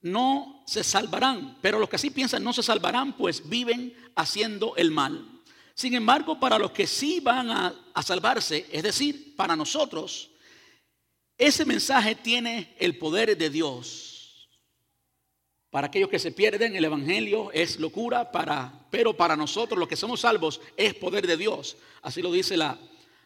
no 0.00 0.64
se 0.66 0.82
salvarán, 0.82 1.58
pero 1.62 1.78
los 1.78 1.88
que 1.88 1.94
así 1.94 2.10
piensan 2.10 2.42
no 2.42 2.52
se 2.52 2.64
salvarán, 2.64 3.16
pues 3.16 3.48
viven 3.48 3.94
haciendo 4.16 4.74
el 4.74 4.90
mal. 4.90 5.40
Sin 5.72 5.94
embargo, 5.94 6.40
para 6.40 6.58
los 6.58 6.72
que 6.72 6.88
sí 6.88 7.20
van 7.20 7.50
a, 7.50 7.72
a 7.94 8.02
salvarse, 8.02 8.66
es 8.72 8.82
decir, 8.82 9.36
para 9.36 9.54
nosotros, 9.54 10.32
ese 11.38 11.64
mensaje 11.64 12.16
tiene 12.16 12.74
el 12.80 12.98
poder 12.98 13.38
de 13.38 13.48
Dios 13.48 14.11
para 15.72 15.86
aquellos 15.86 16.10
que 16.10 16.18
se 16.18 16.32
pierden, 16.32 16.76
el 16.76 16.84
Evangelio 16.84 17.50
es 17.50 17.80
locura, 17.80 18.30
para, 18.30 18.86
pero 18.90 19.16
para 19.16 19.36
nosotros, 19.36 19.78
los 19.78 19.88
que 19.88 19.96
somos 19.96 20.20
salvos, 20.20 20.60
es 20.76 20.92
poder 20.92 21.26
de 21.26 21.38
Dios. 21.38 21.78
Así 22.02 22.20
lo 22.20 22.30
dice 22.30 22.58
la 22.58 22.78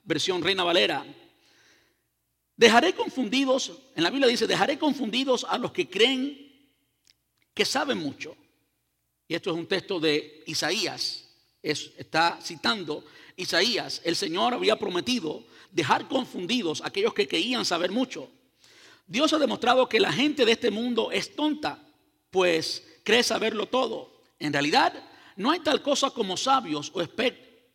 versión 0.04 0.40
Reina 0.44 0.62
Valera. 0.62 1.04
Dejaré 2.56 2.94
confundidos, 2.94 3.72
en 3.96 4.04
la 4.04 4.10
Biblia 4.10 4.28
dice, 4.28 4.46
dejaré 4.46 4.78
confundidos 4.78 5.44
a 5.48 5.58
los 5.58 5.72
que 5.72 5.90
creen 5.90 6.70
que 7.52 7.64
saben 7.64 7.98
mucho. 7.98 8.36
Y 9.26 9.34
esto 9.34 9.50
es 9.50 9.56
un 9.56 9.66
texto 9.66 9.98
de 9.98 10.44
Isaías, 10.46 11.28
está 11.60 12.38
citando 12.40 13.04
Isaías. 13.34 14.02
El 14.04 14.14
Señor 14.14 14.54
había 14.54 14.78
prometido 14.78 15.42
dejar 15.72 16.06
confundidos 16.06 16.80
a 16.80 16.86
aquellos 16.86 17.12
que 17.12 17.26
creían 17.26 17.64
saber 17.64 17.90
mucho. 17.90 18.30
Dios 19.04 19.32
ha 19.32 19.38
demostrado 19.38 19.88
que 19.88 19.98
la 19.98 20.12
gente 20.12 20.44
de 20.44 20.52
este 20.52 20.70
mundo 20.70 21.10
es 21.10 21.34
tonta 21.34 21.82
pues 22.30 22.84
cree 23.04 23.22
saberlo 23.22 23.66
todo. 23.66 24.12
En 24.38 24.52
realidad, 24.52 24.92
no 25.36 25.50
hay 25.50 25.60
tal 25.60 25.82
cosa 25.82 26.10
como 26.10 26.36
sabios 26.36 26.90
o 26.94 27.02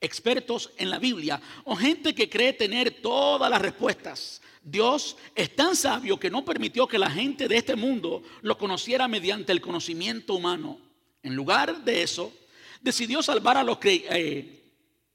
expertos 0.02 0.72
en 0.78 0.90
la 0.90 1.00
Biblia 1.00 1.42
o 1.64 1.76
gente 1.76 2.14
que 2.14 2.30
cree 2.30 2.54
tener 2.54 3.02
todas 3.02 3.50
las 3.50 3.62
respuestas. 3.62 4.42
Dios 4.64 5.18
es 5.36 5.56
tan 5.56 5.76
sabio 5.76 6.20
que 6.20 6.30
no 6.30 6.46
permitió 6.46 6.88
que 6.88 7.00
la 7.00 7.10
gente 7.10 7.48
de 7.48 7.58
este 7.58 7.76
mundo 7.76 8.22
lo 8.42 8.58
conociera 8.58 9.08
mediante 9.08 9.52
el 9.52 9.62
conocimiento 9.62 10.36
humano. 10.36 10.80
En 11.24 11.36
lugar 11.36 11.84
de 11.84 12.04
eso, 12.04 12.32
decidió 12.82 13.24
salvar 13.24 13.58
a 13.58 13.64
los 13.64 13.78
que 13.78 14.06
eh, 14.10 14.62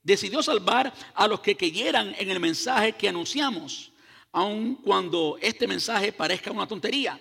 decidió 0.02 0.40
salvar 0.40 0.92
a 1.14 1.26
los 1.26 1.40
que 1.40 1.56
creyeran 1.56 2.14
en 2.16 2.30
el 2.30 2.38
mensaje 2.38 2.92
que 2.92 3.08
anunciamos, 3.08 3.90
aun 4.30 4.76
cuando 4.76 5.36
este 5.42 5.66
mensaje 5.66 6.12
parezca 6.12 6.52
una 6.52 6.68
tontería. 6.68 7.20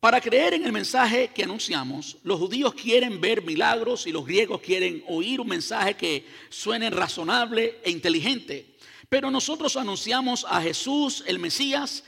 Para 0.00 0.20
creer 0.20 0.54
en 0.54 0.64
el 0.64 0.72
mensaje 0.72 1.30
que 1.34 1.44
anunciamos, 1.44 2.18
los 2.22 2.38
judíos 2.38 2.74
quieren 2.74 3.20
ver 3.20 3.42
milagros 3.42 4.06
y 4.06 4.12
los 4.12 4.26
griegos 4.26 4.60
quieren 4.60 5.02
oír 5.08 5.40
un 5.40 5.48
mensaje 5.48 5.94
que 5.94 6.26
suene 6.48 6.90
razonable 6.90 7.80
e 7.82 7.90
inteligente. 7.90 8.76
Pero 9.08 9.30
nosotros 9.30 9.76
anunciamos 9.76 10.44
a 10.48 10.60
Jesús, 10.60 11.24
el 11.26 11.38
Mesías, 11.38 12.04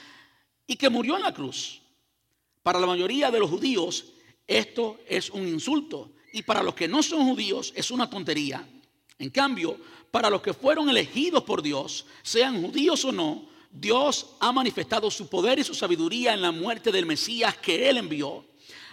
y 0.67 0.77
que 0.77 0.91
murió 0.91 1.17
en 1.17 1.23
la 1.23 1.33
cruz. 1.33 1.81
Para 2.63 2.79
la 2.79 2.87
mayoría 2.87 3.31
de 3.31 3.41
los 3.41 3.51
judíos 3.51 4.13
esto 4.47 4.99
es 5.07 5.31
un 5.31 5.47
insulto 5.47 6.13
y 6.33 6.43
para 6.43 6.63
los 6.63 6.75
que 6.75 6.89
no 6.89 7.03
son 7.03 7.29
judíos 7.29 7.73
es 7.77 7.91
una 7.91 8.09
tontería. 8.09 8.67
En 9.19 9.31
cambio, 9.31 9.79
para 10.11 10.31
los 10.31 10.41
que 10.41 10.55
fueron 10.55 10.89
elegidos 10.89 11.43
por 11.45 11.63
Dios, 11.63 12.07
sean 12.23 12.63
judíos 12.63 13.05
o 13.05 13.13
no, 13.13 13.48
Dios 13.71 14.37
ha 14.41 14.53
manifestado 14.53 15.11
su 15.11 15.29
poder 15.29 15.59
y 15.59 15.65
su 15.65 15.75
sabiduría 15.75 16.35
en 16.35 16.43
la 16.43 16.53
muerte 16.53 16.91
del 16.91 17.07
Mesías 17.07 17.57
que 17.57 17.89
Él 17.89 17.99
envió. 17.99 18.45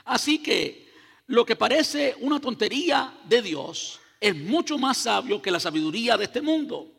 Así 0.03 0.39
que 0.39 0.91
lo 1.27 1.45
que 1.45 1.55
parece 1.55 2.15
una 2.19 2.39
tontería 2.39 3.13
de 3.25 3.41
Dios 3.41 3.99
es 4.19 4.35
mucho 4.35 4.77
más 4.77 4.97
sabio 4.97 5.41
que 5.41 5.51
la 5.51 5.59
sabiduría 5.59 6.17
de 6.17 6.25
este 6.25 6.41
mundo. 6.41 6.91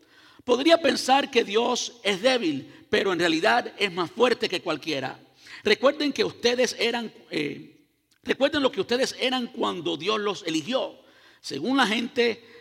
Podría 0.45 0.81
pensar 0.81 1.31
que 1.31 1.45
Dios 1.45 1.95
es 2.03 2.23
débil, 2.23 2.87
pero 2.89 3.13
en 3.13 3.19
realidad 3.19 3.73
es 3.79 3.93
más 3.93 4.11
fuerte 4.11 4.49
que 4.49 4.63
cualquiera. 4.63 5.19
Recuerden 5.65 6.13
que 6.13 6.25
ustedes 6.25 6.77
eran, 6.79 7.13
eh, 7.31 7.85
recuerden 8.23 8.63
lo 8.63 8.71
que 8.71 8.81
ustedes 8.81 9.17
eran 9.19 9.49
cuando 9.49 9.97
Dios 9.97 10.21
los 10.21 10.45
eligió. 10.47 10.97
Según 11.41 11.77
la 11.77 11.87
gente 11.87 12.56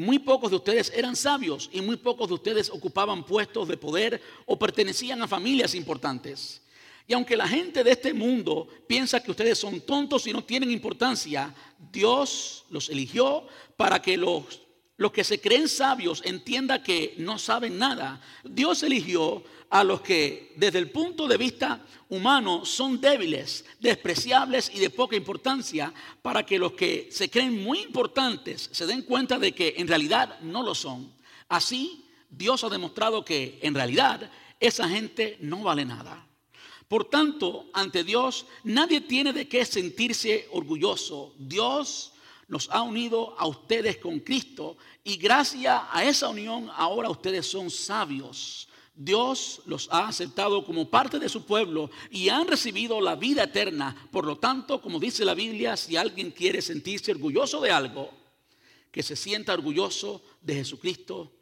muy 0.00 0.18
pocos 0.18 0.50
de 0.50 0.56
ustedes 0.56 0.90
eran 0.96 1.14
sabios 1.14 1.68
y 1.74 1.82
muy 1.82 1.96
pocos 1.96 2.26
de 2.28 2.34
ustedes 2.34 2.70
ocupaban 2.70 3.22
puestos 3.22 3.68
de 3.68 3.76
poder 3.76 4.22
o 4.46 4.58
pertenecían 4.58 5.20
a 5.20 5.28
familias 5.28 5.74
importantes. 5.74 6.62
Y 7.06 7.12
aunque 7.12 7.36
la 7.36 7.46
gente 7.46 7.84
de 7.84 7.90
este 7.90 8.14
mundo 8.14 8.66
piensa 8.86 9.22
que 9.22 9.30
ustedes 9.30 9.58
son 9.58 9.82
tontos 9.82 10.26
y 10.26 10.32
no 10.32 10.42
tienen 10.42 10.70
importancia, 10.70 11.54
Dios 11.92 12.64
los 12.70 12.88
eligió 12.88 13.46
para 13.76 14.00
que 14.00 14.16
los, 14.16 14.62
los 14.96 15.12
que 15.12 15.22
se 15.22 15.38
creen 15.38 15.68
sabios 15.68 16.22
entiendan 16.24 16.82
que 16.82 17.14
no 17.18 17.38
saben 17.38 17.76
nada. 17.76 18.22
Dios 18.42 18.82
eligió 18.82 19.44
a 19.70 19.84
los 19.84 20.00
que 20.00 20.52
desde 20.56 20.78
el 20.78 20.90
punto 20.90 21.28
de 21.28 21.36
vista 21.36 21.80
humano 22.08 22.64
son 22.64 23.00
débiles, 23.00 23.64
despreciables 23.78 24.70
y 24.74 24.80
de 24.80 24.90
poca 24.90 25.16
importancia, 25.16 25.94
para 26.20 26.44
que 26.44 26.58
los 26.58 26.72
que 26.72 27.08
se 27.10 27.30
creen 27.30 27.62
muy 27.62 27.78
importantes 27.80 28.68
se 28.72 28.86
den 28.86 29.02
cuenta 29.02 29.38
de 29.38 29.52
que 29.52 29.74
en 29.78 29.86
realidad 29.86 30.40
no 30.40 30.62
lo 30.62 30.74
son. 30.74 31.12
Así, 31.48 32.04
Dios 32.28 32.64
ha 32.64 32.68
demostrado 32.68 33.24
que 33.24 33.58
en 33.62 33.74
realidad 33.74 34.30
esa 34.58 34.88
gente 34.88 35.36
no 35.40 35.62
vale 35.62 35.84
nada. 35.84 36.26
Por 36.88 37.04
tanto, 37.04 37.70
ante 37.72 38.02
Dios 38.02 38.46
nadie 38.64 39.00
tiene 39.00 39.32
de 39.32 39.46
qué 39.46 39.64
sentirse 39.64 40.48
orgulloso. 40.50 41.32
Dios 41.38 42.12
nos 42.48 42.68
ha 42.70 42.82
unido 42.82 43.36
a 43.38 43.46
ustedes 43.46 43.98
con 43.98 44.18
Cristo 44.18 44.76
y 45.04 45.16
gracias 45.16 45.80
a 45.92 46.02
esa 46.02 46.28
unión 46.28 46.68
ahora 46.74 47.08
ustedes 47.08 47.46
son 47.46 47.70
sabios. 47.70 48.66
Dios 48.94 49.62
los 49.66 49.88
ha 49.90 50.08
aceptado 50.08 50.64
como 50.64 50.90
parte 50.90 51.18
de 51.18 51.28
su 51.28 51.46
pueblo 51.46 51.90
y 52.10 52.28
han 52.28 52.46
recibido 52.46 53.00
la 53.00 53.16
vida 53.16 53.44
eterna. 53.44 54.08
Por 54.10 54.26
lo 54.26 54.38
tanto, 54.38 54.80
como 54.82 55.00
dice 55.00 55.24
la 55.24 55.34
Biblia, 55.34 55.76
si 55.76 55.96
alguien 55.96 56.30
quiere 56.30 56.60
sentirse 56.60 57.12
orgulloso 57.12 57.60
de 57.60 57.70
algo, 57.70 58.10
que 58.90 59.02
se 59.02 59.16
sienta 59.16 59.54
orgulloso 59.54 60.22
de 60.40 60.56
Jesucristo 60.56 61.32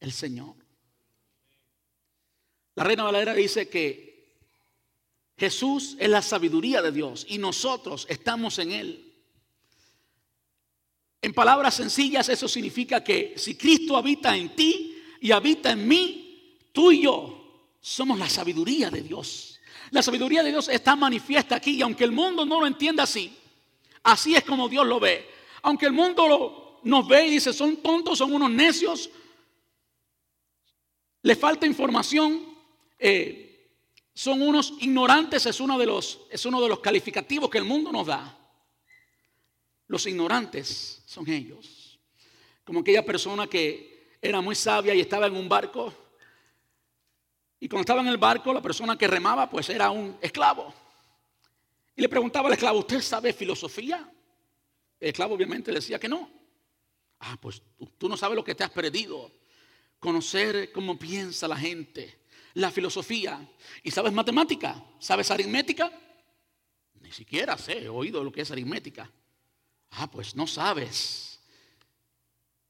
el 0.00 0.12
Señor. 0.12 0.54
La 2.76 2.84
Reina 2.84 3.04
Valera 3.04 3.34
dice 3.34 3.68
que 3.68 4.06
Jesús 5.36 5.96
es 5.98 6.08
la 6.08 6.22
sabiduría 6.22 6.80
de 6.82 6.92
Dios 6.92 7.26
y 7.28 7.38
nosotros 7.38 8.06
estamos 8.08 8.58
en 8.58 8.72
Él. 8.72 9.14
En 11.20 11.34
palabras 11.34 11.74
sencillas, 11.74 12.28
eso 12.28 12.46
significa 12.46 13.02
que 13.02 13.34
si 13.36 13.56
Cristo 13.56 13.96
habita 13.96 14.36
en 14.36 14.54
ti 14.54 14.96
y 15.20 15.32
habita 15.32 15.72
en 15.72 15.88
mí, 15.88 16.25
tú 16.76 16.92
y 16.92 17.04
yo 17.04 17.72
somos 17.80 18.18
la 18.18 18.28
sabiduría 18.28 18.90
de 18.90 19.00
Dios. 19.00 19.58
La 19.92 20.02
sabiduría 20.02 20.42
de 20.42 20.50
Dios 20.50 20.68
está 20.68 20.94
manifiesta 20.94 21.56
aquí 21.56 21.70
y 21.70 21.80
aunque 21.80 22.04
el 22.04 22.12
mundo 22.12 22.44
no 22.44 22.60
lo 22.60 22.66
entienda 22.66 23.04
así, 23.04 23.34
así 24.02 24.36
es 24.36 24.44
como 24.44 24.68
Dios 24.68 24.86
lo 24.86 25.00
ve. 25.00 25.26
Aunque 25.62 25.86
el 25.86 25.92
mundo 25.92 26.80
nos 26.82 27.08
ve 27.08 27.28
y 27.28 27.30
dice, 27.30 27.54
son 27.54 27.78
tontos, 27.78 28.18
son 28.18 28.34
unos 28.34 28.50
necios, 28.50 29.08
le 31.22 31.34
falta 31.34 31.64
información. 31.64 32.44
Eh, 32.98 33.42
son 34.12 34.42
unos 34.42 34.74
ignorantes, 34.80 35.46
es 35.46 35.58
de 35.58 35.86
los, 35.86 36.20
es 36.30 36.44
uno 36.44 36.60
de 36.60 36.68
los 36.68 36.80
calificativos 36.80 37.48
que 37.48 37.58
el 37.58 37.64
mundo 37.64 37.90
nos 37.90 38.06
da. 38.06 38.38
Los 39.88 40.06
ignorantes 40.06 41.02
son 41.06 41.28
ellos. 41.28 41.98
Como 42.64 42.80
aquella 42.80 43.04
persona 43.04 43.46
que 43.46 44.16
era 44.20 44.42
muy 44.42 44.54
sabia 44.54 44.94
y 44.94 45.00
estaba 45.00 45.26
en 45.26 45.36
un 45.36 45.48
barco. 45.48 46.05
Y 47.58 47.68
cuando 47.68 47.82
estaba 47.82 48.00
en 48.02 48.08
el 48.08 48.18
barco, 48.18 48.52
la 48.52 48.60
persona 48.60 48.96
que 48.96 49.06
remaba, 49.06 49.48
pues 49.48 49.68
era 49.70 49.90
un 49.90 50.16
esclavo. 50.20 50.72
Y 51.94 52.02
le 52.02 52.08
preguntaba 52.08 52.48
al 52.48 52.54
esclavo, 52.54 52.80
¿usted 52.80 53.00
sabe 53.00 53.32
filosofía? 53.32 54.10
El 55.00 55.08
esclavo 55.08 55.34
obviamente 55.34 55.72
le 55.72 55.78
decía 55.78 55.98
que 55.98 56.08
no. 56.08 56.30
Ah, 57.20 57.38
pues 57.40 57.62
tú, 57.96 58.08
no 58.08 58.16
sabes 58.16 58.36
lo 58.36 58.44
que 58.44 58.54
te 58.54 58.64
has 58.64 58.70
perdido. 58.70 59.30
Conocer 59.98 60.70
cómo 60.72 60.98
piensa 60.98 61.48
la 61.48 61.56
gente 61.56 62.26
la 62.56 62.70
filosofía. 62.70 63.46
¿Y 63.82 63.90
sabes 63.90 64.12
matemática? 64.12 64.82
¿Sabes 64.98 65.30
aritmética? 65.30 65.92
Ni 67.00 67.12
siquiera 67.12 67.56
sé, 67.58 67.84
he 67.84 67.88
oído 67.88 68.24
lo 68.24 68.32
que 68.32 68.40
es 68.40 68.50
aritmética. 68.50 69.10
Ah, 69.90 70.10
pues 70.10 70.34
no 70.34 70.46
sabes. 70.46 71.38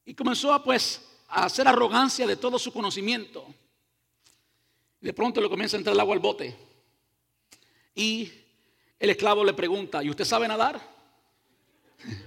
Y 0.04 0.14
comenzó 0.14 0.52
a 0.52 0.62
pues 0.62 1.02
a 1.28 1.44
hacer 1.44 1.66
arrogancia 1.66 2.26
de 2.26 2.36
todo 2.36 2.58
su 2.58 2.72
conocimiento. 2.72 3.46
De 5.06 5.14
pronto 5.14 5.40
le 5.40 5.48
comienza 5.48 5.76
a 5.76 5.78
entrar 5.78 5.94
el 5.94 6.00
agua 6.00 6.16
al 6.16 6.20
bote. 6.20 6.52
Y 7.94 8.28
el 8.98 9.10
esclavo 9.10 9.44
le 9.44 9.54
pregunta, 9.54 10.02
¿y 10.02 10.10
usted 10.10 10.24
sabe 10.24 10.48
nadar? 10.48 10.82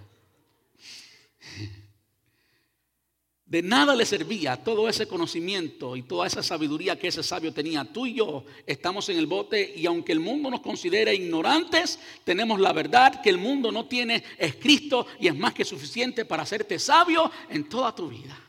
De 3.45 3.61
nada 3.61 3.93
le 3.97 4.05
servía 4.05 4.63
todo 4.63 4.87
ese 4.87 5.09
conocimiento 5.09 5.97
y 5.97 6.03
toda 6.03 6.25
esa 6.25 6.41
sabiduría 6.41 6.97
que 6.97 7.09
ese 7.09 7.21
sabio 7.21 7.53
tenía. 7.53 7.83
Tú 7.83 8.05
y 8.05 8.13
yo 8.13 8.45
estamos 8.65 9.09
en 9.09 9.17
el 9.17 9.27
bote 9.27 9.73
y 9.75 9.85
aunque 9.85 10.13
el 10.13 10.21
mundo 10.21 10.49
nos 10.49 10.61
considere 10.61 11.13
ignorantes, 11.13 11.99
tenemos 12.23 12.61
la 12.61 12.71
verdad 12.71 13.21
que 13.21 13.29
el 13.29 13.39
mundo 13.39 13.73
no 13.73 13.87
tiene 13.87 14.23
es 14.37 14.55
Cristo 14.55 15.05
y 15.19 15.27
es 15.27 15.35
más 15.35 15.53
que 15.53 15.65
suficiente 15.65 16.23
para 16.23 16.43
hacerte 16.43 16.79
sabio 16.79 17.29
en 17.49 17.67
toda 17.67 17.93
tu 17.93 18.07
vida. 18.07 18.39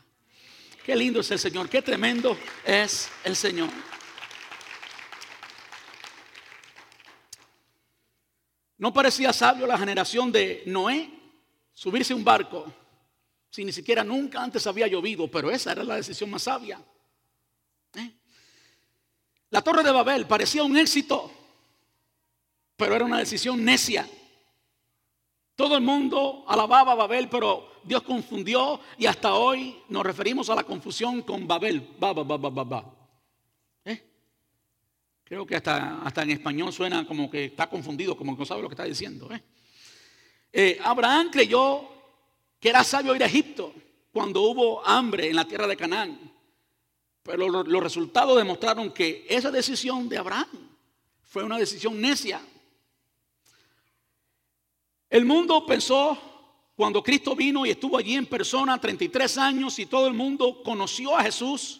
Qué 0.85 0.95
lindo 0.95 1.19
es 1.19 1.29
el 1.31 1.39
Señor, 1.39 1.67
qué 1.67 1.81
tremendo 1.81 2.37
es 2.65 3.09
el 3.25 3.35
Señor. 3.35 3.69
No 8.81 8.91
parecía 8.91 9.31
sabio 9.31 9.67
la 9.67 9.77
generación 9.77 10.31
de 10.31 10.63
Noé 10.65 11.07
subirse 11.71 12.13
a 12.13 12.15
un 12.15 12.23
barco 12.23 12.65
si 13.47 13.63
ni 13.63 13.71
siquiera 13.71 14.03
nunca 14.03 14.41
antes 14.41 14.65
había 14.65 14.87
llovido, 14.87 15.27
pero 15.29 15.51
esa 15.51 15.73
era 15.73 15.83
la 15.83 15.97
decisión 15.97 16.31
más 16.31 16.41
sabia. 16.41 16.83
¿Eh? 17.93 18.11
La 19.51 19.61
torre 19.61 19.83
de 19.83 19.91
Babel 19.91 20.25
parecía 20.25 20.63
un 20.63 20.75
éxito, 20.75 21.31
pero 22.75 22.95
era 22.95 23.05
una 23.05 23.19
decisión 23.19 23.63
necia. 23.63 24.09
Todo 25.55 25.75
el 25.75 25.83
mundo 25.83 26.43
alababa 26.47 26.93
a 26.93 26.95
Babel, 26.95 27.29
pero 27.29 27.81
Dios 27.83 28.01
confundió 28.01 28.79
y 28.97 29.05
hasta 29.05 29.35
hoy 29.35 29.77
nos 29.89 30.03
referimos 30.03 30.49
a 30.49 30.55
la 30.55 30.63
confusión 30.63 31.21
con 31.21 31.45
Babel. 31.45 31.87
Ba, 31.99 32.13
ba, 32.13 32.23
ba. 32.23 33.00
Creo 35.31 35.45
que 35.45 35.55
hasta, 35.55 36.01
hasta 36.01 36.23
en 36.23 36.31
español 36.31 36.73
suena 36.73 37.07
como 37.07 37.31
que 37.31 37.45
está 37.45 37.69
confundido, 37.69 38.17
como 38.17 38.35
que 38.35 38.39
no 38.39 38.45
sabe 38.45 38.63
lo 38.63 38.67
que 38.67 38.73
está 38.73 38.83
diciendo. 38.83 39.29
¿eh? 39.33 39.41
Eh, 40.51 40.79
Abraham 40.83 41.29
creyó 41.31 41.87
que 42.59 42.67
era 42.67 42.83
sabio 42.83 43.15
ir 43.15 43.23
a 43.23 43.27
Egipto 43.27 43.73
cuando 44.11 44.41
hubo 44.41 44.85
hambre 44.85 45.29
en 45.29 45.37
la 45.37 45.47
tierra 45.47 45.67
de 45.67 45.77
Canaán. 45.77 46.19
Pero 47.23 47.47
los 47.47 47.81
resultados 47.81 48.35
demostraron 48.35 48.91
que 48.91 49.25
esa 49.29 49.49
decisión 49.51 50.09
de 50.09 50.17
Abraham 50.17 50.49
fue 51.23 51.45
una 51.45 51.57
decisión 51.57 52.01
necia. 52.01 52.41
El 55.09 55.23
mundo 55.23 55.65
pensó 55.65 56.19
cuando 56.75 57.01
Cristo 57.01 57.37
vino 57.37 57.65
y 57.65 57.69
estuvo 57.69 57.97
allí 57.97 58.15
en 58.15 58.25
persona 58.25 58.77
33 58.81 59.37
años 59.37 59.79
y 59.79 59.85
todo 59.85 60.07
el 60.07 60.13
mundo 60.13 60.61
conoció 60.61 61.17
a 61.17 61.23
Jesús. 61.23 61.79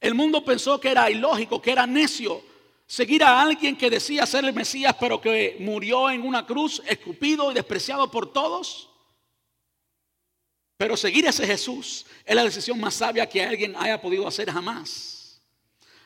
El 0.00 0.14
mundo 0.14 0.42
pensó 0.42 0.80
que 0.80 0.88
era 0.88 1.10
ilógico, 1.10 1.60
que 1.60 1.70
era 1.70 1.86
necio 1.86 2.53
seguir 2.94 3.24
a 3.24 3.40
alguien 3.42 3.76
que 3.76 3.90
decía 3.90 4.24
ser 4.24 4.44
el 4.44 4.54
Mesías, 4.54 4.94
pero 5.00 5.20
que 5.20 5.56
murió 5.58 6.08
en 6.10 6.22
una 6.22 6.46
cruz, 6.46 6.80
escupido 6.86 7.50
y 7.50 7.54
despreciado 7.54 8.08
por 8.08 8.32
todos. 8.32 8.88
Pero 10.76 10.96
seguir 10.96 11.26
a 11.26 11.30
ese 11.30 11.44
Jesús 11.44 12.06
es 12.24 12.36
la 12.36 12.44
decisión 12.44 12.78
más 12.78 12.94
sabia 12.94 13.28
que 13.28 13.42
alguien 13.42 13.74
haya 13.76 14.00
podido 14.00 14.28
hacer 14.28 14.48
jamás. 14.48 15.42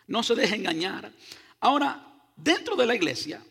No 0.06 0.22
se 0.22 0.34
deje 0.34 0.54
engañar. 0.54 1.12
Ahora, 1.60 2.10
dentro 2.34 2.74
de 2.74 2.86
la 2.86 2.94
iglesia 2.94 3.44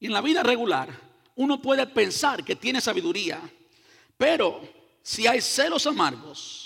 y 0.00 0.06
en 0.06 0.12
la 0.12 0.22
vida 0.22 0.42
regular, 0.42 0.88
uno 1.36 1.62
puede 1.62 1.86
pensar 1.86 2.44
que 2.44 2.56
tiene 2.56 2.80
sabiduría, 2.80 3.40
pero 4.16 4.60
si 5.04 5.28
hay 5.28 5.40
celos 5.40 5.86
amargos, 5.86 6.65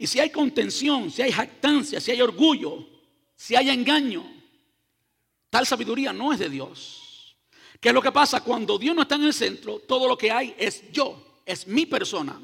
y 0.00 0.06
si 0.06 0.18
hay 0.18 0.30
contención, 0.30 1.10
si 1.10 1.20
hay 1.20 1.30
jactancia, 1.30 2.00
si 2.00 2.10
hay 2.10 2.22
orgullo, 2.22 2.86
si 3.36 3.54
hay 3.54 3.68
engaño, 3.68 4.24
tal 5.50 5.66
sabiduría 5.66 6.10
no 6.10 6.32
es 6.32 6.38
de 6.38 6.48
Dios. 6.48 7.36
¿Qué 7.78 7.90
es 7.90 7.94
lo 7.94 8.00
que 8.00 8.10
pasa? 8.10 8.40
Cuando 8.40 8.78
Dios 8.78 8.96
no 8.96 9.02
está 9.02 9.16
en 9.16 9.24
el 9.24 9.34
centro, 9.34 9.78
todo 9.80 10.08
lo 10.08 10.16
que 10.16 10.30
hay 10.30 10.54
es 10.56 10.90
yo, 10.90 11.42
es 11.44 11.66
mi 11.66 11.84
persona. 11.84 12.40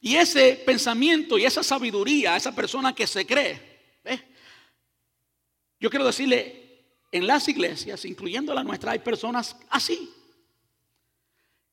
Y 0.00 0.16
ese 0.16 0.62
pensamiento 0.64 1.36
y 1.36 1.44
esa 1.44 1.62
sabiduría, 1.62 2.34
esa 2.34 2.54
persona 2.54 2.94
que 2.94 3.06
se 3.06 3.26
cree, 3.26 3.76
yo 5.78 5.90
quiero 5.90 6.06
decirle, 6.06 6.80
en 7.12 7.26
las 7.26 7.46
iglesias, 7.46 8.06
incluyendo 8.06 8.54
la 8.54 8.64
nuestra, 8.64 8.92
hay 8.92 9.00
personas 9.00 9.54
así, 9.68 10.10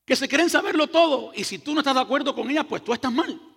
que 0.04 0.18
se 0.18 0.28
creen 0.28 0.50
saberlo 0.50 0.88
todo 0.88 1.32
y 1.34 1.46
si 1.46 1.60
tú 1.60 1.74
no 1.74 1.80
estás 1.80 1.96
de 1.96 2.02
acuerdo 2.02 2.36
con 2.36 2.52
ella, 2.52 2.66
pues 2.66 2.84
tú 2.84 2.92
estás 2.92 3.14
mal. 3.14 3.53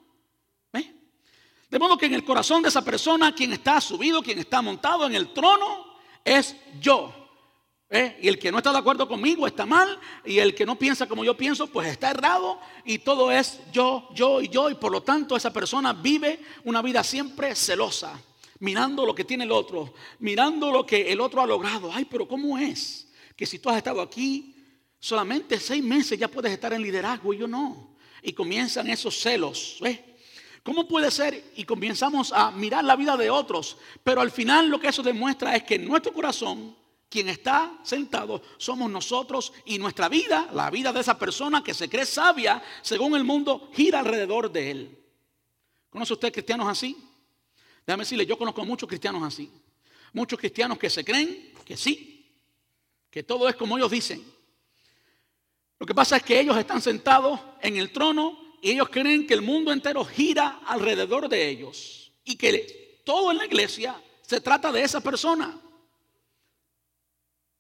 De 1.69 1.79
modo 1.79 1.99
que 1.99 2.07
en 2.07 2.15
el 2.15 2.25
corazón 2.25 2.63
de 2.63 2.69
esa 2.69 2.83
persona, 2.83 3.35
quien 3.35 3.53
está 3.53 3.81
subido, 3.81 4.23
quien 4.23 4.39
está 4.39 4.63
montado 4.63 5.07
en 5.07 5.15
el 5.15 5.33
trono, 5.33 5.97
es 6.25 6.57
yo. 6.81 7.13
¿eh? 7.91 8.19
Y 8.23 8.29
el 8.29 8.39
que 8.39 8.53
no 8.53 8.59
está 8.59 8.73
de 8.73 8.79
acuerdo 8.79 9.09
conmigo 9.09 9.47
está 9.47 9.67
mal. 9.67 9.99
Y 10.25 10.39
el 10.39 10.55
que 10.55 10.67
no 10.67 10.79
piensa 10.79 11.07
como 11.07 11.25
yo 11.25 11.37
pienso, 11.37 11.67
pues 11.67 11.89
está 11.89 12.11
errado. 12.11 12.61
Y 12.85 12.99
todo 12.99 13.33
es 13.33 13.61
yo, 13.73 14.09
yo 14.15 14.41
y 14.41 14.49
yo. 14.49 14.71
Y 14.71 14.75
por 14.75 14.93
lo 14.93 15.03
tanto 15.03 15.37
esa 15.37 15.53
persona 15.53 15.93
vive 15.93 16.41
una 16.65 16.83
vida 16.83 17.03
siempre 17.03 17.55
celosa. 17.55 18.21
Mirando 18.61 19.05
lo 19.05 19.15
que 19.15 19.25
tiene 19.25 19.45
el 19.45 19.53
otro. 19.53 19.95
Mirando 20.21 20.71
lo 20.71 20.87
que 20.87 21.11
el 21.13 21.21
otro 21.21 21.43
ha 21.43 21.47
logrado. 21.47 21.91
Ay, 21.93 22.05
pero 22.05 22.29
¿cómo 22.29 22.57
es? 22.59 23.09
Que 23.35 23.45
si 23.45 23.59
tú 23.59 23.71
has 23.71 23.77
estado 23.77 24.01
aquí 24.01 24.55
solamente 24.99 25.61
seis 25.61 25.85
meses 25.85 26.19
ya 26.19 26.27
puedes 26.27 26.51
estar 26.51 26.73
en 26.73 26.83
liderazgo 26.83 27.35
y 27.35 27.39
yo 27.39 27.47
no. 27.47 27.97
Y 28.23 28.33
comienzan 28.33 28.89
esos 28.89 29.21
celos. 29.21 29.79
¿Cómo 30.67 30.89
puede 30.89 31.13
ser? 31.13 31.53
Y 31.55 31.63
comenzamos 31.63 32.33
a 32.33 32.51
mirar 32.51 32.83
la 32.83 32.97
vida 32.97 33.17
de 33.17 33.31
otros. 33.31 33.77
Pero 34.03 34.21
al 34.21 34.33
final 34.33 34.69
lo 34.69 34.81
que 34.81 34.89
eso 34.89 35.01
demuestra 35.01 35.55
es 35.55 35.63
que 35.63 35.77
en 35.77 35.87
nuestro 35.87 36.13
corazón 36.13 36.77
quien 37.09 37.29
está 37.29 37.79
sentado 37.85 38.43
somos 38.57 38.91
nosotros 38.91 39.53
y 39.65 39.79
nuestra 39.79 40.09
vida, 40.09 40.51
la 40.53 40.69
vida 40.71 40.93
de 40.93 40.99
esa 40.99 41.17
persona 41.17 41.63
que 41.63 41.73
se 41.73 41.89
cree 41.89 42.05
sabia, 42.05 42.61
según 42.83 43.15
el 43.15 43.23
mundo, 43.23 43.71
gira 43.75 44.01
alrededor 44.01 44.51
de 44.51 44.71
él. 44.73 44.99
¿Conoce 45.89 46.15
usted 46.15 46.33
cristianos 46.33 46.67
así? 46.67 46.97
Déjame 47.87 48.03
decirle, 48.03 48.27
yo 48.27 48.37
conozco 48.37 48.65
muchos 48.65 48.89
cristianos 48.89 49.23
así. 49.23 49.49
Muchos 50.13 50.37
cristianos 50.37 50.79
que 50.79 50.91
se 50.91 51.05
creen 51.05 51.53
que 51.65 51.77
sí, 51.77 52.29
que 53.09 53.23
todo 53.23 53.49
es 53.49 53.55
como 53.55 53.79
ellos 53.79 53.93
dicen. 53.93 54.21
Lo 55.79 55.87
que 55.87 55.95
pasa 55.95 56.17
es 56.17 56.25
que 56.25 56.41
ellos 56.41 56.57
están 56.57 56.83
sentados 56.83 57.39
en 57.63 57.77
el 57.77 57.93
trono 57.93 58.46
ellos 58.63 58.89
creen 58.89 59.27
que 59.27 59.35
el 59.35 59.43
mundo 59.43 59.73
entero 59.73 60.05
gira 60.05 60.61
alrededor 60.67 61.29
de 61.29 61.49
ellos 61.49 62.13
y 62.25 62.37
que 62.37 63.01
todo 63.05 63.31
en 63.31 63.39
la 63.39 63.47
iglesia 63.47 64.01
se 64.23 64.41
trata 64.41 64.73
de 64.73 64.83
esa 64.83 65.01
persona. 65.01 65.61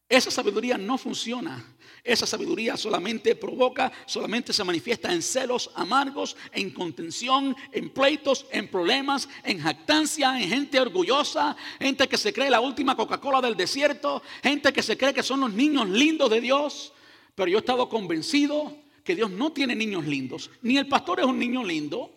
Esa 0.08 0.30
sabiduría 0.30 0.78
no 0.78 0.98
funciona. 0.98 1.76
Esa 2.02 2.24
sabiduría 2.24 2.76
solamente 2.76 3.34
provoca, 3.34 3.90
solamente 4.06 4.52
se 4.52 4.62
manifiesta 4.62 5.12
en 5.12 5.22
celos 5.22 5.72
amargos, 5.74 6.36
en 6.52 6.70
contención, 6.70 7.56
en 7.72 7.90
pleitos, 7.90 8.46
en 8.52 8.68
problemas, 8.68 9.28
en 9.42 9.58
jactancia, 9.58 10.40
en 10.40 10.48
gente 10.48 10.78
orgullosa, 10.78 11.56
gente 11.80 12.06
que 12.06 12.16
se 12.16 12.32
cree 12.32 12.48
la 12.48 12.60
última 12.60 12.96
Coca-Cola 12.96 13.40
del 13.40 13.56
desierto, 13.56 14.22
gente 14.40 14.72
que 14.72 14.84
se 14.84 14.96
cree 14.96 15.12
que 15.12 15.24
son 15.24 15.40
los 15.40 15.52
niños 15.52 15.88
lindos 15.88 16.30
de 16.30 16.40
Dios. 16.40 16.92
Pero 17.34 17.50
yo 17.50 17.58
he 17.58 17.60
estado 17.60 17.88
convencido 17.88 18.85
que 19.06 19.16
Dios 19.16 19.30
no 19.30 19.52
tiene 19.52 19.74
niños 19.74 20.04
lindos. 20.04 20.50
Ni 20.60 20.76
el 20.76 20.88
pastor 20.88 21.20
es 21.20 21.26
un 21.26 21.38
niño 21.38 21.64
lindo, 21.64 22.10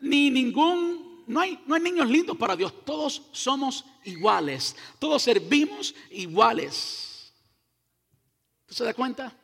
ni 0.00 0.30
ningún 0.30 1.24
no 1.26 1.40
hay, 1.40 1.58
no 1.66 1.74
hay, 1.74 1.80
niños 1.80 2.08
lindos 2.08 2.36
para 2.36 2.54
Dios. 2.54 2.84
Todos 2.84 3.22
somos 3.32 3.84
iguales. 4.04 4.76
Todos 5.00 5.22
servimos 5.22 5.92
iguales 6.12 7.06
se 8.76 8.84
da 8.84 8.92
cuenta? 8.92 9.34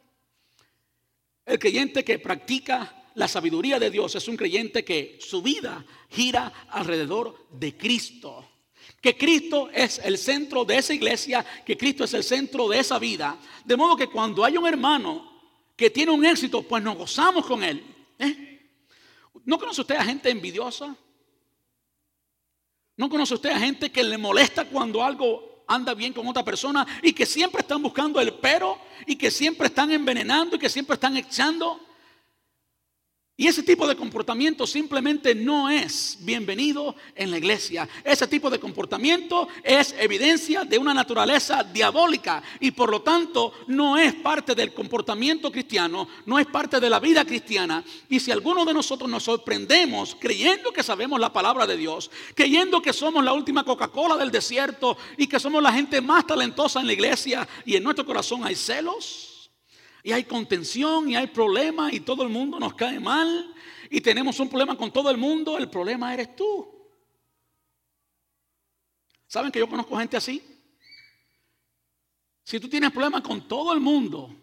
El 1.47 1.59
creyente 1.59 2.05
que 2.05 2.19
practica 2.19 3.11
la 3.15 3.27
sabiduría 3.29 3.79
de 3.79 3.91
Dios 3.91 4.15
es 4.15 4.29
un 4.29 4.37
creyente 4.37 4.85
que 4.85 5.19
su 5.21 5.41
vida 5.41 5.85
gira 6.11 6.67
alrededor 6.69 7.47
de 7.51 7.75
Cristo. 7.75 8.49
Que 9.01 9.17
Cristo 9.17 9.71
es 9.73 10.01
el 10.05 10.19
centro 10.19 10.67
de 10.67 10.77
esa 10.77 10.93
iglesia, 10.93 11.45
que 11.65 11.79
Cristo 11.79 12.05
es 12.05 12.13
el 12.13 12.23
centro 12.23 12.69
de 12.69 12.79
esa 12.79 12.99
vida. 12.99 13.39
De 13.65 13.77
modo 13.77 13.97
que 13.97 14.09
cuando 14.09 14.45
hay 14.45 14.59
un 14.59 14.67
hermano 14.67 15.32
que 15.77 15.91
tiene 15.91 16.13
un 16.13 16.25
éxito, 16.25 16.63
pues 16.63 16.83
nos 16.83 16.97
gozamos 16.97 17.47
con 17.47 17.63
él. 17.63 17.85
¿eh? 18.19 18.71
¿No 19.45 19.59
conoce 19.59 19.81
usted 19.81 19.97
a 19.97 20.05
gente 20.05 20.31
envidiosa? 20.31 20.95
¿No 22.97 23.09
conoce 23.09 23.35
usted 23.35 23.51
a 23.51 23.59
gente 23.59 23.91
que 23.91 24.05
le 24.05 24.19
molesta 24.19 24.65
cuando 24.67 25.03
algo 25.03 25.65
anda 25.67 25.95
bien 25.95 26.13
con 26.13 26.27
otra 26.27 26.45
persona 26.45 26.87
y 27.03 27.13
que 27.13 27.27
siempre 27.27 27.61
están 27.61 27.83
buscando 27.83 28.21
el 28.21 28.35
pero 28.35 28.79
y 29.07 29.17
que 29.17 29.31
siempre 29.31 29.69
están 29.69 29.91
envenenando 29.91 30.57
y 30.57 30.59
que 30.59 30.69
siempre 30.69 30.95
están 30.95 31.17
echando. 31.17 31.81
Y 33.35 33.47
ese 33.47 33.63
tipo 33.63 33.89
de 33.89 33.97
comportamiento 33.97 34.67
simplemente 34.67 35.35
no 35.35 35.71
es 35.71 36.19
bienvenido 36.21 36.95
en 37.15 37.31
la 37.31 37.39
iglesia. 37.39 37.89
Ese 38.05 38.27
tipo 38.27 38.51
de 38.51 38.61
comportamiento 38.61 39.49
es 39.65 39.95
evidencia 39.99 40.65
de 40.65 40.77
una 40.77 40.93
naturaleza 40.93 41.65
diabólica 41.65 42.43
y 42.61 42.73
por 42.73 42.91
lo 42.91 43.01
tanto 43.01 43.55
no 43.69 43.97
es 43.97 44.13
parte 44.17 44.55
del 44.55 44.75
comportamiento 44.75 45.51
cristiano, 45.51 46.07
no 46.27 46.39
es 46.39 46.47
parte 46.47 46.79
de 46.79 46.91
la 46.91 47.01
vida 47.01 47.25
cristiana. 47.25 47.83
Y 48.11 48.21
si 48.21 48.31
alguno 48.31 48.67
de 48.67 48.75
nosotros 48.75 49.09
nos 49.09 49.23
sorprendemos 49.23 50.15
creyendo 50.21 50.71
que 50.71 50.83
sabemos 50.83 51.19
la 51.19 51.33
palabra 51.33 51.67
de 51.67 51.79
Dios, 51.79 52.11
creyendo 52.35 52.83
que 52.83 52.93
somos 52.93 53.25
la 53.25 53.33
última 53.33 53.65
Coca-Cola 53.65 54.19
del 54.19 54.31
desierto 54.31 54.99
y 55.17 55.27
que 55.27 55.41
somos 55.41 55.63
la 55.63 55.73
gente 55.73 56.03
más 56.03 56.27
talentosa 56.27 56.81
en 56.81 56.87
la 56.87 56.93
iglesia 56.93 57.49
y 57.65 57.77
en 57.77 57.83
nuestro 57.83 58.05
corazón 58.05 58.45
hay 58.45 58.57
celos, 58.57 59.32
y 60.03 60.13
hay 60.13 60.25
contención 60.25 61.09
y 61.09 61.17
hay 61.17 61.29
problemas 61.29 61.93
y 61.93 62.01
todo 62.01 62.23
el 62.23 62.29
mundo 62.29 62.59
nos 62.59 62.75
cae 62.75 62.99
mal 62.99 63.55
y 63.91 64.01
tenemos 64.01 64.41
un 64.41 64.49
problema 64.49 64.77
con 64.77 64.91
todo 64.91 65.11
el 65.11 65.17
mundo, 65.17 65.59
el 65.59 65.69
problema 65.69 66.13
eres 66.13 66.35
tú. 66.35 66.69
¿Saben 69.27 69.53
que 69.53 69.59
yo 69.59 69.69
conozco 69.69 69.97
gente 69.97 70.17
así? 70.17 70.43
Si 72.45 72.59
tú 72.59 72.69
tienes 72.69 72.91
problemas 72.91 73.23
con 73.23 73.47
todo 73.47 73.73
el 73.73 73.81
mundo, 73.81 74.35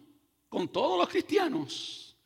con 0.48 0.68
todos 0.68 0.98
los 0.98 1.08
cristianos, 1.08 2.16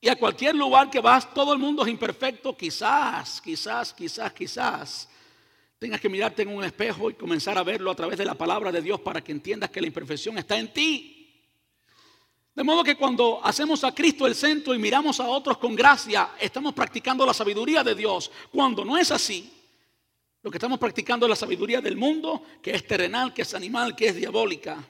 y 0.00 0.08
a 0.08 0.16
cualquier 0.16 0.54
lugar 0.54 0.90
que 0.90 1.00
vas, 1.00 1.32
todo 1.34 1.52
el 1.52 1.58
mundo 1.58 1.82
es 1.82 1.88
imperfecto, 1.88 2.56
quizás, 2.56 3.40
quizás, 3.40 3.92
quizás, 3.92 4.32
quizás, 4.32 5.08
tengas 5.78 6.00
que 6.00 6.08
mirarte 6.08 6.42
en 6.42 6.48
un 6.48 6.62
espejo 6.62 7.10
y 7.10 7.14
comenzar 7.14 7.58
a 7.58 7.62
verlo 7.62 7.90
a 7.90 7.96
través 7.96 8.18
de 8.18 8.24
la 8.24 8.34
palabra 8.34 8.70
de 8.70 8.82
Dios 8.82 9.00
para 9.00 9.22
que 9.22 9.32
entiendas 9.32 9.70
que 9.70 9.80
la 9.80 9.86
imperfección 9.86 10.38
está 10.38 10.58
en 10.58 10.72
ti. 10.72 11.15
De 12.56 12.64
modo 12.64 12.82
que 12.82 12.96
cuando 12.96 13.44
hacemos 13.44 13.84
a 13.84 13.94
Cristo 13.94 14.26
el 14.26 14.34
centro 14.34 14.74
y 14.74 14.78
miramos 14.78 15.20
a 15.20 15.28
otros 15.28 15.58
con 15.58 15.74
gracia, 15.74 16.30
estamos 16.40 16.72
practicando 16.72 17.26
la 17.26 17.34
sabiduría 17.34 17.84
de 17.84 17.94
Dios. 17.94 18.30
Cuando 18.50 18.82
no 18.82 18.96
es 18.96 19.10
así, 19.10 19.52
lo 20.42 20.50
que 20.50 20.56
estamos 20.56 20.78
practicando 20.78 21.26
es 21.26 21.30
la 21.30 21.36
sabiduría 21.36 21.82
del 21.82 21.98
mundo, 21.98 22.42
que 22.62 22.70
es 22.70 22.86
terrenal, 22.86 23.34
que 23.34 23.42
es 23.42 23.52
animal, 23.52 23.94
que 23.94 24.08
es 24.08 24.16
diabólica. 24.16 24.82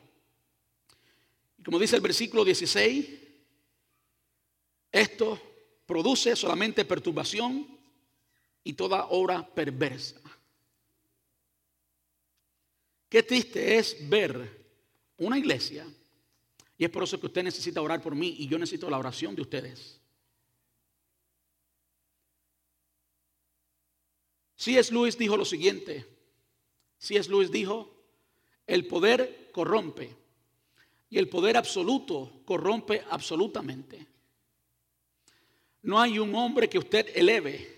Y 1.59 1.63
como 1.65 1.81
dice 1.81 1.97
el 1.97 2.03
versículo 2.03 2.45
16, 2.45 3.09
esto 4.93 5.41
produce 5.87 6.37
solamente 6.37 6.85
perturbación 6.85 7.67
y 8.63 8.75
toda 8.75 9.07
obra 9.07 9.45
perversa. 9.45 10.21
Qué 13.09 13.25
triste 13.25 13.77
es 13.77 14.09
ver 14.09 14.67
una 15.19 15.37
iglesia 15.37 15.85
y 16.79 16.85
es 16.85 16.91
por 16.91 17.03
eso 17.03 17.19
que 17.19 17.27
usted 17.27 17.43
necesita 17.43 17.81
orar 17.81 18.03
por 18.03 18.15
mí 18.15 18.37
y 18.39 18.49
yo 18.49 18.59
necesito 18.59 18.91
la 18.91 18.99
oración 18.99 19.35
de 19.35 19.43
ustedes. 19.43 20.01
C.S. 24.57 24.93
Lewis 24.93 25.17
dijo 25.17 25.37
lo 25.37 25.45
siguiente. 25.45 26.07
C.S. 26.99 27.31
Lewis 27.31 27.51
dijo, 27.51 27.95
el 28.67 28.87
poder 28.87 29.51
corrompe 29.53 30.15
y 31.09 31.19
el 31.19 31.29
poder 31.29 31.57
absoluto 31.57 32.43
corrompe 32.45 33.05
absolutamente. 33.11 34.07
No 35.83 36.01
hay 36.01 36.19
un 36.19 36.35
hombre 36.35 36.69
que 36.69 36.79
usted 36.79 37.11
eleve 37.15 37.77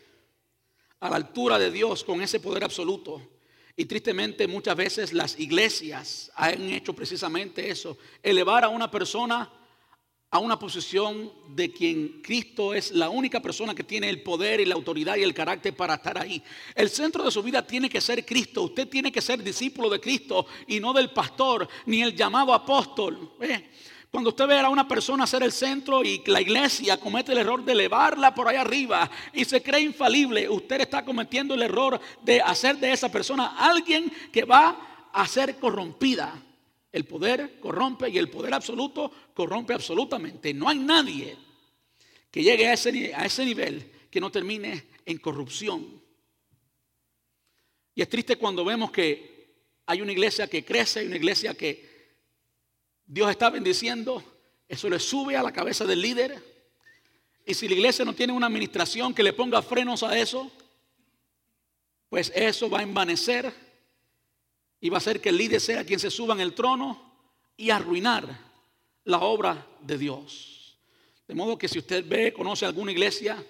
a 1.00 1.10
la 1.10 1.16
altura 1.16 1.58
de 1.58 1.70
Dios 1.70 2.02
con 2.02 2.22
ese 2.22 2.40
poder 2.40 2.64
absoluto 2.64 3.37
y 3.78 3.84
tristemente 3.84 4.48
muchas 4.48 4.76
veces 4.76 5.12
las 5.12 5.38
iglesias 5.38 6.32
han 6.34 6.68
hecho 6.68 6.92
precisamente 6.92 7.70
eso, 7.70 7.96
elevar 8.20 8.64
a 8.64 8.68
una 8.68 8.90
persona 8.90 9.48
a 10.30 10.40
una 10.40 10.58
posición 10.58 11.32
de 11.50 11.72
quien 11.72 12.20
Cristo 12.20 12.74
es 12.74 12.90
la 12.90 13.08
única 13.08 13.40
persona 13.40 13.74
que 13.74 13.84
tiene 13.84 14.10
el 14.10 14.22
poder 14.22 14.60
y 14.60 14.66
la 14.66 14.74
autoridad 14.74 15.16
y 15.16 15.22
el 15.22 15.32
carácter 15.32 15.74
para 15.74 15.94
estar 15.94 16.18
ahí. 16.18 16.42
El 16.74 16.90
centro 16.90 17.24
de 17.24 17.30
su 17.30 17.42
vida 17.42 17.66
tiene 17.66 17.88
que 17.88 18.00
ser 18.00 18.26
Cristo. 18.26 18.64
Usted 18.64 18.88
tiene 18.88 19.10
que 19.10 19.22
ser 19.22 19.42
discípulo 19.42 19.88
de 19.88 20.00
Cristo 20.00 20.46
y 20.66 20.80
no 20.80 20.92
del 20.92 21.12
pastor 21.12 21.66
ni 21.86 22.02
el 22.02 22.14
llamado 22.14 22.52
apóstol. 22.52 23.32
¿Eh? 23.40 23.70
Cuando 24.10 24.30
usted 24.30 24.46
ve 24.46 24.58
a 24.58 24.70
una 24.70 24.88
persona 24.88 25.26
ser 25.26 25.42
el 25.42 25.52
centro 25.52 26.02
y 26.02 26.22
la 26.26 26.40
iglesia 26.40 26.98
comete 26.98 27.32
el 27.32 27.38
error 27.38 27.62
de 27.62 27.72
elevarla 27.72 28.34
por 28.34 28.48
ahí 28.48 28.56
arriba 28.56 29.10
y 29.34 29.44
se 29.44 29.62
cree 29.62 29.80
infalible, 29.82 30.48
usted 30.48 30.80
está 30.80 31.04
cometiendo 31.04 31.54
el 31.54 31.62
error 31.62 32.00
de 32.22 32.40
hacer 32.40 32.78
de 32.78 32.92
esa 32.92 33.12
persona 33.12 33.56
alguien 33.58 34.10
que 34.32 34.44
va 34.44 35.10
a 35.12 35.26
ser 35.26 35.56
corrompida. 35.56 36.42
El 36.90 37.04
poder 37.04 37.60
corrompe 37.60 38.08
y 38.08 38.16
el 38.16 38.30
poder 38.30 38.54
absoluto 38.54 39.12
corrompe 39.34 39.74
absolutamente. 39.74 40.54
No 40.54 40.70
hay 40.70 40.78
nadie 40.78 41.36
que 42.30 42.42
llegue 42.42 42.66
a 42.66 42.72
ese, 42.72 43.14
a 43.14 43.26
ese 43.26 43.44
nivel 43.44 43.92
que 44.10 44.20
no 44.20 44.30
termine 44.30 44.86
en 45.04 45.18
corrupción. 45.18 46.02
Y 47.94 48.00
es 48.00 48.08
triste 48.08 48.36
cuando 48.36 48.64
vemos 48.64 48.90
que 48.90 49.38
hay 49.84 50.00
una 50.00 50.12
iglesia 50.12 50.46
que 50.46 50.64
crece, 50.64 51.00
hay 51.00 51.06
una 51.06 51.16
iglesia 51.16 51.52
que 51.52 51.87
Dios 53.08 53.30
está 53.30 53.48
bendiciendo, 53.48 54.22
eso 54.68 54.90
le 54.90 55.00
sube 55.00 55.34
a 55.34 55.42
la 55.42 55.50
cabeza 55.50 55.86
del 55.86 56.02
líder. 56.02 56.44
Y 57.46 57.54
si 57.54 57.66
la 57.66 57.74
iglesia 57.74 58.04
no 58.04 58.14
tiene 58.14 58.34
una 58.34 58.46
administración 58.46 59.14
que 59.14 59.22
le 59.22 59.32
ponga 59.32 59.62
frenos 59.62 60.02
a 60.02 60.16
eso, 60.18 60.52
pues 62.10 62.30
eso 62.34 62.68
va 62.68 62.80
a 62.80 62.82
envanecer 62.82 63.50
y 64.78 64.90
va 64.90 64.98
a 64.98 64.98
hacer 64.98 65.22
que 65.22 65.30
el 65.30 65.38
líder 65.38 65.58
sea 65.58 65.86
quien 65.86 65.98
se 65.98 66.10
suba 66.10 66.34
en 66.34 66.40
el 66.40 66.54
trono 66.54 67.02
y 67.56 67.70
arruinar 67.70 68.28
la 69.04 69.20
obra 69.20 69.66
de 69.80 69.96
Dios. 69.96 70.78
De 71.26 71.34
modo 71.34 71.56
que 71.56 71.66
si 71.66 71.78
usted 71.78 72.06
ve, 72.06 72.34
conoce 72.34 72.66
alguna 72.66 72.92
iglesia 72.92 73.42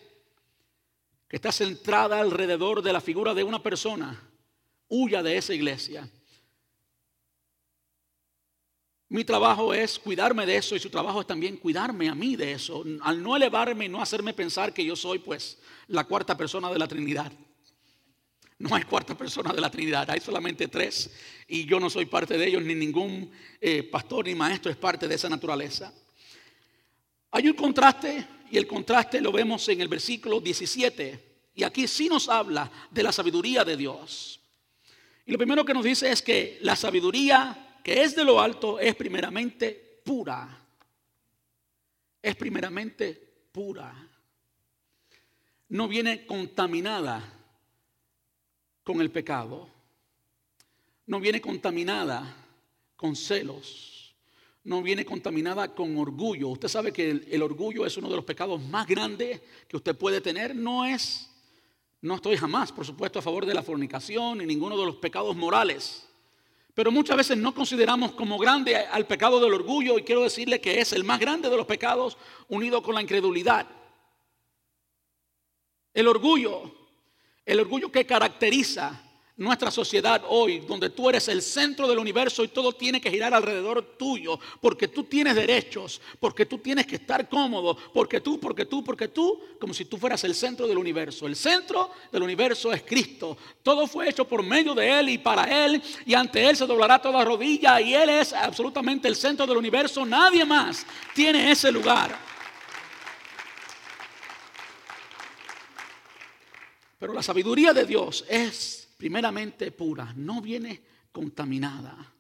que 1.26 1.36
está 1.36 1.50
centrada 1.50 2.20
alrededor 2.20 2.80
de 2.80 2.92
la 2.92 3.00
figura 3.00 3.34
de 3.34 3.42
una 3.42 3.60
persona, 3.60 4.22
huya 4.86 5.20
de 5.20 5.36
esa 5.36 5.52
iglesia. 5.52 6.08
Mi 9.10 9.24
trabajo 9.24 9.72
es 9.72 9.98
cuidarme 9.98 10.44
de 10.44 10.56
eso 10.56 10.76
y 10.76 10.78
su 10.78 10.90
trabajo 10.90 11.22
es 11.22 11.26
también 11.26 11.56
cuidarme 11.56 12.10
a 12.10 12.14
mí 12.14 12.36
de 12.36 12.52
eso, 12.52 12.84
al 13.00 13.22
no 13.22 13.36
elevarme 13.36 13.86
y 13.86 13.88
no 13.88 14.02
hacerme 14.02 14.34
pensar 14.34 14.74
que 14.74 14.84
yo 14.84 14.96
soy 14.96 15.18
pues 15.18 15.58
la 15.86 16.04
cuarta 16.04 16.36
persona 16.36 16.70
de 16.70 16.78
la 16.78 16.86
Trinidad. 16.86 17.32
No 18.58 18.74
hay 18.74 18.82
cuarta 18.82 19.16
persona 19.16 19.52
de 19.52 19.60
la 19.62 19.70
Trinidad, 19.70 20.10
hay 20.10 20.20
solamente 20.20 20.68
tres 20.68 21.10
y 21.46 21.64
yo 21.64 21.80
no 21.80 21.88
soy 21.88 22.04
parte 22.04 22.36
de 22.36 22.48
ellos, 22.48 22.62
ni 22.62 22.74
ningún 22.74 23.30
eh, 23.60 23.82
pastor 23.84 24.26
ni 24.26 24.34
maestro 24.34 24.70
es 24.70 24.76
parte 24.76 25.08
de 25.08 25.14
esa 25.14 25.30
naturaleza. 25.30 25.90
Hay 27.30 27.48
un 27.48 27.54
contraste 27.54 28.26
y 28.50 28.58
el 28.58 28.66
contraste 28.66 29.22
lo 29.22 29.32
vemos 29.32 29.66
en 29.70 29.80
el 29.80 29.88
versículo 29.88 30.38
17 30.38 31.28
y 31.54 31.62
aquí 31.62 31.88
sí 31.88 32.10
nos 32.10 32.28
habla 32.28 32.70
de 32.90 33.02
la 33.02 33.12
sabiduría 33.12 33.64
de 33.64 33.76
Dios. 33.76 34.40
Y 35.24 35.32
lo 35.32 35.38
primero 35.38 35.64
que 35.64 35.72
nos 35.72 35.84
dice 35.84 36.10
es 36.10 36.20
que 36.20 36.58
la 36.60 36.76
sabiduría 36.76 37.67
que 37.88 38.02
es 38.02 38.14
de 38.14 38.22
lo 38.22 38.38
alto 38.38 38.78
es 38.78 38.94
primeramente 38.94 40.02
pura. 40.04 40.62
Es 42.20 42.36
primeramente 42.36 43.14
pura. 43.50 43.94
No 45.70 45.88
viene 45.88 46.26
contaminada 46.26 47.32
con 48.84 49.00
el 49.00 49.10
pecado, 49.10 49.70
no 51.06 51.18
viene 51.18 51.40
contaminada 51.40 52.36
con 52.94 53.16
celos, 53.16 54.14
no 54.64 54.82
viene 54.82 55.06
contaminada 55.06 55.74
con 55.74 55.96
orgullo. 55.96 56.48
Usted 56.48 56.68
sabe 56.68 56.92
que 56.92 57.08
el, 57.08 57.42
orgullo 57.42 57.86
es 57.86 57.96
uno 57.96 58.10
de 58.10 58.16
los 58.16 58.24
pecados 58.26 58.60
más 58.60 58.86
grandes 58.86 59.40
que 59.66 59.78
usted 59.78 59.96
puede 59.96 60.20
tener. 60.20 60.54
No 60.54 60.84
es, 60.84 61.30
no 62.02 62.16
estoy 62.16 62.36
jamás, 62.36 62.70
por 62.70 62.84
supuesto, 62.84 63.18
a 63.18 63.22
favor 63.22 63.46
de 63.46 63.54
la 63.54 63.62
fornicación 63.62 64.36
ni 64.36 64.44
ninguno 64.44 64.76
de 64.76 64.84
los 64.84 64.96
pecados 64.96 65.34
morales. 65.34 66.07
Pero 66.78 66.92
muchas 66.92 67.16
veces 67.16 67.36
no 67.36 67.52
consideramos 67.52 68.12
como 68.12 68.38
grande 68.38 68.76
al 68.76 69.04
pecado 69.04 69.40
del 69.40 69.52
orgullo 69.52 69.98
y 69.98 70.04
quiero 70.04 70.22
decirle 70.22 70.60
que 70.60 70.80
es 70.80 70.92
el 70.92 71.02
más 71.02 71.18
grande 71.18 71.50
de 71.50 71.56
los 71.56 71.66
pecados 71.66 72.16
unido 72.46 72.84
con 72.84 72.94
la 72.94 73.02
incredulidad. 73.02 73.66
El 75.92 76.06
orgullo 76.06 76.72
el 77.44 77.58
orgullo 77.58 77.90
que 77.90 78.06
caracteriza 78.06 79.07
nuestra 79.38 79.70
sociedad 79.70 80.22
hoy, 80.28 80.58
donde 80.58 80.90
tú 80.90 81.08
eres 81.08 81.28
el 81.28 81.42
centro 81.42 81.86
del 81.86 81.98
universo 81.98 82.42
y 82.42 82.48
todo 82.48 82.72
tiene 82.72 83.00
que 83.00 83.08
girar 83.10 83.32
alrededor 83.32 83.96
tuyo, 83.96 84.38
porque 84.60 84.88
tú 84.88 85.04
tienes 85.04 85.36
derechos, 85.36 86.00
porque 86.18 86.44
tú 86.44 86.58
tienes 86.58 86.86
que 86.86 86.96
estar 86.96 87.28
cómodo, 87.28 87.76
porque 87.94 88.20
tú, 88.20 88.40
porque 88.40 88.66
tú, 88.66 88.82
porque 88.82 89.06
tú, 89.06 89.40
como 89.60 89.72
si 89.72 89.84
tú 89.84 89.96
fueras 89.96 90.24
el 90.24 90.34
centro 90.34 90.66
del 90.66 90.76
universo. 90.76 91.28
El 91.28 91.36
centro 91.36 91.90
del 92.10 92.24
universo 92.24 92.72
es 92.72 92.82
Cristo. 92.82 93.38
Todo 93.62 93.86
fue 93.86 94.08
hecho 94.10 94.26
por 94.26 94.42
medio 94.42 94.74
de 94.74 94.98
Él 94.98 95.08
y 95.10 95.18
para 95.18 95.64
Él, 95.64 95.80
y 96.04 96.14
ante 96.14 96.44
Él 96.44 96.56
se 96.56 96.66
doblará 96.66 97.00
toda 97.00 97.24
rodilla, 97.24 97.80
y 97.80 97.94
Él 97.94 98.10
es 98.10 98.32
absolutamente 98.32 99.06
el 99.06 99.14
centro 99.14 99.46
del 99.46 99.56
universo. 99.56 100.04
Nadie 100.04 100.44
más 100.44 100.84
tiene 101.14 101.52
ese 101.52 101.70
lugar. 101.70 102.18
Pero 106.98 107.12
la 107.12 107.22
sabiduría 107.22 107.72
de 107.72 107.84
Dios 107.84 108.24
es 108.28 108.77
primeramente 108.98 109.70
pura, 109.72 110.12
no 110.16 110.42
viene 110.42 110.82
contaminada. 111.10 112.14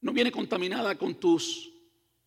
No 0.00 0.12
viene 0.12 0.32
contaminada 0.32 0.96
con 0.96 1.16
tus 1.16 1.70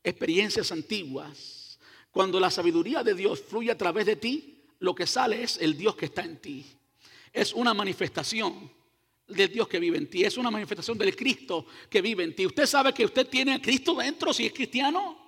experiencias 0.04 0.72
antiguas. 0.72 1.80
Cuando 2.12 2.39
la 2.39 2.52
sabiduría 2.52 3.02
de 3.02 3.16
Dios 3.16 3.41
fluye 3.41 3.72
a 3.72 3.78
través 3.78 4.06
de 4.06 4.18
ti, 4.18 4.62
lo 4.80 4.94
que 4.94 5.08
sale 5.08 5.41
es 5.41 5.58
el 5.58 5.76
Dios 5.76 5.96
que 5.96 6.06
está 6.06 6.24
en 6.24 6.38
ti. 6.38 6.64
Es 7.32 7.54
una 7.54 7.74
manifestación 7.74 8.70
del 9.28 9.52
Dios 9.52 9.68
que 9.68 9.80
vive 9.80 9.98
en 9.98 10.10
ti. 10.10 10.24
Es 10.24 10.38
una 10.38 10.52
manifestación 10.52 10.98
del 10.98 11.16
Cristo 11.16 11.66
que 11.89 12.02
vive 12.02 12.24
en 12.24 12.36
ti. 12.36 12.46
Usted 12.46 12.66
sabe 12.66 12.94
que 12.94 13.06
usted 13.06 13.28
tiene 13.28 13.54
a 13.54 13.62
Cristo 13.62 13.96
dentro 13.96 14.34
si 14.34 14.46
es 14.46 14.54
cristiano. 14.54 15.22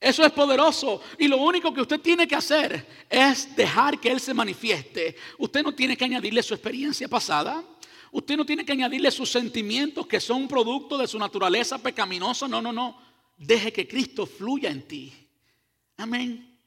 Eso 0.00 0.24
es 0.24 0.32
poderoso. 0.32 1.02
Y 1.18 1.28
lo 1.28 1.36
único 1.36 1.74
que 1.74 1.82
usted 1.82 2.00
tiene 2.00 2.26
que 2.26 2.34
hacer 2.34 3.04
es 3.08 3.54
dejar 3.54 4.00
que 4.00 4.10
Él 4.10 4.18
se 4.18 4.32
manifieste. 4.32 5.14
Usted 5.38 5.62
no 5.62 5.74
tiene 5.74 5.94
que 5.96 6.06
añadirle 6.06 6.42
su 6.42 6.54
experiencia 6.54 7.06
pasada. 7.06 7.62
Usted 8.10 8.36
no 8.36 8.46
tiene 8.46 8.64
que 8.64 8.72
añadirle 8.72 9.10
sus 9.10 9.30
sentimientos 9.30 10.06
que 10.06 10.18
son 10.18 10.48
producto 10.48 10.96
de 10.96 11.06
su 11.06 11.18
naturaleza 11.18 11.78
pecaminosa. 11.78 12.48
No, 12.48 12.62
no, 12.62 12.72
no. 12.72 12.98
Deje 13.36 13.72
que 13.72 13.86
Cristo 13.86 14.24
fluya 14.24 14.70
en 14.70 14.88
ti. 14.88 15.12
Amén. 15.98 16.58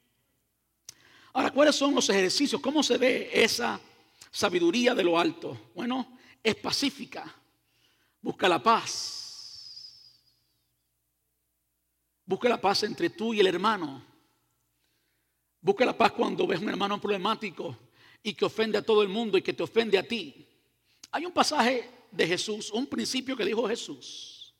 Ahora, 1.32 1.50
¿cuáles 1.50 1.74
son 1.74 1.92
los 1.92 2.08
ejercicios? 2.08 2.60
¿Cómo 2.60 2.84
se 2.84 2.96
ve 2.96 3.30
esa 3.32 3.80
sabiduría 4.30 4.94
de 4.94 5.02
lo 5.02 5.18
alto? 5.18 5.72
Bueno, 5.74 6.18
es 6.40 6.54
pacífica. 6.54 7.34
Busca 8.22 8.48
la 8.48 8.62
paz 8.62 9.23
Busca 12.26 12.48
la 12.48 12.60
paz 12.60 12.82
entre 12.84 13.10
tú 13.10 13.34
y 13.34 13.40
el 13.40 13.46
hermano. 13.46 14.02
Busca 15.60 15.84
la 15.84 15.96
paz 15.96 16.12
cuando 16.12 16.46
ves 16.46 16.60
un 16.60 16.68
hermano 16.68 17.00
problemático 17.00 17.76
y 18.22 18.34
que 18.34 18.44
ofende 18.44 18.78
a 18.78 18.82
todo 18.82 19.02
el 19.02 19.08
mundo 19.08 19.36
y 19.36 19.42
que 19.42 19.52
te 19.52 19.62
ofende 19.62 19.98
a 19.98 20.06
ti. 20.06 20.46
Hay 21.10 21.26
un 21.26 21.32
pasaje 21.32 21.90
de 22.10 22.26
Jesús, 22.26 22.70
un 22.70 22.86
principio 22.86 23.36
que 23.36 23.44
dijo 23.44 23.68
Jesús. 23.68 24.54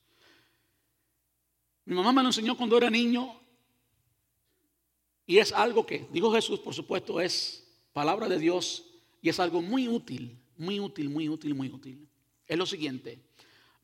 Mi 1.84 1.94
mamá 1.94 2.12
me 2.12 2.22
lo 2.22 2.28
enseñó 2.28 2.56
cuando 2.56 2.76
era 2.76 2.90
niño 2.90 3.40
y 5.26 5.38
es 5.38 5.52
algo 5.52 5.86
que, 5.86 6.06
dijo 6.10 6.32
Jesús, 6.32 6.60
por 6.60 6.74
supuesto, 6.74 7.20
es 7.20 7.66
palabra 7.92 8.28
de 8.28 8.38
Dios 8.38 8.84
y 9.22 9.28
es 9.28 9.40
algo 9.40 9.62
muy 9.62 9.88
útil, 9.88 10.38
muy 10.56 10.80
útil, 10.80 11.08
muy 11.08 11.28
útil, 11.28 11.54
muy 11.54 11.68
útil. 11.68 12.08
Es 12.46 12.58
lo 12.58 12.66
siguiente, 12.66 13.22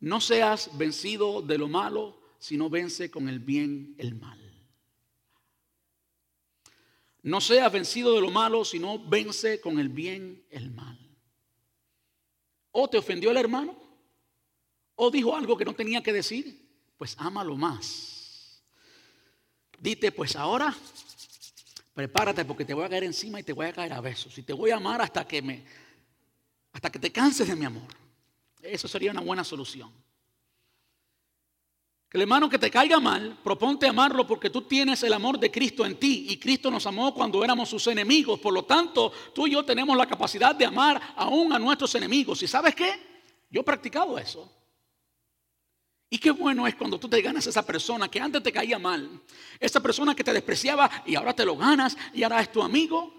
no 0.00 0.20
seas 0.20 0.76
vencido 0.76 1.40
de 1.40 1.58
lo 1.58 1.68
malo, 1.68 2.19
sino 2.40 2.68
vence 2.68 3.10
con 3.10 3.28
el 3.28 3.38
bien 3.38 3.94
el 3.98 4.16
mal. 4.16 4.40
No 7.22 7.40
seas 7.40 7.70
vencido 7.70 8.14
de 8.14 8.22
lo 8.22 8.30
malo, 8.30 8.64
sino 8.64 8.98
vence 8.98 9.60
con 9.60 9.78
el 9.78 9.90
bien 9.90 10.42
el 10.50 10.70
mal. 10.70 10.98
O 12.72 12.88
te 12.88 12.96
ofendió 12.96 13.30
el 13.30 13.36
hermano, 13.36 13.76
o 14.96 15.10
dijo 15.10 15.36
algo 15.36 15.56
que 15.56 15.66
no 15.66 15.74
tenía 15.74 16.02
que 16.02 16.14
decir, 16.14 16.66
pues 16.96 17.14
ámalo 17.18 17.56
más. 17.56 18.62
Dite, 19.78 20.10
pues 20.10 20.34
ahora 20.34 20.74
prepárate 21.94 22.44
porque 22.46 22.64
te 22.64 22.72
voy 22.72 22.84
a 22.84 22.88
caer 22.88 23.04
encima 23.04 23.38
y 23.38 23.42
te 23.42 23.52
voy 23.52 23.66
a 23.66 23.72
caer 23.72 23.92
a 23.92 24.00
besos. 24.00 24.36
Y 24.38 24.42
te 24.42 24.54
voy 24.54 24.70
a 24.70 24.76
amar 24.76 25.02
hasta 25.02 25.26
que 25.28 25.42
me 25.42 25.64
hasta 26.72 26.90
que 26.90 26.98
te 26.98 27.12
canses 27.12 27.48
de 27.48 27.56
mi 27.56 27.64
amor. 27.64 27.88
Eso 28.62 28.88
sería 28.88 29.10
una 29.10 29.20
buena 29.20 29.44
solución. 29.44 29.92
Que 32.10 32.18
el 32.18 32.22
hermano 32.22 32.50
que 32.50 32.58
te 32.58 32.72
caiga 32.72 32.98
mal, 32.98 33.38
proponte 33.44 33.86
amarlo 33.86 34.26
porque 34.26 34.50
tú 34.50 34.62
tienes 34.62 35.00
el 35.04 35.12
amor 35.12 35.38
de 35.38 35.48
Cristo 35.48 35.86
en 35.86 35.96
ti 35.96 36.26
y 36.28 36.38
Cristo 36.38 36.68
nos 36.68 36.84
amó 36.84 37.14
cuando 37.14 37.44
éramos 37.44 37.68
sus 37.68 37.86
enemigos. 37.86 38.40
Por 38.40 38.52
lo 38.52 38.64
tanto, 38.64 39.12
tú 39.32 39.46
y 39.46 39.52
yo 39.52 39.64
tenemos 39.64 39.96
la 39.96 40.06
capacidad 40.06 40.52
de 40.52 40.66
amar 40.66 41.00
aún 41.14 41.52
a 41.52 41.58
nuestros 41.60 41.94
enemigos. 41.94 42.42
¿Y 42.42 42.48
sabes 42.48 42.74
qué? 42.74 43.00
Yo 43.48 43.60
he 43.60 43.64
practicado 43.64 44.18
eso. 44.18 44.50
Y 46.10 46.18
qué 46.18 46.32
bueno 46.32 46.66
es 46.66 46.74
cuando 46.74 46.98
tú 46.98 47.08
te 47.08 47.22
ganas 47.22 47.46
a 47.46 47.50
esa 47.50 47.64
persona 47.64 48.08
que 48.08 48.18
antes 48.18 48.42
te 48.42 48.50
caía 48.50 48.80
mal, 48.80 49.08
esa 49.60 49.80
persona 49.80 50.12
que 50.12 50.24
te 50.24 50.32
despreciaba 50.32 50.90
y 51.06 51.14
ahora 51.14 51.32
te 51.32 51.44
lo 51.44 51.56
ganas 51.56 51.96
y 52.12 52.24
ahora 52.24 52.40
es 52.40 52.50
tu 52.50 52.60
amigo. 52.60 53.14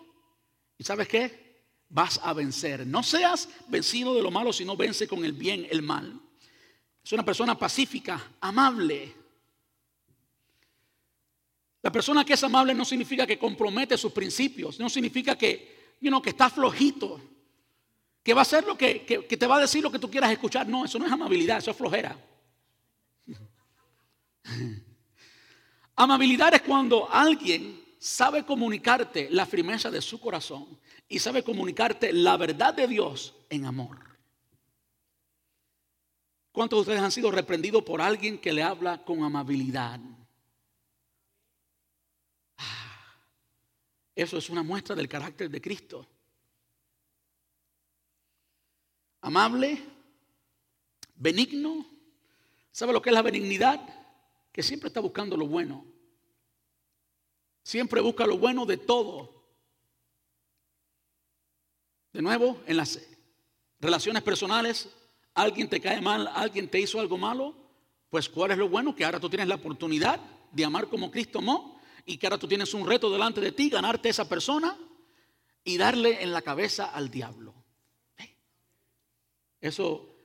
¿Y 0.77 0.83
sabes 0.83 1.07
qué? 1.07 1.63
Vas 1.87 2.19
a 2.21 2.33
vencer. 2.33 2.85
No 2.85 3.03
seas 3.03 3.47
vencido 3.69 4.13
de 4.13 4.21
lo 4.21 4.31
malo, 4.31 4.51
sino 4.51 4.75
vence 4.75 5.07
con 5.07 5.23
el 5.23 5.31
bien 5.31 5.65
el 5.71 5.81
mal. 5.81 6.19
Es 7.03 7.11
una 7.11 7.25
persona 7.25 7.57
pacífica, 7.57 8.31
amable. 8.41 9.15
La 11.81 11.91
persona 11.91 12.23
que 12.23 12.33
es 12.33 12.43
amable 12.43 12.73
no 12.73 12.85
significa 12.85 13.25
que 13.25 13.39
compromete 13.39 13.97
sus 13.97 14.11
principios, 14.11 14.79
no 14.79 14.89
significa 14.89 15.35
que, 15.35 15.95
you 15.99 16.21
que 16.21 16.29
está 16.29 16.49
flojito, 16.49 17.19
que 18.23 18.33
va 18.33 18.41
a 18.41 18.43
hacer 18.43 18.65
lo 18.65 18.77
que, 18.77 19.03
que 19.03 19.37
te 19.37 19.47
va 19.47 19.57
a 19.57 19.61
decir 19.61 19.81
lo 19.81 19.91
que 19.91 19.97
tú 19.97 20.09
quieras 20.09 20.31
escuchar. 20.31 20.67
No, 20.67 20.85
eso 20.85 20.99
no 20.99 21.07
es 21.07 21.11
amabilidad, 21.11 21.57
eso 21.57 21.71
es 21.71 21.77
flojera. 21.77 22.15
Amabilidad 25.95 26.53
es 26.53 26.61
cuando 26.61 27.11
alguien 27.11 27.81
sabe 27.99 28.45
comunicarte 28.45 29.29
la 29.29 29.45
firmeza 29.45 29.91
de 29.91 30.01
su 30.01 30.19
corazón 30.19 30.79
y 31.07 31.19
sabe 31.19 31.43
comunicarte 31.43 32.11
la 32.13 32.37
verdad 32.37 32.73
de 32.73 32.87
Dios 32.87 33.35
en 33.49 33.65
amor. 33.65 34.10
¿Cuántos 36.51 36.77
de 36.77 36.81
ustedes 36.81 37.01
han 37.01 37.11
sido 37.11 37.31
reprendidos 37.31 37.83
por 37.83 38.01
alguien 38.01 38.37
que 38.39 38.51
le 38.51 38.63
habla 38.63 39.03
con 39.03 39.23
amabilidad? 39.23 39.99
Ah, 42.57 43.15
eso 44.15 44.37
es 44.37 44.49
una 44.49 44.63
muestra 44.63 44.95
del 44.95 45.07
carácter 45.07 45.49
de 45.49 45.61
Cristo. 45.61 46.05
Amable, 49.21 49.81
benigno, 51.15 51.85
¿Sabe 52.71 52.93
lo 52.93 53.01
que 53.01 53.09
es 53.09 53.13
la 53.13 53.21
benignidad? 53.21 53.81
Que 54.51 54.63
siempre 54.63 54.87
está 54.87 54.99
buscando 54.99 55.35
lo 55.35 55.47
bueno. 55.47 55.85
Siempre 57.63 58.01
busca 58.01 58.25
lo 58.25 58.37
bueno 58.37 58.65
de 58.65 58.77
todo. 58.77 59.43
De 62.13 62.21
nuevo, 62.21 62.61
en 62.65 62.77
las 62.77 62.99
relaciones 63.79 64.23
personales, 64.23 64.89
alguien 65.33 65.69
te 65.69 65.79
cae 65.79 66.01
mal, 66.01 66.29
alguien 66.33 66.69
te 66.69 66.79
hizo 66.79 66.99
algo 66.99 67.17
malo, 67.17 67.55
pues 68.09 68.29
¿cuál 68.29 68.51
es 68.51 68.57
lo 68.57 68.69
bueno? 68.69 68.95
Que 68.95 69.05
ahora 69.05 69.19
tú 69.19 69.29
tienes 69.29 69.47
la 69.47 69.55
oportunidad 69.55 70.19
de 70.51 70.65
amar 70.65 70.87
como 70.87 71.09
Cristo 71.09 71.39
amó 71.39 71.79
y 72.05 72.17
que 72.17 72.27
ahora 72.27 72.37
tú 72.37 72.47
tienes 72.47 72.73
un 72.73 72.85
reto 72.85 73.09
delante 73.09 73.41
de 73.41 73.51
ti, 73.51 73.69
ganarte 73.69 74.09
a 74.09 74.11
esa 74.11 74.27
persona 74.27 74.77
y 75.63 75.77
darle 75.77 76.21
en 76.21 76.31
la 76.31 76.41
cabeza 76.41 76.85
al 76.85 77.09
diablo. 77.09 77.53
Eso 79.59 80.15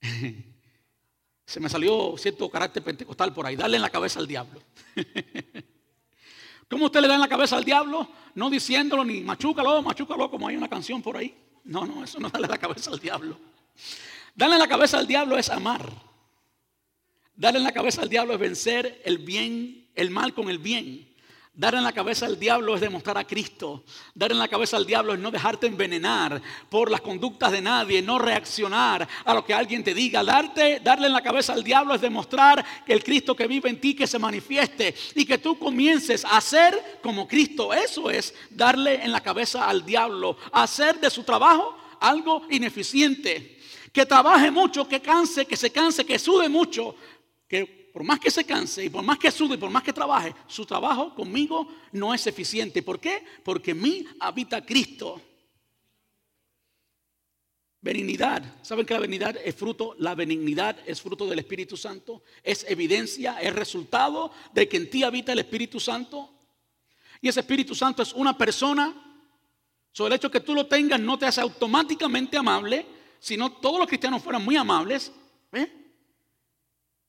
se 1.44 1.60
me 1.60 1.68
salió 1.68 2.16
cierto 2.16 2.50
carácter 2.50 2.82
pentecostal 2.82 3.34
por 3.34 3.46
ahí, 3.46 3.54
darle 3.54 3.76
en 3.76 3.82
la 3.82 3.90
cabeza 3.90 4.18
al 4.18 4.26
diablo. 4.26 4.62
¿Cómo 6.70 6.86
usted 6.86 7.00
le 7.00 7.08
da 7.08 7.16
en 7.16 7.20
la 7.20 7.28
cabeza 7.28 7.56
al 7.56 7.64
diablo? 7.64 8.08
No 8.34 8.48
diciéndolo 8.48 9.04
ni 9.04 9.20
machúcalo, 9.20 9.82
machúcalo, 9.82 10.30
como 10.30 10.48
hay 10.48 10.56
una 10.56 10.68
canción 10.68 11.02
por 11.02 11.16
ahí. 11.16 11.36
No, 11.64 11.84
no, 11.84 12.02
eso 12.02 12.18
no 12.18 12.28
darle 12.32 12.48
la 12.48 12.58
cabeza 12.58 12.90
al 12.90 12.98
diablo. 12.98 13.36
Darle 14.34 14.56
en 14.56 14.60
la 14.60 14.68
cabeza 14.68 14.98
al 14.98 15.06
diablo 15.06 15.36
es 15.36 15.50
amar. 15.50 15.90
Darle 17.34 17.58
en 17.58 17.64
la 17.64 17.72
cabeza 17.72 18.02
al 18.02 18.08
diablo 18.08 18.34
es 18.34 18.40
vencer 18.40 19.02
el 19.04 19.18
bien, 19.18 19.88
el 19.94 20.10
mal 20.10 20.34
con 20.34 20.50
el 20.50 20.58
bien. 20.58 21.10
Dar 21.52 21.74
en 21.74 21.82
la 21.82 21.92
cabeza 21.92 22.26
al 22.26 22.38
diablo 22.38 22.74
es 22.74 22.80
demostrar 22.80 23.18
a 23.18 23.26
Cristo. 23.26 23.84
Dar 24.14 24.30
en 24.30 24.38
la 24.38 24.48
cabeza 24.48 24.78
al 24.78 24.86
diablo 24.86 25.12
es 25.12 25.20
no 25.20 25.30
dejarte 25.30 25.66
envenenar 25.66 26.40
por 26.70 26.90
las 26.90 27.02
conductas 27.02 27.52
de 27.52 27.60
nadie, 27.60 28.00
no 28.00 28.18
reaccionar 28.18 29.06
a 29.24 29.34
lo 29.34 29.44
que 29.44 29.52
alguien 29.52 29.84
te 29.84 29.92
diga. 29.92 30.22
Darle 30.22 31.06
en 31.06 31.12
la 31.12 31.22
cabeza 31.22 31.52
al 31.52 31.62
diablo 31.62 31.94
es 31.94 32.00
demostrar 32.00 32.64
que 32.86 32.92
el 32.92 33.04
Cristo 33.04 33.36
que 33.36 33.46
vive 33.46 33.68
en 33.68 33.80
ti 33.80 33.94
que 33.94 34.06
se 34.06 34.18
manifieste 34.18 34.94
y 35.14 35.26
que 35.26 35.36
tú 35.36 35.58
comiences 35.58 36.24
a 36.24 36.40
ser 36.40 37.00
como 37.02 37.28
Cristo. 37.28 37.74
Eso 37.74 38.10
es 38.10 38.32
darle 38.48 39.02
en 39.02 39.12
la 39.12 39.20
cabeza 39.20 39.68
al 39.68 39.84
diablo, 39.84 40.38
hacer 40.52 40.98
de 40.98 41.10
su 41.10 41.24
trabajo 41.24 41.76
algo 42.00 42.42
ineficiente. 42.48 43.59
Que 43.92 44.06
trabaje 44.06 44.50
mucho, 44.50 44.86
que 44.86 45.00
canse, 45.00 45.46
que 45.46 45.56
se 45.56 45.70
canse, 45.70 46.04
que 46.04 46.18
sude 46.18 46.48
mucho, 46.48 46.94
que 47.48 47.80
por 47.92 48.04
más 48.04 48.20
que 48.20 48.30
se 48.30 48.44
canse 48.44 48.84
y 48.84 48.88
por 48.88 49.02
más 49.02 49.18
que 49.18 49.30
sude 49.30 49.54
y 49.54 49.58
por 49.58 49.70
más 49.70 49.82
que 49.82 49.92
trabaje, 49.92 50.34
su 50.46 50.64
trabajo 50.64 51.14
conmigo 51.14 51.68
no 51.92 52.14
es 52.14 52.26
eficiente. 52.26 52.82
¿Por 52.82 53.00
qué? 53.00 53.24
Porque 53.42 53.72
en 53.72 53.82
mí 53.82 54.06
habita 54.20 54.64
Cristo. 54.64 55.20
Benignidad. 57.82 58.42
¿Saben 58.62 58.84
que 58.84 58.92
la 58.92 59.00
benignidad 59.00 59.36
es 59.42 59.54
fruto? 59.54 59.94
La 59.98 60.14
benignidad 60.14 60.76
es 60.86 61.00
fruto 61.00 61.26
del 61.26 61.38
Espíritu 61.38 61.76
Santo. 61.76 62.22
Es 62.42 62.64
evidencia, 62.68 63.40
es 63.40 63.54
resultado 63.54 64.30
de 64.52 64.68
que 64.68 64.76
en 64.76 64.90
ti 64.90 65.02
habita 65.02 65.32
el 65.32 65.38
Espíritu 65.38 65.80
Santo. 65.80 66.30
Y 67.22 67.28
ese 67.28 67.40
Espíritu 67.40 67.74
Santo 67.74 68.02
es 68.02 68.12
una 68.12 68.36
persona. 68.36 68.94
Sobre 69.92 70.14
el 70.14 70.18
hecho 70.18 70.30
que 70.30 70.40
tú 70.40 70.54
lo 70.54 70.66
tengas 70.66 71.00
no 71.00 71.18
te 71.18 71.26
hace 71.26 71.40
automáticamente 71.40 72.36
amable, 72.36 72.86
sino 73.20 73.52
todos 73.52 73.78
los 73.78 73.86
cristianos 73.86 74.22
fueran 74.22 74.44
muy 74.44 74.56
amables. 74.56 75.12
¿eh? 75.52 75.70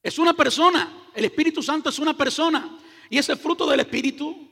Es 0.04 0.20
una 0.20 0.34
persona. 0.34 1.08
El 1.16 1.26
Espíritu 1.26 1.64
Santo 1.64 1.90
es 1.90 1.98
una 1.98 2.16
persona. 2.16 2.78
Y 3.10 3.18
ese 3.18 3.36
fruto 3.36 3.68
del 3.70 3.80
Espíritu, 3.80 4.50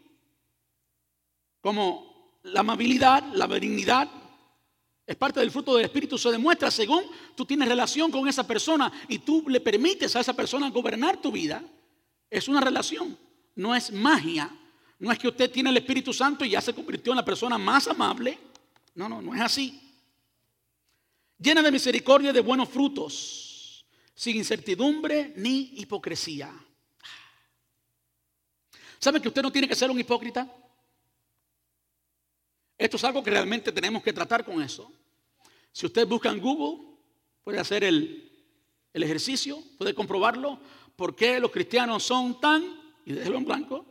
como 1.62 2.40
la 2.44 2.62
amabilidad, 2.62 3.24
la 3.34 3.46
benignidad, 3.46 4.10
es 5.06 5.16
parte 5.16 5.40
del 5.42 5.52
fruto 5.52 5.76
del 5.76 5.86
Espíritu. 5.86 6.18
Se 6.18 6.32
demuestra 6.32 6.72
según 6.72 7.04
tú 7.36 7.46
tienes 7.46 7.68
relación 7.68 8.10
con 8.10 8.28
esa 8.28 8.48
persona 8.48 8.92
y 9.08 9.20
tú 9.20 9.44
le 9.48 9.60
permites 9.60 10.16
a 10.16 10.22
esa 10.22 10.34
persona 10.34 10.70
gobernar 10.70 11.22
tu 11.22 11.32
vida. 11.32 11.64
Es 12.30 12.48
una 12.48 12.62
relación, 12.62 13.18
no 13.56 13.76
es 13.76 13.92
magia. 13.92 14.50
No 15.00 15.12
es 15.12 15.18
que 15.18 15.30
usted 15.30 15.50
tiene 15.50 15.70
el 15.70 15.78
Espíritu 15.78 16.14
Santo 16.14 16.44
y 16.44 16.50
ya 16.50 16.62
se 16.62 16.74
convirtió 16.74 17.14
en 17.14 17.18
la 17.18 17.26
persona 17.26 17.58
más 17.58 17.88
amable. 17.88 18.38
No, 18.96 19.08
no, 19.08 19.22
no 19.22 19.34
es 19.34 19.42
así. 19.42 19.89
Llena 21.40 21.62
de 21.62 21.72
misericordia 21.72 22.32
y 22.32 22.34
de 22.34 22.42
buenos 22.42 22.68
frutos 22.70 23.86
sin 24.14 24.36
incertidumbre 24.36 25.34
ni 25.38 25.72
hipocresía. 25.78 26.54
¿Sabe 29.00 29.22
que 29.22 29.30
usted 29.30 29.42
no 29.42 29.50
tiene 29.50 29.68
que 29.68 29.76
ser 29.76 29.90
un 29.90 29.98
hipócrita? 29.98 30.54
Esto 32.78 32.98
es 32.98 33.04
algo 33.06 33.24
que 33.24 33.32
realmente 33.32 33.72
tenemos 33.72 34.04
que 34.04 34.12
tratar 34.12 34.44
con 34.44 34.62
eso. 34.62 34.92
Si 35.72 35.86
usted 35.86 36.06
busca 36.06 36.30
en 36.30 36.42
Google, 36.42 36.98
puede 37.46 37.60
hacer 37.60 37.86
el, 37.86 38.26
ejercicio, 38.94 39.64
puede 39.78 39.94
comprobarlo, 39.94 40.60
por 40.98 41.16
qué 41.16 41.40
los 41.40 41.52
cristianos 41.52 42.04
son 42.04 42.42
tan, 42.42 42.94
y 43.06 43.14
déjelo 43.14 43.38
en 43.38 43.46
blanco, 43.46 43.86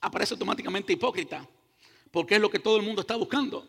aparece 0.00 0.34
automáticamente 0.34 0.92
hipócrita, 0.92 1.44
porque 2.12 2.36
es 2.36 2.40
lo 2.40 2.48
que 2.48 2.60
todo 2.60 2.76
el 2.76 2.84
mundo 2.84 3.00
está 3.00 3.16
buscando. 3.16 3.68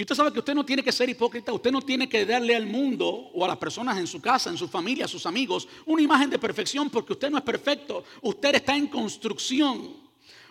Y 0.00 0.02
usted 0.02 0.14
sabe 0.14 0.32
que 0.32 0.38
usted 0.38 0.54
no 0.54 0.64
tiene 0.64 0.82
que 0.82 0.92
ser 0.92 1.10
hipócrita, 1.10 1.52
usted 1.52 1.70
no 1.70 1.82
tiene 1.82 2.08
que 2.08 2.24
darle 2.24 2.56
al 2.56 2.64
mundo 2.64 3.06
o 3.34 3.44
a 3.44 3.48
las 3.48 3.58
personas 3.58 3.98
en 3.98 4.06
su 4.06 4.18
casa, 4.18 4.48
en 4.48 4.56
su 4.56 4.66
familia, 4.66 5.04
a 5.04 5.08
sus 5.08 5.26
amigos, 5.26 5.68
una 5.84 6.00
imagen 6.00 6.30
de 6.30 6.38
perfección 6.38 6.88
porque 6.88 7.12
usted 7.12 7.28
no 7.28 7.36
es 7.36 7.44
perfecto, 7.44 8.02
usted 8.22 8.54
está 8.54 8.74
en 8.74 8.86
construcción. 8.86 9.92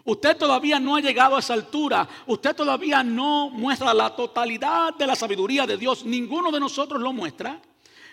Usted 0.05 0.37
todavía 0.37 0.79
no 0.79 0.95
ha 0.95 1.01
llegado 1.01 1.35
a 1.35 1.39
esa 1.39 1.55
altura, 1.55 2.07
usted 2.27 2.55
todavía 2.55 3.01
no 3.01 3.49
muestra 3.49 3.91
la 3.91 4.15
totalidad 4.15 4.93
de 4.93 5.07
la 5.07 5.15
sabiduría 5.15 5.65
de 5.65 5.77
Dios, 5.77 6.05
ninguno 6.05 6.51
de 6.51 6.59
nosotros 6.59 7.01
lo 7.01 7.11
muestra, 7.11 7.59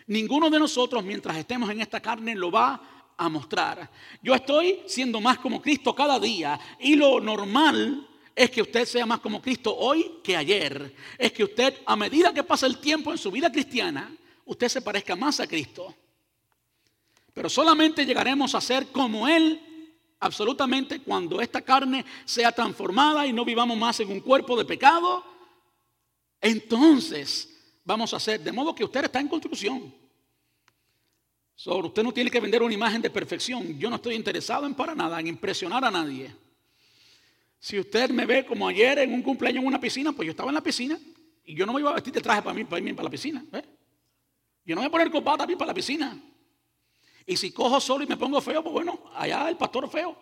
ninguno 0.06 0.48
de 0.48 0.58
nosotros 0.58 1.04
mientras 1.04 1.36
estemos 1.36 1.68
en 1.68 1.82
esta 1.82 2.00
carne 2.00 2.34
lo 2.34 2.50
va 2.50 2.80
a 3.14 3.28
mostrar. 3.28 3.90
Yo 4.22 4.34
estoy 4.34 4.80
siendo 4.86 5.20
más 5.20 5.36
como 5.36 5.60
Cristo 5.60 5.94
cada 5.94 6.18
día 6.18 6.58
y 6.80 6.96
lo 6.96 7.20
normal 7.20 8.08
es 8.36 8.50
que 8.50 8.60
usted 8.60 8.84
sea 8.84 9.06
más 9.06 9.20
como 9.20 9.40
Cristo 9.40 9.74
hoy 9.74 10.20
que 10.22 10.36
ayer. 10.36 10.94
Es 11.16 11.32
que 11.32 11.42
usted, 11.42 11.74
a 11.86 11.96
medida 11.96 12.34
que 12.34 12.44
pasa 12.44 12.66
el 12.66 12.76
tiempo 12.76 13.10
en 13.10 13.16
su 13.16 13.30
vida 13.30 13.50
cristiana, 13.50 14.14
usted 14.44 14.68
se 14.68 14.82
parezca 14.82 15.16
más 15.16 15.40
a 15.40 15.46
Cristo. 15.46 15.94
Pero 17.32 17.48
solamente 17.48 18.04
llegaremos 18.04 18.54
a 18.54 18.60
ser 18.60 18.88
como 18.88 19.26
Él 19.26 19.58
absolutamente 20.20 21.00
cuando 21.00 21.40
esta 21.40 21.62
carne 21.62 22.04
sea 22.26 22.52
transformada 22.52 23.26
y 23.26 23.32
no 23.32 23.42
vivamos 23.42 23.78
más 23.78 24.00
en 24.00 24.10
un 24.10 24.20
cuerpo 24.20 24.54
de 24.54 24.66
pecado. 24.66 25.24
Entonces 26.38 27.48
vamos 27.84 28.12
a 28.12 28.20
ser, 28.20 28.40
de 28.40 28.52
modo 28.52 28.74
que 28.74 28.84
usted 28.84 29.04
está 29.04 29.18
en 29.18 29.28
construcción. 29.28 29.94
usted 31.64 32.02
no 32.02 32.12
tiene 32.12 32.30
que 32.30 32.40
vender 32.40 32.62
una 32.62 32.74
imagen 32.74 33.00
de 33.00 33.08
perfección. 33.08 33.78
Yo 33.78 33.88
no 33.88 33.96
estoy 33.96 34.14
interesado 34.14 34.66
en 34.66 34.74
para 34.74 34.94
nada, 34.94 35.18
en 35.20 35.26
impresionar 35.26 35.82
a 35.86 35.90
nadie. 35.90 36.45
Si 37.58 37.78
usted 37.78 38.10
me 38.10 38.26
ve 38.26 38.44
como 38.46 38.68
ayer 38.68 38.98
en 38.98 39.12
un 39.12 39.22
cumpleaños 39.22 39.62
en 39.62 39.68
una 39.68 39.80
piscina, 39.80 40.12
pues 40.12 40.26
yo 40.26 40.30
estaba 40.30 40.50
en 40.50 40.54
la 40.54 40.62
piscina 40.62 40.98
y 41.44 41.54
yo 41.54 41.66
no 41.66 41.72
me 41.72 41.80
iba 41.80 41.90
a 41.90 41.94
vestir 41.94 42.12
de 42.12 42.20
traje 42.20 42.42
para 42.42 42.54
mí, 42.54 42.64
para 42.64 42.78
irme 42.78 42.94
para 42.94 43.04
la 43.04 43.10
piscina. 43.10 43.44
Yo 44.64 44.74
no 44.74 44.82
me 44.82 44.88
voy 44.88 44.88
a 44.88 44.90
poner 44.90 45.10
copada 45.10 45.44
a 45.44 45.46
mí 45.46 45.56
para 45.56 45.68
la 45.68 45.74
piscina. 45.74 46.20
Y 47.24 47.36
si 47.36 47.50
cojo 47.50 47.80
solo 47.80 48.04
y 48.04 48.06
me 48.06 48.16
pongo 48.16 48.40
feo, 48.40 48.62
pues 48.62 48.72
bueno, 48.72 49.10
allá 49.14 49.48
el 49.48 49.56
pastor 49.56 49.88
feo. 49.90 50.16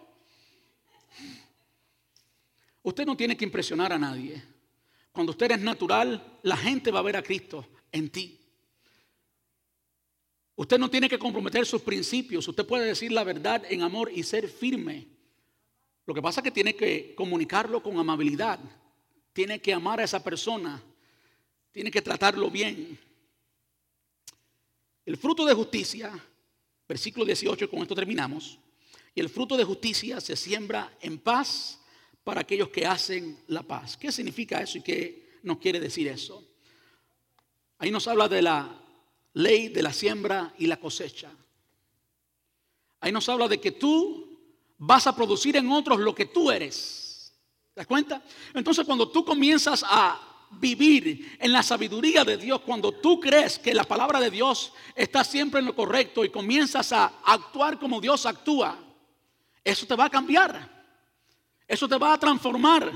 Usted 2.82 3.06
no 3.06 3.16
tiene 3.16 3.36
que 3.36 3.44
impresionar 3.44 3.92
a 3.92 3.98
nadie. 3.98 4.42
Cuando 5.12 5.32
usted 5.32 5.50
es 5.52 5.60
natural, 5.60 6.38
la 6.42 6.56
gente 6.56 6.90
va 6.90 6.98
a 6.98 7.02
ver 7.02 7.16
a 7.16 7.22
Cristo 7.22 7.66
en 7.92 8.10
ti. 8.10 8.40
Usted 10.56 10.78
no 10.78 10.90
tiene 10.90 11.08
que 11.08 11.18
comprometer 11.18 11.66
sus 11.66 11.82
principios. 11.82 12.46
Usted 12.46 12.66
puede 12.66 12.86
decir 12.86 13.12
la 13.12 13.24
verdad 13.24 13.62
en 13.68 13.82
amor 13.82 14.10
y 14.12 14.22
ser 14.22 14.48
firme. 14.48 15.08
Lo 16.06 16.14
que 16.14 16.22
pasa 16.22 16.40
es 16.40 16.44
que 16.44 16.50
tiene 16.50 16.74
que 16.76 17.14
comunicarlo 17.14 17.82
con 17.82 17.98
amabilidad, 17.98 18.58
tiene 19.32 19.60
que 19.60 19.72
amar 19.72 20.00
a 20.00 20.04
esa 20.04 20.22
persona, 20.22 20.82
tiene 21.72 21.90
que 21.90 22.02
tratarlo 22.02 22.50
bien. 22.50 22.98
El 25.06 25.16
fruto 25.16 25.44
de 25.44 25.54
justicia, 25.54 26.12
versículo 26.86 27.24
18, 27.24 27.70
con 27.70 27.80
esto 27.80 27.94
terminamos, 27.94 28.58
y 29.14 29.20
el 29.20 29.28
fruto 29.28 29.56
de 29.56 29.64
justicia 29.64 30.20
se 30.20 30.36
siembra 30.36 30.96
en 31.00 31.18
paz 31.18 31.80
para 32.22 32.40
aquellos 32.40 32.68
que 32.68 32.86
hacen 32.86 33.38
la 33.48 33.62
paz. 33.62 33.96
¿Qué 33.96 34.10
significa 34.10 34.60
eso 34.60 34.78
y 34.78 34.82
qué 34.82 35.38
nos 35.42 35.58
quiere 35.58 35.78
decir 35.78 36.08
eso? 36.08 36.42
Ahí 37.78 37.90
nos 37.90 38.08
habla 38.08 38.28
de 38.28 38.42
la 38.42 38.80
ley 39.34 39.68
de 39.68 39.82
la 39.82 39.92
siembra 39.92 40.54
y 40.58 40.66
la 40.66 40.78
cosecha. 40.78 41.30
Ahí 43.00 43.12
nos 43.12 43.28
habla 43.28 43.48
de 43.48 43.60
que 43.60 43.72
tú 43.72 44.33
vas 44.78 45.06
a 45.06 45.14
producir 45.14 45.56
en 45.56 45.70
otros 45.70 45.98
lo 46.00 46.14
que 46.14 46.26
tú 46.26 46.50
eres. 46.50 47.32
¿Te 47.74 47.80
das 47.80 47.86
cuenta? 47.86 48.22
Entonces 48.54 48.84
cuando 48.84 49.08
tú 49.08 49.24
comienzas 49.24 49.84
a 49.86 50.20
vivir 50.52 51.36
en 51.40 51.52
la 51.52 51.62
sabiduría 51.62 52.24
de 52.24 52.36
Dios, 52.36 52.60
cuando 52.60 52.92
tú 52.92 53.18
crees 53.18 53.58
que 53.58 53.74
la 53.74 53.84
palabra 53.84 54.20
de 54.20 54.30
Dios 54.30 54.72
está 54.94 55.24
siempre 55.24 55.60
en 55.60 55.66
lo 55.66 55.74
correcto 55.74 56.24
y 56.24 56.30
comienzas 56.30 56.92
a 56.92 57.20
actuar 57.24 57.78
como 57.78 58.00
Dios 58.00 58.26
actúa, 58.26 58.78
eso 59.62 59.86
te 59.86 59.96
va 59.96 60.04
a 60.04 60.10
cambiar. 60.10 60.74
Eso 61.66 61.88
te 61.88 61.96
va 61.96 62.12
a 62.12 62.18
transformar. 62.18 62.92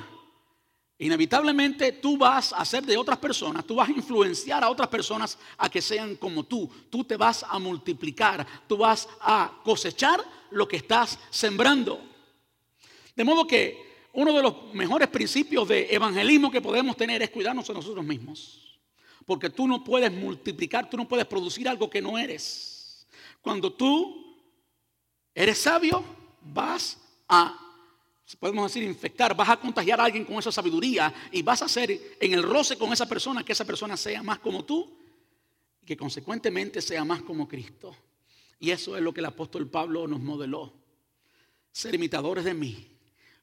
Inevitablemente 1.00 1.92
tú 1.92 2.18
vas 2.18 2.52
a 2.52 2.58
hacer 2.58 2.84
de 2.84 2.96
otras 2.96 3.18
personas, 3.18 3.64
tú 3.64 3.76
vas 3.76 3.88
a 3.88 3.92
influenciar 3.92 4.64
a 4.64 4.70
otras 4.70 4.88
personas 4.88 5.38
a 5.56 5.70
que 5.70 5.80
sean 5.80 6.16
como 6.16 6.42
tú. 6.44 6.68
Tú 6.90 7.04
te 7.04 7.16
vas 7.16 7.44
a 7.48 7.58
multiplicar, 7.60 8.44
tú 8.66 8.78
vas 8.78 9.08
a 9.20 9.60
cosechar 9.62 10.20
lo 10.50 10.66
que 10.66 10.76
estás 10.76 11.18
sembrando. 11.30 12.00
De 13.14 13.22
modo 13.22 13.46
que 13.46 14.08
uno 14.14 14.32
de 14.32 14.42
los 14.42 14.74
mejores 14.74 15.06
principios 15.08 15.68
de 15.68 15.86
evangelismo 15.94 16.50
que 16.50 16.60
podemos 16.60 16.96
tener 16.96 17.22
es 17.22 17.30
cuidarnos 17.30 17.70
a 17.70 17.74
nosotros 17.74 18.04
mismos. 18.04 18.80
Porque 19.24 19.50
tú 19.50 19.68
no 19.68 19.84
puedes 19.84 20.10
multiplicar, 20.10 20.90
tú 20.90 20.96
no 20.96 21.06
puedes 21.06 21.26
producir 21.26 21.68
algo 21.68 21.88
que 21.88 22.02
no 22.02 22.18
eres. 22.18 23.06
Cuando 23.40 23.72
tú 23.72 24.36
eres 25.32 25.58
sabio, 25.58 26.02
vas 26.42 26.98
a 27.28 27.67
podemos 28.36 28.70
decir, 28.70 28.86
infectar, 28.86 29.34
vas 29.34 29.48
a 29.48 29.56
contagiar 29.56 29.98
a 30.00 30.04
alguien 30.04 30.26
con 30.26 30.36
esa 30.38 30.52
sabiduría 30.52 31.14
y 31.32 31.40
vas 31.40 31.62
a 31.62 31.64
hacer 31.64 32.16
en 32.20 32.32
el 32.34 32.42
roce 32.42 32.76
con 32.76 32.92
esa 32.92 33.06
persona 33.06 33.42
que 33.42 33.52
esa 33.52 33.64
persona 33.64 33.96
sea 33.96 34.22
más 34.22 34.38
como 34.38 34.66
tú 34.66 34.98
y 35.80 35.86
que 35.86 35.96
consecuentemente 35.96 36.82
sea 36.82 37.06
más 37.06 37.22
como 37.22 37.48
Cristo. 37.48 37.96
Y 38.60 38.70
eso 38.70 38.96
es 38.98 39.02
lo 39.02 39.14
que 39.14 39.20
el 39.20 39.26
apóstol 39.26 39.66
Pablo 39.68 40.06
nos 40.06 40.20
modeló. 40.20 40.74
Ser 41.72 41.94
imitadores 41.94 42.44
de 42.44 42.52
mí 42.52 42.86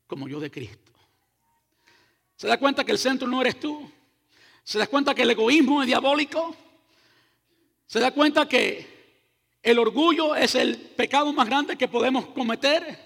como 0.05 0.27
yo 0.27 0.39
de 0.39 0.51
Cristo. 0.51 0.91
¿Se 2.35 2.47
da 2.47 2.59
cuenta 2.59 2.83
que 2.83 2.91
el 2.91 2.99
centro 2.99 3.27
no 3.27 3.41
eres 3.41 3.59
tú? 3.59 3.89
¿Se 4.63 4.77
da 4.77 4.85
cuenta 4.85 5.15
que 5.15 5.23
el 5.23 5.31
egoísmo 5.31 5.81
es 5.81 5.87
diabólico? 5.87 6.55
¿Se 7.87 7.99
da 7.99 8.11
cuenta 8.11 8.47
que 8.47 8.85
el 9.63 9.79
orgullo 9.79 10.35
es 10.35 10.53
el 10.53 10.77
pecado 10.77 11.33
más 11.33 11.47
grande 11.47 11.75
que 11.75 11.87
podemos 11.87 12.27
cometer? 12.27 13.03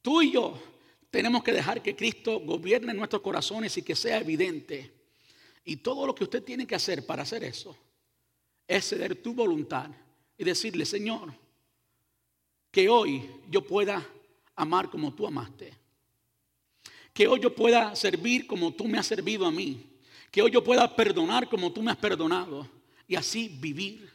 Tú 0.00 0.22
y 0.22 0.30
yo 0.30 0.73
tenemos 1.14 1.44
que 1.44 1.52
dejar 1.52 1.80
que 1.80 1.94
Cristo 1.94 2.40
gobierne 2.40 2.92
nuestros 2.92 3.22
corazones 3.22 3.76
y 3.76 3.82
que 3.82 3.94
sea 3.94 4.18
evidente. 4.18 4.90
Y 5.64 5.76
todo 5.76 6.08
lo 6.08 6.12
que 6.12 6.24
usted 6.24 6.42
tiene 6.42 6.66
que 6.66 6.74
hacer 6.74 7.06
para 7.06 7.22
hacer 7.22 7.44
eso 7.44 7.76
es 8.66 8.88
ceder 8.88 9.22
tu 9.22 9.32
voluntad 9.32 9.88
y 10.36 10.42
decirle, 10.42 10.84
Señor, 10.84 11.32
que 12.68 12.88
hoy 12.88 13.30
yo 13.48 13.64
pueda 13.64 14.04
amar 14.56 14.90
como 14.90 15.14
tú 15.14 15.24
amaste. 15.24 15.72
Que 17.12 17.28
hoy 17.28 17.38
yo 17.38 17.54
pueda 17.54 17.94
servir 17.94 18.48
como 18.48 18.74
tú 18.74 18.88
me 18.88 18.98
has 18.98 19.06
servido 19.06 19.46
a 19.46 19.52
mí. 19.52 19.86
Que 20.32 20.42
hoy 20.42 20.50
yo 20.50 20.64
pueda 20.64 20.96
perdonar 20.96 21.48
como 21.48 21.72
tú 21.72 21.80
me 21.80 21.92
has 21.92 21.96
perdonado. 21.96 22.68
Y 23.06 23.14
así 23.14 23.56
vivir 23.60 24.12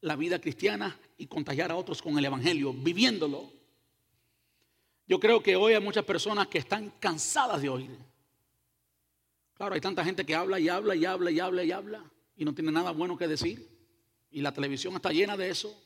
la 0.00 0.16
vida 0.16 0.40
cristiana 0.40 0.98
y 1.16 1.28
contagiar 1.28 1.70
a 1.70 1.76
otros 1.76 2.02
con 2.02 2.18
el 2.18 2.24
Evangelio, 2.24 2.72
viviéndolo 2.72 3.61
yo 5.06 5.18
creo 5.20 5.42
que 5.42 5.56
hoy 5.56 5.74
hay 5.74 5.80
muchas 5.80 6.04
personas 6.04 6.48
que 6.48 6.58
están 6.58 6.90
cansadas 6.98 7.60
de 7.60 7.68
oír. 7.68 7.98
Claro, 9.54 9.74
hay 9.74 9.80
tanta 9.80 10.04
gente 10.04 10.24
que 10.24 10.34
habla 10.34 10.58
y 10.58 10.68
habla 10.68 10.94
y 10.94 11.04
habla 11.04 11.30
y 11.30 11.40
habla 11.40 11.64
y 11.64 11.72
habla 11.72 12.10
y 12.36 12.44
no 12.44 12.54
tiene 12.54 12.72
nada 12.72 12.90
bueno 12.90 13.16
que 13.16 13.28
decir. 13.28 13.68
Y 14.30 14.40
la 14.40 14.52
televisión 14.52 14.94
está 14.94 15.10
llena 15.10 15.36
de 15.36 15.50
eso. 15.50 15.78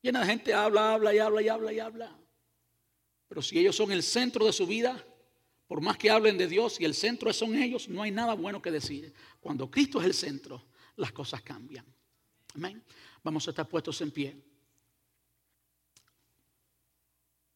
Llena 0.00 0.20
de 0.20 0.26
gente 0.26 0.54
habla, 0.54 0.94
habla 0.94 1.14
y 1.14 1.18
habla 1.18 1.42
y 1.42 1.48
habla 1.48 1.72
y 1.72 1.80
habla. 1.80 2.18
Pero 3.28 3.42
si 3.42 3.58
ellos 3.58 3.76
son 3.76 3.92
el 3.92 4.02
centro 4.02 4.46
de 4.46 4.52
su 4.52 4.66
vida, 4.66 5.04
por 5.66 5.80
más 5.80 5.98
que 5.98 6.10
hablen 6.10 6.38
de 6.38 6.46
Dios 6.46 6.80
y 6.80 6.84
el 6.84 6.94
centro 6.94 7.32
son 7.32 7.54
ellos, 7.54 7.88
no 7.88 8.02
hay 8.02 8.10
nada 8.10 8.34
bueno 8.34 8.62
que 8.62 8.70
decir. 8.70 9.12
Cuando 9.40 9.70
Cristo 9.70 10.00
es 10.00 10.06
el 10.06 10.14
centro, 10.14 10.64
las 10.96 11.12
cosas 11.12 11.42
cambian. 11.42 11.84
Amén. 12.54 12.82
Vamos 13.22 13.46
a 13.46 13.50
estar 13.50 13.68
puestos 13.68 14.00
en 14.00 14.10
pie. 14.10 14.47